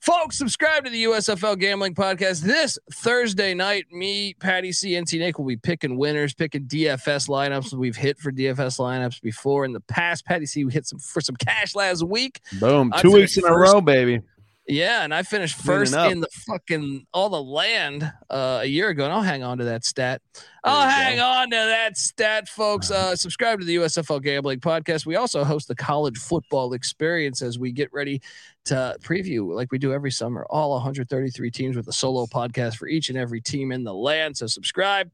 Folks, 0.01 0.38
subscribe 0.38 0.84
to 0.84 0.90
the 0.90 1.05
USFL 1.05 1.59
Gambling 1.59 1.94
Podcast 1.94 2.40
this 2.40 2.78
Thursday 2.90 3.53
night. 3.53 3.84
Me, 3.92 4.32
Patty 4.32 4.72
C, 4.72 4.98
NT 4.98 5.12
Nick 5.14 5.38
will 5.38 5.44
be 5.44 5.59
picking 5.59 5.98
winners, 5.98 6.32
picking 6.32 6.64
DFS 6.64 7.28
lineups. 7.28 7.74
We've 7.74 7.94
hit 7.94 8.18
for 8.18 8.32
DFS 8.32 8.78
lineups 8.78 9.20
before 9.20 9.66
in 9.66 9.74
the 9.74 9.80
past. 9.80 10.24
Patty 10.24 10.46
C, 10.46 10.64
we 10.64 10.72
hit 10.72 10.86
some 10.86 10.98
for 10.98 11.20
some 11.20 11.36
cash 11.36 11.74
last 11.74 12.03
week. 12.03 12.40
Boom. 12.59 12.94
Two 13.03 13.12
weeks 13.12 13.36
in 13.36 13.44
a 13.44 13.55
row, 13.55 13.82
baby. 13.82 14.22
Yeah, 14.66 15.02
and 15.02 15.12
I 15.12 15.24
finished 15.24 15.56
first 15.56 15.94
in 15.94 16.20
the 16.20 16.28
fucking 16.46 17.06
all 17.12 17.28
the 17.28 17.42
land 17.42 18.04
uh, 18.28 18.61
a 18.62 18.66
year 18.66 18.90
ago, 18.90 19.04
and 19.04 19.12
I'll 19.12 19.22
hang 19.22 19.42
on 19.42 19.58
to 19.58 19.64
that 19.64 19.84
stat. 19.84 20.22
I'll 20.62 20.88
hang 20.88 21.16
go. 21.16 21.24
on 21.24 21.50
to 21.50 21.56
that 21.56 21.96
stat, 21.96 22.48
folks. 22.48 22.90
Uh, 22.90 23.16
subscribe 23.16 23.58
to 23.58 23.64
the 23.64 23.76
USFL 23.76 24.22
Gambling 24.22 24.61
Podcast. 24.61 25.06
We 25.06 25.16
also 25.16 25.42
host 25.42 25.66
the 25.66 25.74
College 25.74 26.18
Football 26.18 26.74
Experience 26.74 27.42
as 27.42 27.58
we 27.58 27.72
get 27.72 27.92
ready 27.92 28.22
to 28.66 28.96
preview, 29.02 29.52
like 29.52 29.72
we 29.72 29.78
do 29.78 29.92
every 29.92 30.12
summer, 30.12 30.46
all 30.50 30.70
133 30.72 31.50
teams 31.50 31.76
with 31.76 31.88
a 31.88 31.92
solo 31.92 32.26
podcast 32.26 32.76
for 32.76 32.86
each 32.86 33.08
and 33.08 33.18
every 33.18 33.40
team 33.40 33.72
in 33.72 33.82
the 33.82 33.94
land. 33.94 34.36
So 34.36 34.46
subscribe 34.46 35.11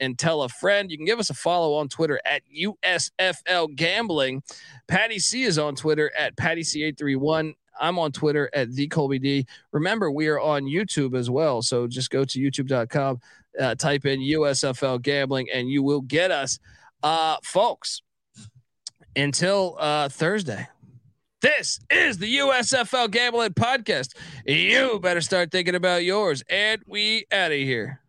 and 0.00 0.18
tell 0.18 0.42
a 0.42 0.48
friend. 0.48 0.90
You 0.90 0.96
can 0.96 1.06
give 1.06 1.18
us 1.18 1.30
a 1.30 1.34
follow 1.34 1.74
on 1.74 1.88
Twitter 1.88 2.20
at 2.24 2.42
USFL 2.56 3.74
Gambling. 3.74 4.42
Patty 4.88 5.18
C 5.18 5.42
is 5.42 5.58
on 5.58 5.74
Twitter 5.74 6.10
at 6.16 6.36
Patty 6.36 6.62
C831. 6.62 7.54
I'm 7.80 7.98
on 7.98 8.12
Twitter 8.12 8.50
at 8.52 8.72
the 8.72 8.86
Colby 8.86 9.18
D. 9.18 9.46
Remember, 9.72 10.10
we 10.10 10.28
are 10.28 10.38
on 10.38 10.64
YouTube 10.64 11.18
as 11.18 11.30
well. 11.30 11.62
So 11.62 11.86
just 11.86 12.10
go 12.10 12.24
to 12.24 12.38
youtube.com, 12.38 13.20
uh, 13.58 13.74
type 13.74 14.06
in 14.06 14.20
USFL 14.20 15.02
Gambling, 15.02 15.48
and 15.52 15.68
you 15.68 15.82
will 15.82 16.02
get 16.02 16.30
us. 16.30 16.58
Uh, 17.02 17.36
folks, 17.42 18.02
until 19.16 19.76
uh, 19.80 20.08
Thursday, 20.08 20.68
this 21.40 21.80
is 21.90 22.18
the 22.18 22.38
USFL 22.38 23.10
Gambling 23.10 23.54
Podcast. 23.54 24.14
You 24.46 25.00
better 25.00 25.22
start 25.22 25.50
thinking 25.50 25.74
about 25.74 26.04
yours. 26.04 26.44
And 26.50 26.82
we 26.86 27.24
out 27.32 27.50
of 27.50 27.58
here. 27.58 28.00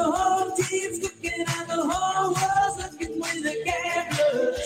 The 0.00 0.10
whole 0.10 0.50
team's 0.56 1.02
looking 1.02 1.44
and 1.46 1.68
the 1.68 1.76
whole 1.76 2.32
world's 2.32 2.76
looking 2.82 3.20
with 3.20 3.42
the 3.42 3.56
gamblers. 3.66 4.60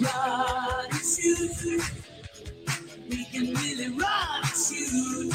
Run 0.00 0.86
and 0.90 1.04
shoot. 1.04 1.82
We 3.10 3.24
can 3.26 3.54
really 3.54 3.88
run 3.90 4.42
and 4.42 4.56
shoot. 4.56 5.32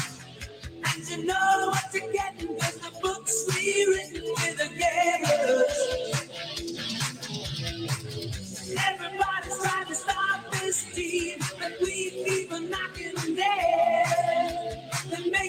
And 0.84 1.08
you 1.08 1.18
know 1.26 1.68
what 1.68 1.84
you're 1.94 2.12
getting 2.12 2.54
because 2.54 2.78
the 2.78 2.90
books 3.00 3.46
we 3.54 3.86
written 3.86 4.24
with 4.24 4.56
the 4.58 4.68
gamblers. 4.76 5.85